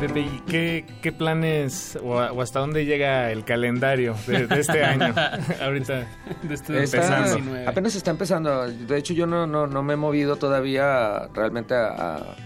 [0.00, 5.14] Pepe, ¿y qué, qué planes o, hasta dónde llega el calendario de, de este año?
[5.62, 6.06] Ahorita
[6.50, 7.54] Está- empezando.
[7.66, 8.68] apenas está empezando.
[8.70, 11.86] De hecho, yo no, no, no me he movido todavía realmente a,
[12.16, 12.36] a-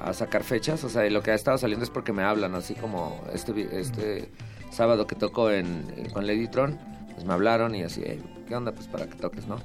[0.00, 0.84] a sacar fechas.
[0.84, 3.68] O sea, lo que ha estado saliendo es porque me hablan, así como este, vi-
[3.72, 4.28] este
[4.72, 6.78] sábado que toco en, en- con Lady Tron,
[7.14, 8.72] pues me hablaron y así, "Ey, ¿qué onda?
[8.72, 9.56] Pues para que toques, ¿no?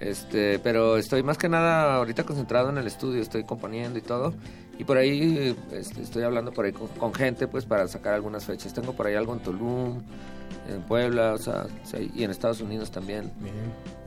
[0.00, 4.32] Este, pero estoy más que nada ahorita concentrado en el estudio, estoy componiendo y todo.
[4.78, 8.46] Y por ahí este, estoy hablando por ahí con, con gente, pues para sacar algunas
[8.46, 8.72] fechas.
[8.72, 10.00] Tengo por ahí algo en Tulum,
[10.70, 11.66] en Puebla, o sea,
[12.14, 13.30] y en Estados Unidos también.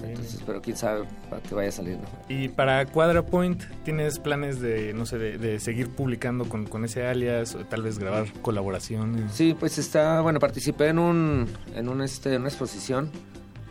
[0.03, 1.99] Entonces, pero quién sabe para qué vaya ¿no?
[2.29, 7.05] Y para QuadraPoint, ¿tienes planes de, no sé, de, de seguir publicando con, con ese
[7.05, 9.31] alias o tal vez grabar colaboraciones?
[9.33, 13.09] Sí, pues está, bueno, participé en un, en un este, una exposición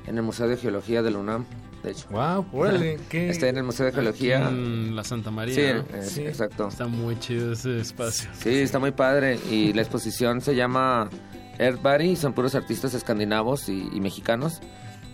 [0.06, 1.44] en el Museo de Geología de la UNAM,
[1.84, 2.06] de hecho.
[2.10, 4.46] Wow, órale, qué- Estoy en el Museo de Geología.
[4.46, 5.54] Aquí en la Santa María.
[5.54, 5.62] Sí,
[5.92, 5.96] ¿no?
[5.98, 6.22] eh, Sí.
[6.22, 6.68] exacto.
[6.68, 8.30] Está muy chido ese espacio.
[8.38, 9.38] Sí, está muy padre.
[9.50, 11.08] Y la exposición se llama
[11.58, 14.60] Earthbody, son puros artistas escandinavos y, y mexicanos.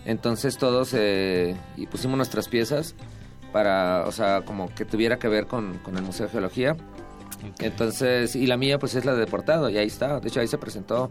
[0.05, 2.95] Entonces todos eh, y pusimos nuestras piezas
[3.51, 6.75] para, o sea, como que tuviera que ver con, con el Museo de Geología.
[7.59, 10.19] Entonces, y la mía pues es la de Deportado, y ahí está.
[10.19, 11.09] De hecho, ahí se presentó,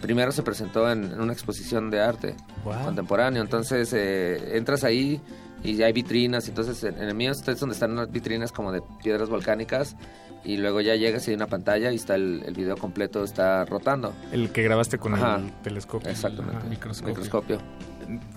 [0.00, 2.34] primero se presentó en, en una exposición de arte
[2.64, 2.84] Wow.
[2.84, 3.42] contemporáneo.
[3.42, 5.20] Entonces, eh, entras ahí
[5.62, 6.48] y hay vitrinas.
[6.48, 9.96] Entonces, en, en el mío es donde están unas vitrinas como de piedras volcánicas.
[10.44, 13.64] Y luego ya llegas y hay una pantalla y está el, el video completo, está
[13.66, 14.14] rotando.
[14.32, 15.36] El que grabaste con Ajá.
[15.36, 16.10] el telescopio.
[16.10, 16.56] Exactamente.
[16.58, 16.66] Ajá.
[16.68, 17.58] Microscopio.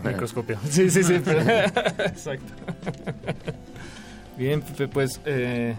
[0.03, 0.57] Microscopio.
[0.69, 1.21] Sí, sí, sí.
[1.25, 1.39] pero-
[2.05, 2.53] Exacto.
[4.38, 5.75] Bien, Pepe, pues, eh,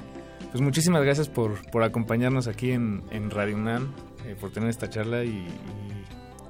[0.50, 3.92] pues muchísimas gracias por, por acompañarnos aquí en, en Radio UNAM,
[4.26, 5.46] eh, por tener esta charla y, y,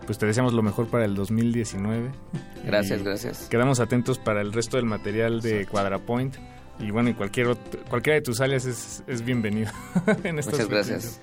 [0.07, 2.11] pues te deseamos lo mejor para el 2019.
[2.65, 3.47] Gracias, Y gracias.
[3.49, 6.37] Quedamos atentos para el resto del material de QuadraPoint.
[6.79, 9.71] Y bueno, y cualquier otro- cualquiera de tus alias es, es bienvenido.
[10.25, 11.21] en estas Muchas gracias.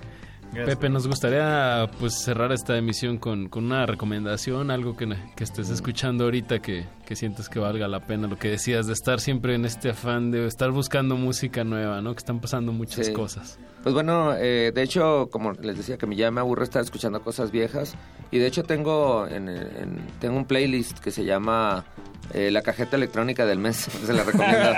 [0.52, 0.66] Gracias.
[0.76, 5.70] Pepe, nos gustaría pues cerrar esta emisión con, con una recomendación, algo que, que estés
[5.70, 9.54] escuchando ahorita que, que sientes que valga la pena, lo que decías de estar siempre
[9.54, 12.12] en este afán de estar buscando música nueva, ¿no?
[12.14, 13.12] Que están pasando muchas Sí.
[13.12, 13.58] cosas.
[13.82, 17.50] Pues bueno, eh, de hecho, como les decía, que ya me aburre estar escuchando cosas
[17.50, 17.94] viejas.
[18.30, 21.84] Y de hecho tengo, en, en- tengo un playlist que se llama
[22.32, 23.76] eh, La Cajeta Electrónica del Mes.
[24.06, 24.70] Se la recomiendo.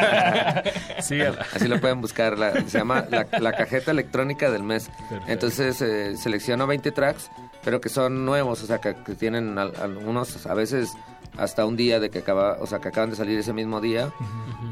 [1.00, 1.46] Sígala.
[1.54, 2.36] Así lo pueden buscar.
[2.38, 4.88] la- se llama la, La Cajeta Electrónica del Mes.
[5.08, 5.24] Perfecto.
[5.32, 7.30] Entonces eh, selecciono 20 tracks,
[7.62, 10.90] pero que son nuevos, o sea, que, que tienen al- algunos, a veces
[11.36, 14.12] hasta un día de que acaba, o sea, que acaban de salir ese mismo día,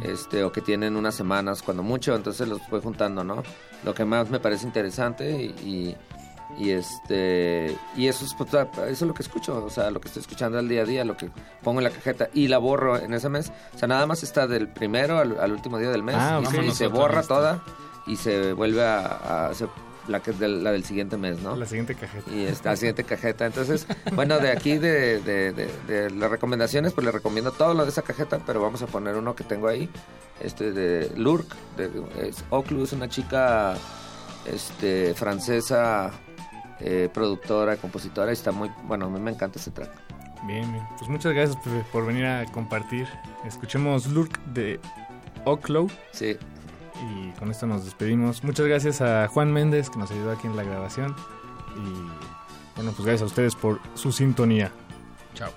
[0.03, 3.43] este, o que tienen unas semanas cuando mucho, entonces los voy juntando, ¿no?
[3.85, 5.97] Lo que más me parece interesante y,
[6.59, 10.01] y, y, este y eso es, pues, eso es lo que escucho, o sea, lo
[10.01, 11.31] que estoy escuchando al día a día, lo que
[11.63, 14.47] pongo en la cajeta y la borro en ese mes, o sea, nada más está
[14.47, 17.63] del primero al, al último día del mes Ah, y, se- y borra toda
[18.07, 19.67] y se vuelve a, a- se-
[20.09, 21.55] la que del, la del siguiente mes, ¿no?
[21.57, 22.31] La siguiente cajeta.
[22.31, 23.47] Y está la siguiente cajeta.
[23.47, 27.85] Entonces, bueno, de aquí de, de- de- de las recomendaciones, pues le recomiendo todo lo
[27.85, 29.89] de esa cajeta, pero vamos a poner uno que tengo ahí,
[30.41, 31.47] este de Lurk,
[31.77, 31.91] de
[32.27, 33.75] es Oclu, es una chica
[34.47, 36.11] este francesa,
[36.81, 39.91] eh, productora, compositora, y está muy, bueno, a mí me encanta ese track.
[40.47, 40.85] Bien, bien.
[40.99, 43.07] Pues muchas gracias por, por venir a compartir.
[43.47, 44.81] Escuchemos Lurk de
[45.45, 45.89] Oclow.
[46.11, 46.37] Sí.
[47.03, 48.45] Y con esto nos despedimos.
[48.45, 51.15] Muchas gracias a Juan Méndez que nos ayudó aquí en la grabación.
[51.77, 54.71] Y bueno, pues gracias a ustedes por su sintonía.
[55.35, 55.51] Chao.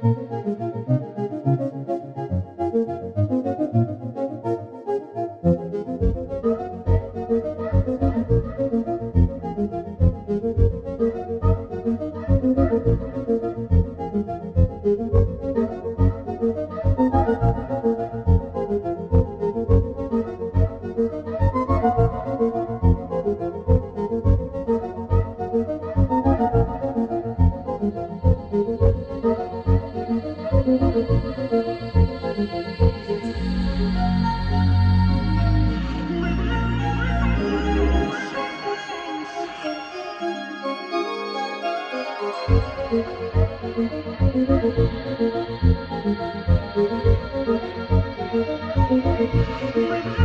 [49.48, 50.24] Música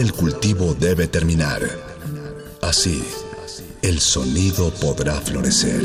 [0.00, 1.60] del cultivo debe terminar.
[2.62, 3.04] Así,
[3.82, 5.82] el sonido podrá florecer.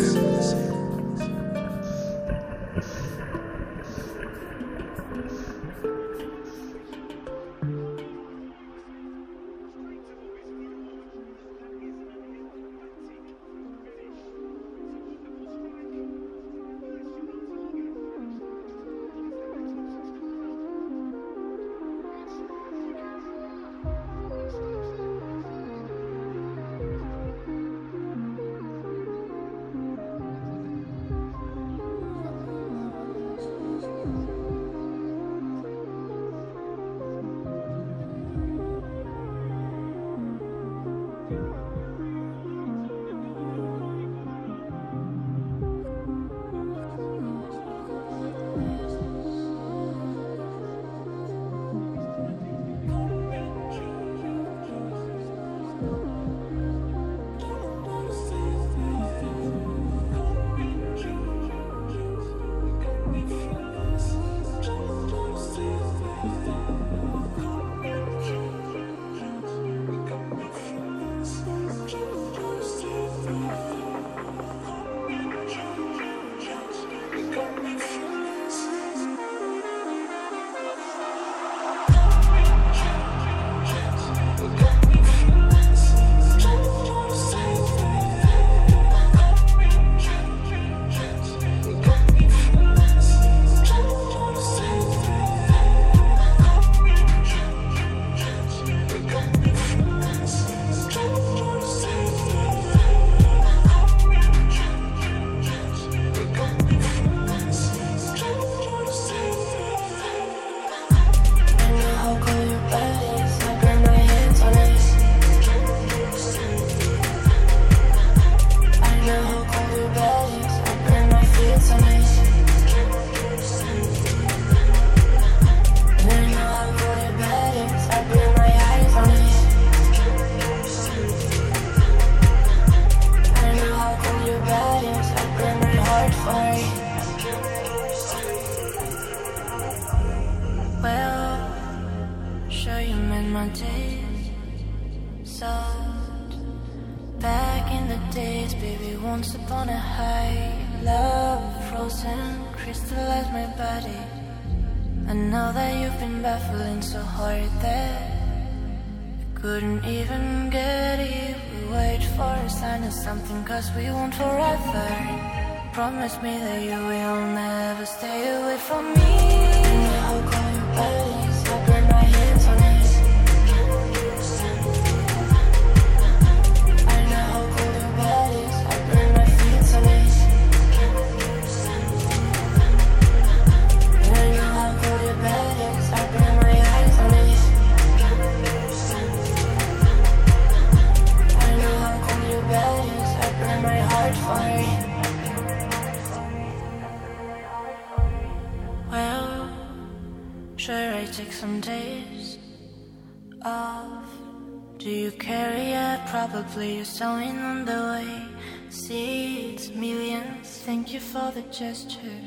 [211.57, 212.21] Gesture.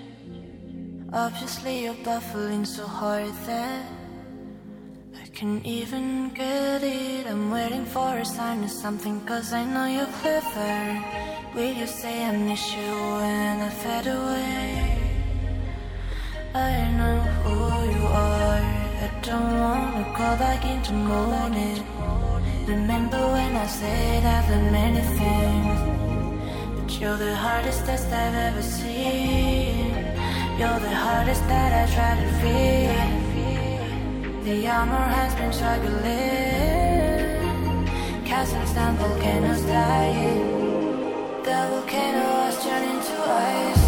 [1.12, 3.84] Obviously you're baffling so hard that
[5.22, 7.26] I can even get it.
[7.26, 11.04] I'm waiting for a sign or something cause I know you're clever.
[11.54, 14.98] Will you say I miss you when I fade away?
[16.54, 17.56] I know who
[17.92, 18.64] you are.
[19.04, 21.84] I don't wanna go back into morning.
[22.66, 25.80] Remember when I said I've done many things,
[26.76, 28.77] but you're the hardest test I've ever seen.
[30.58, 33.18] You're the hardest that I try to read.
[34.44, 35.98] The armor has been struggling.
[38.24, 40.40] Castles down, volcanoes dying.
[41.44, 43.87] The volcano was turning to ice.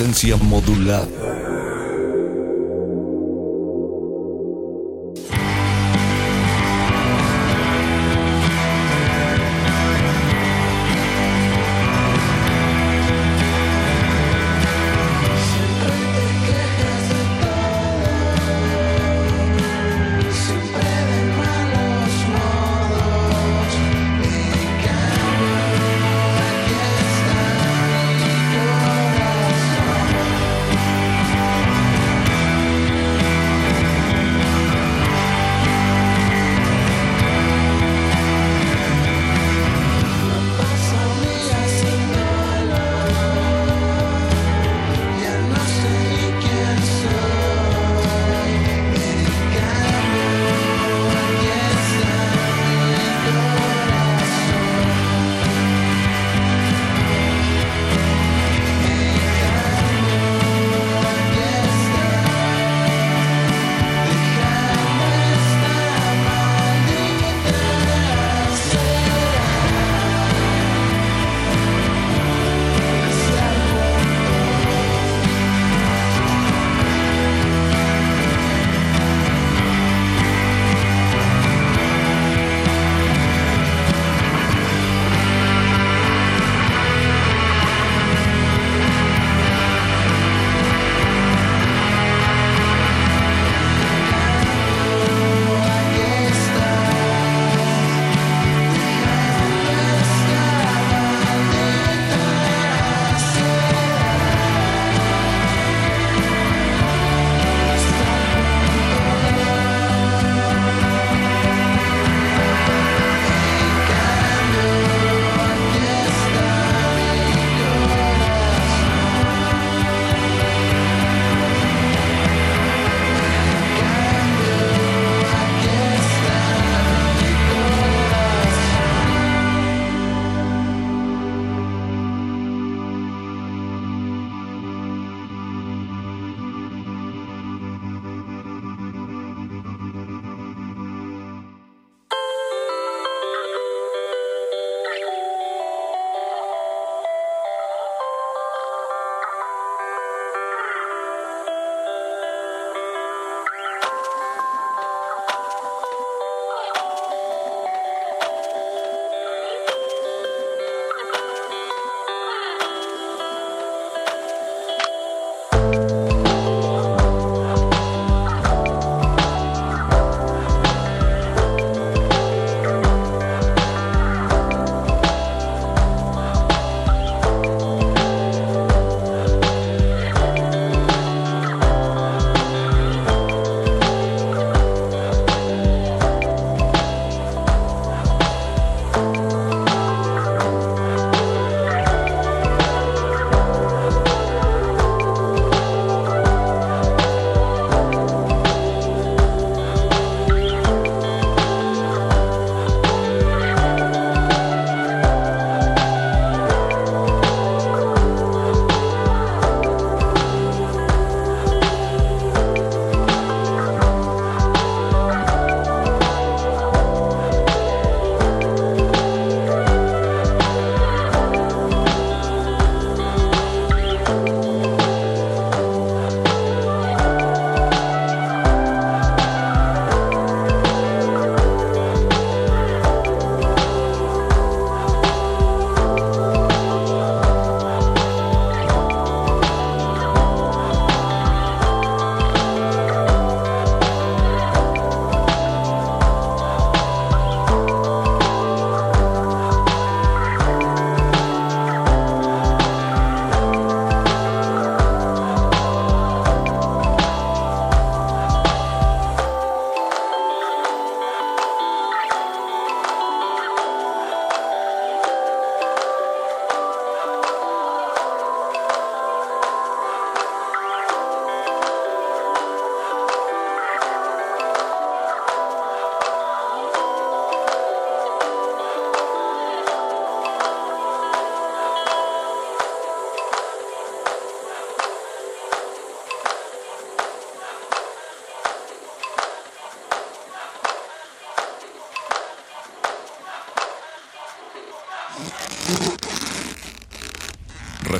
[0.00, 1.49] Resistencia modulada.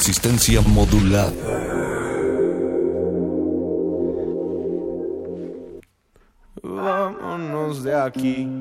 [0.00, 1.30] Resistencia modulada.
[6.62, 8.59] Vámonos de aquí.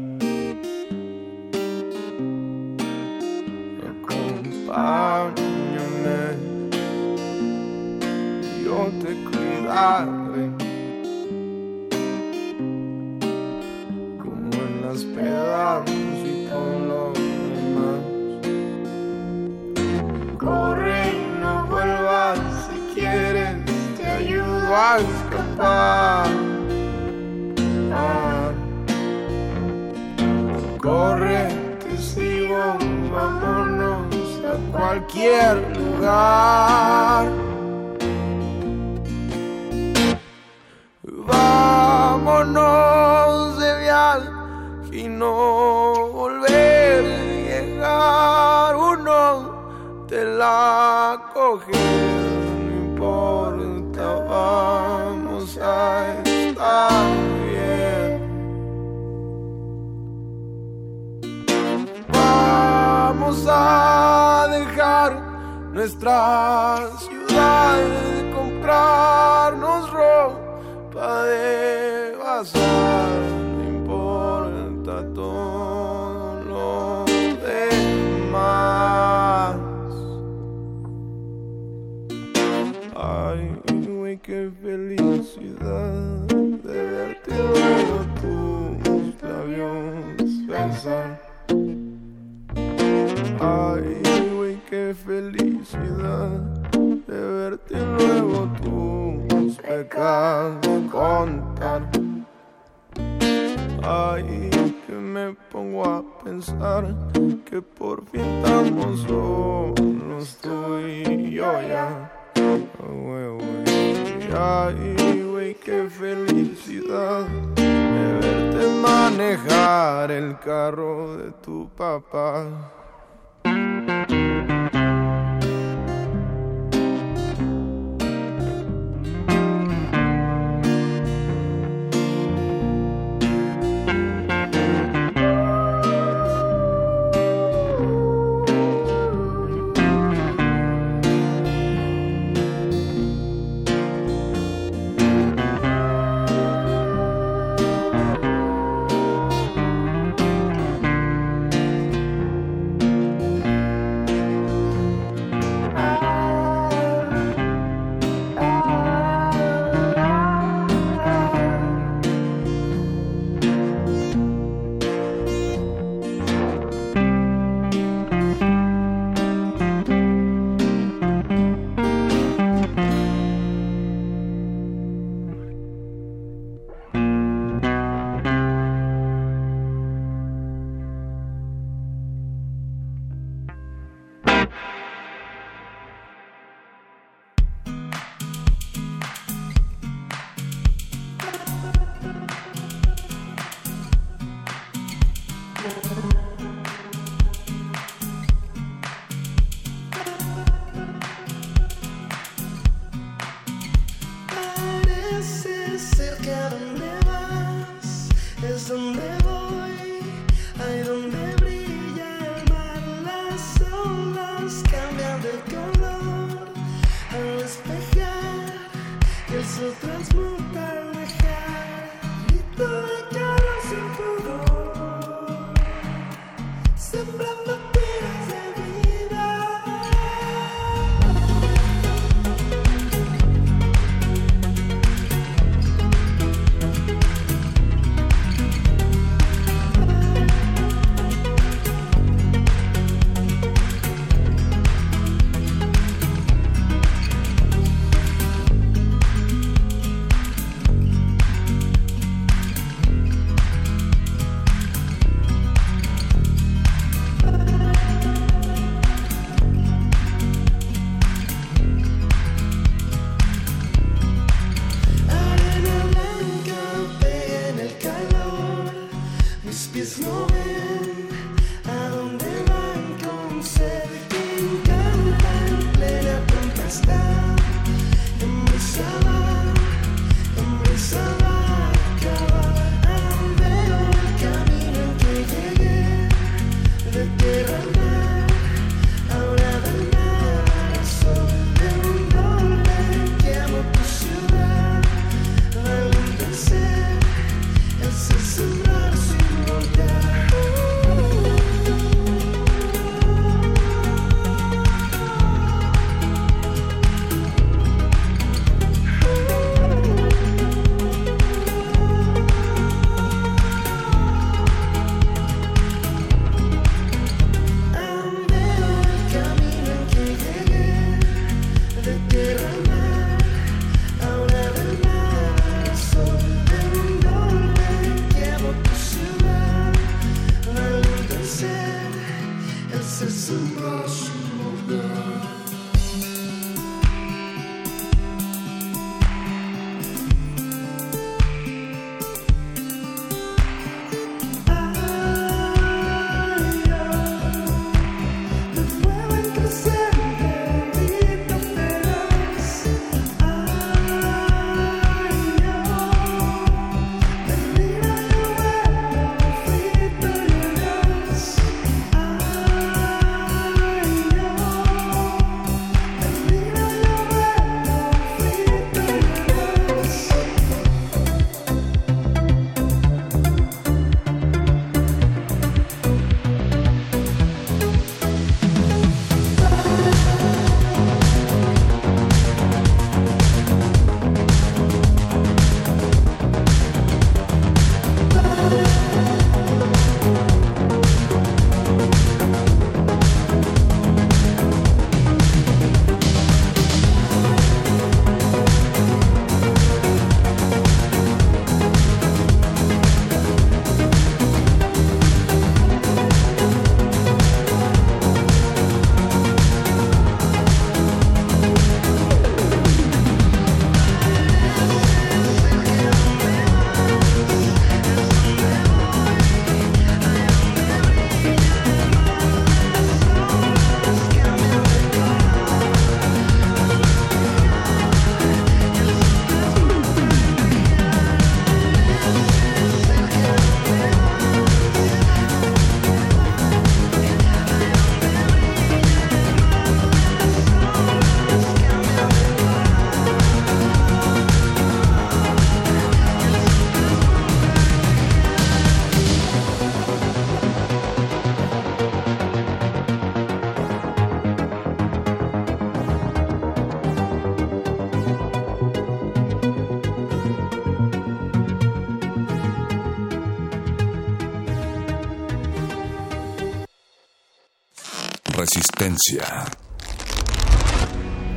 [468.52, 469.46] Resistencia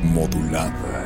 [0.01, 1.02] modulada.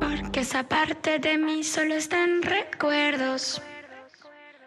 [0.00, 3.60] Porque esa parte de mí solo está en recuerdos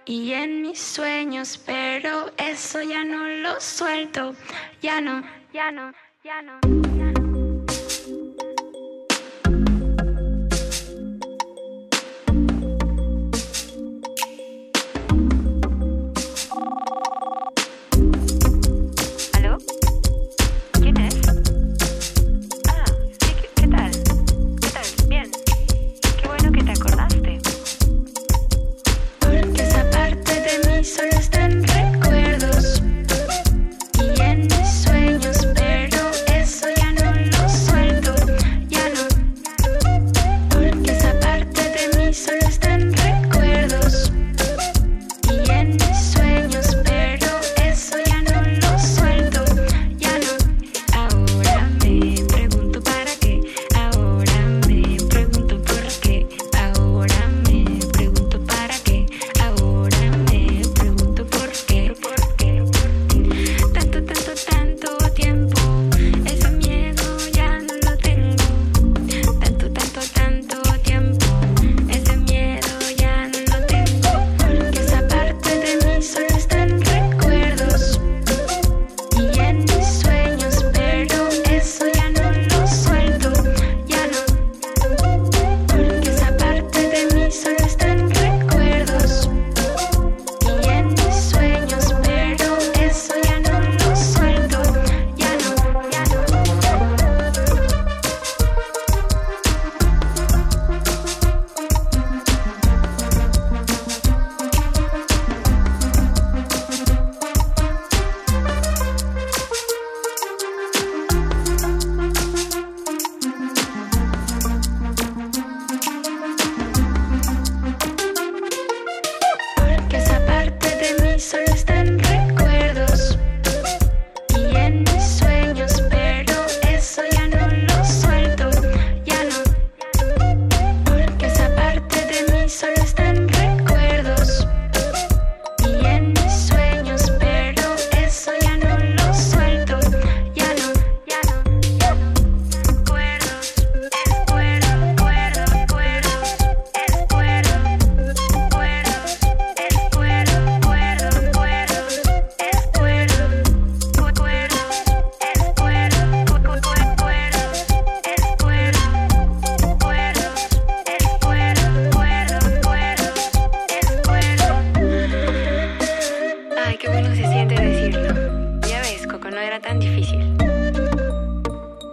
[0.06, 4.36] y en mis sueños, pero eso ya no lo suelto,
[4.82, 5.24] ya no,
[5.54, 6.97] ya no, ya no.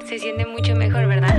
[0.06, 1.34] Se siente mucho mejor, ¿verdad?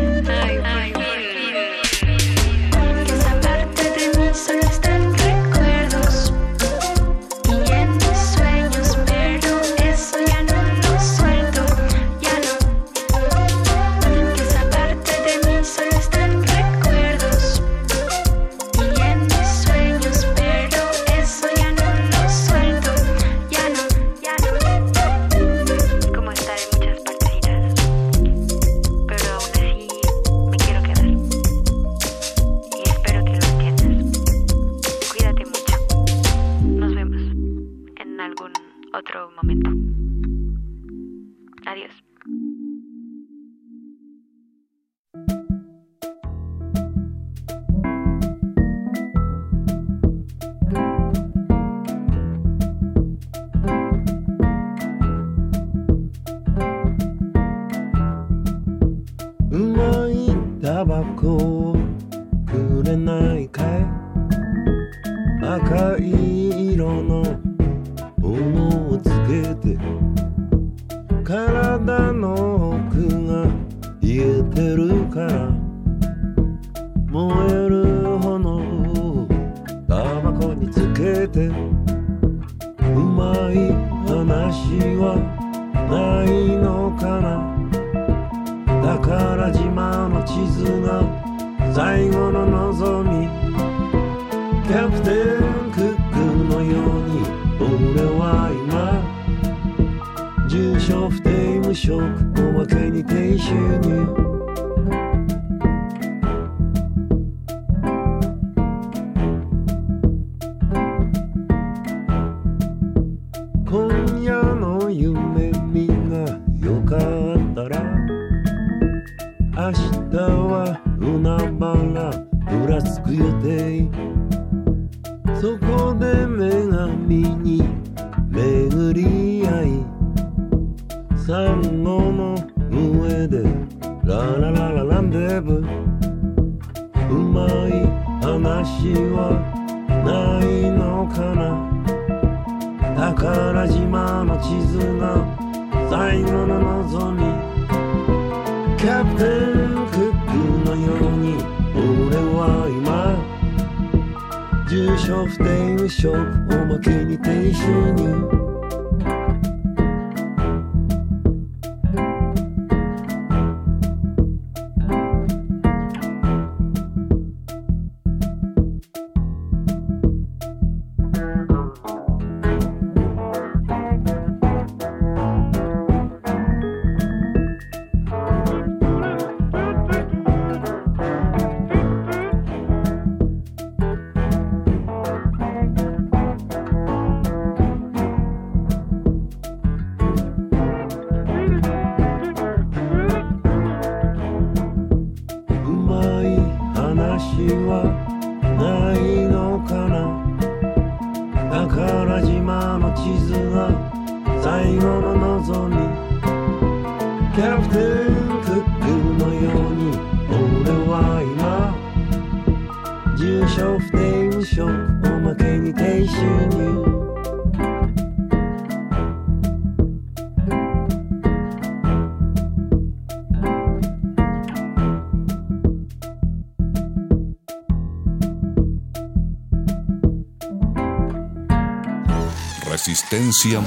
[233.16, 233.62] Resistencia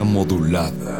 [0.00, 0.99] modulada.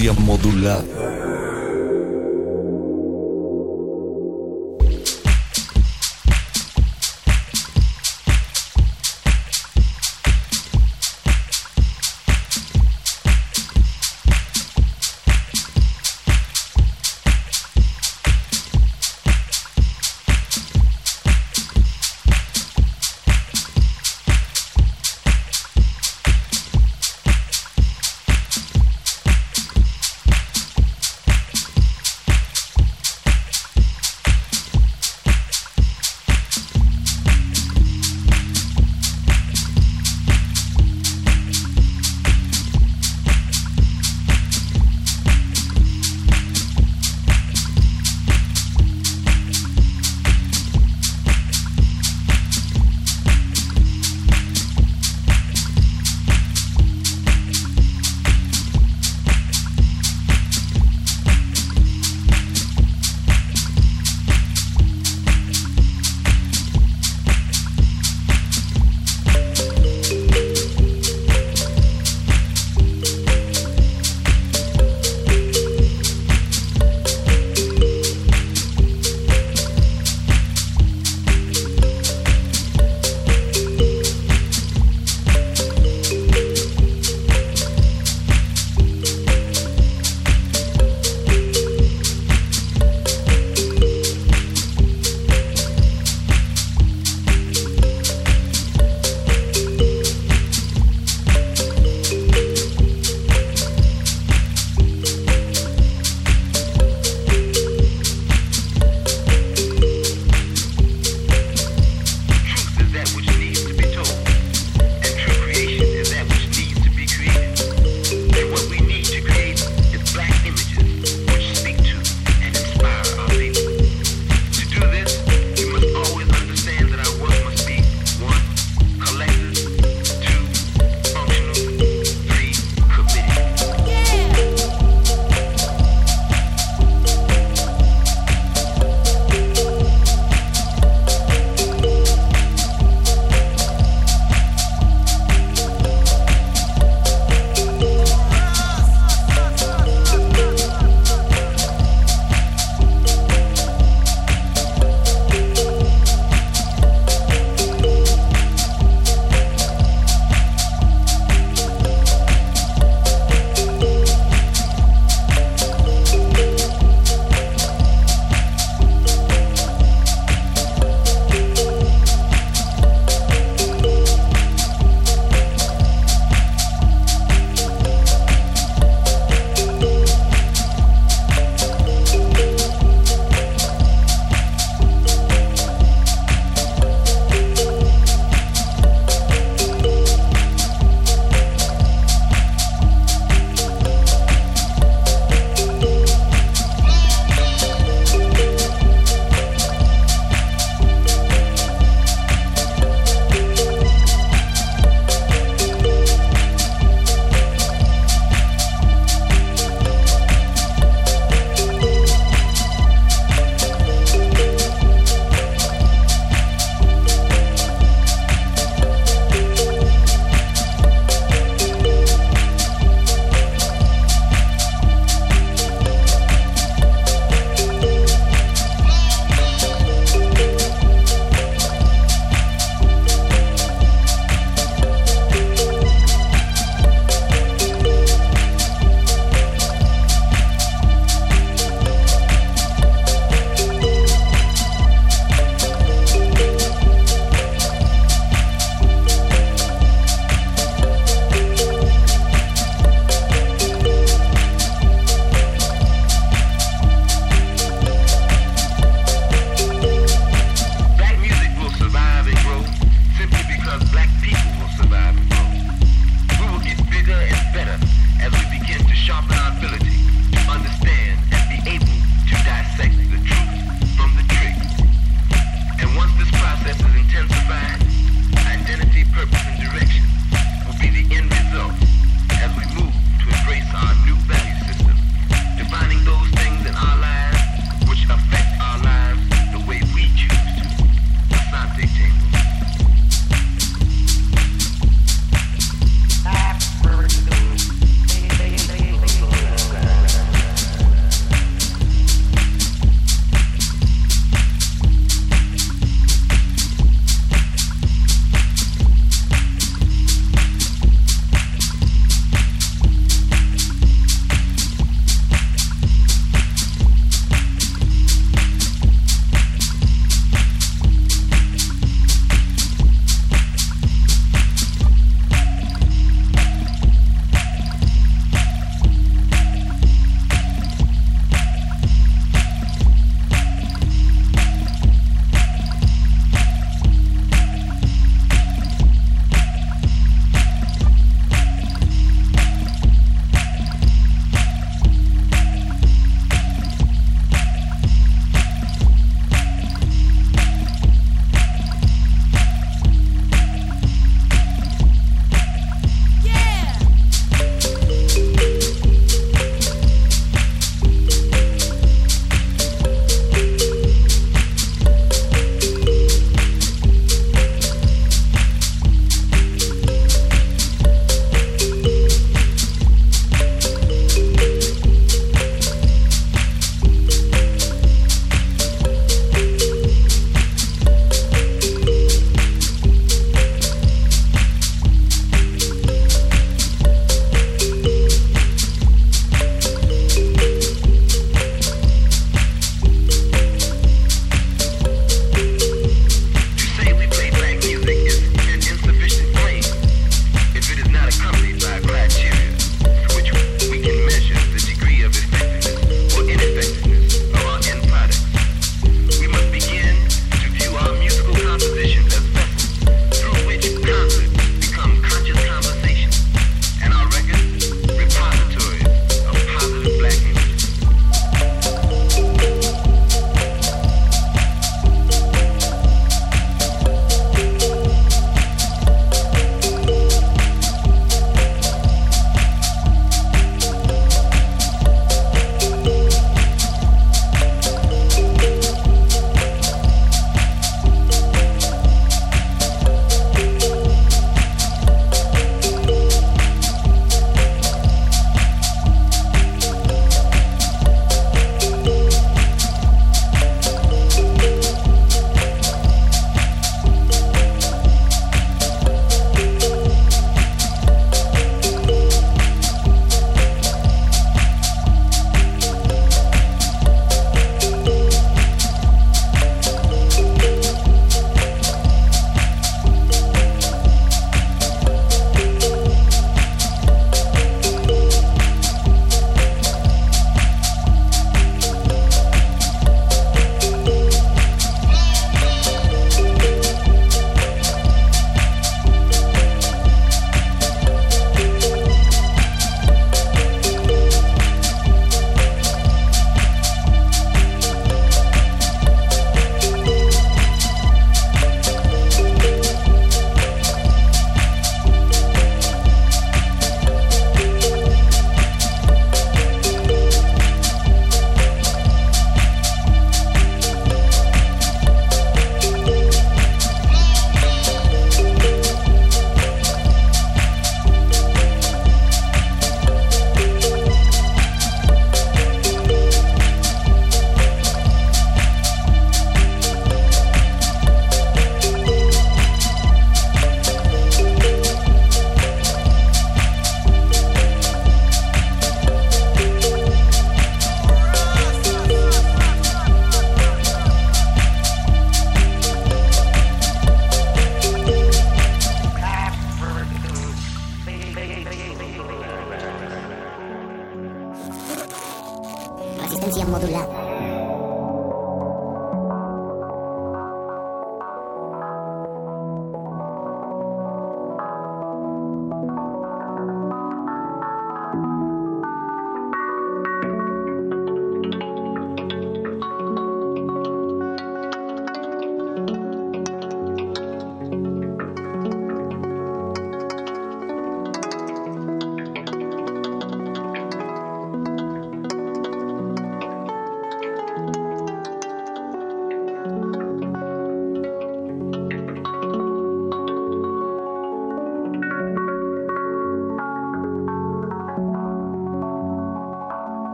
[0.00, 0.99] Resistencia modulada.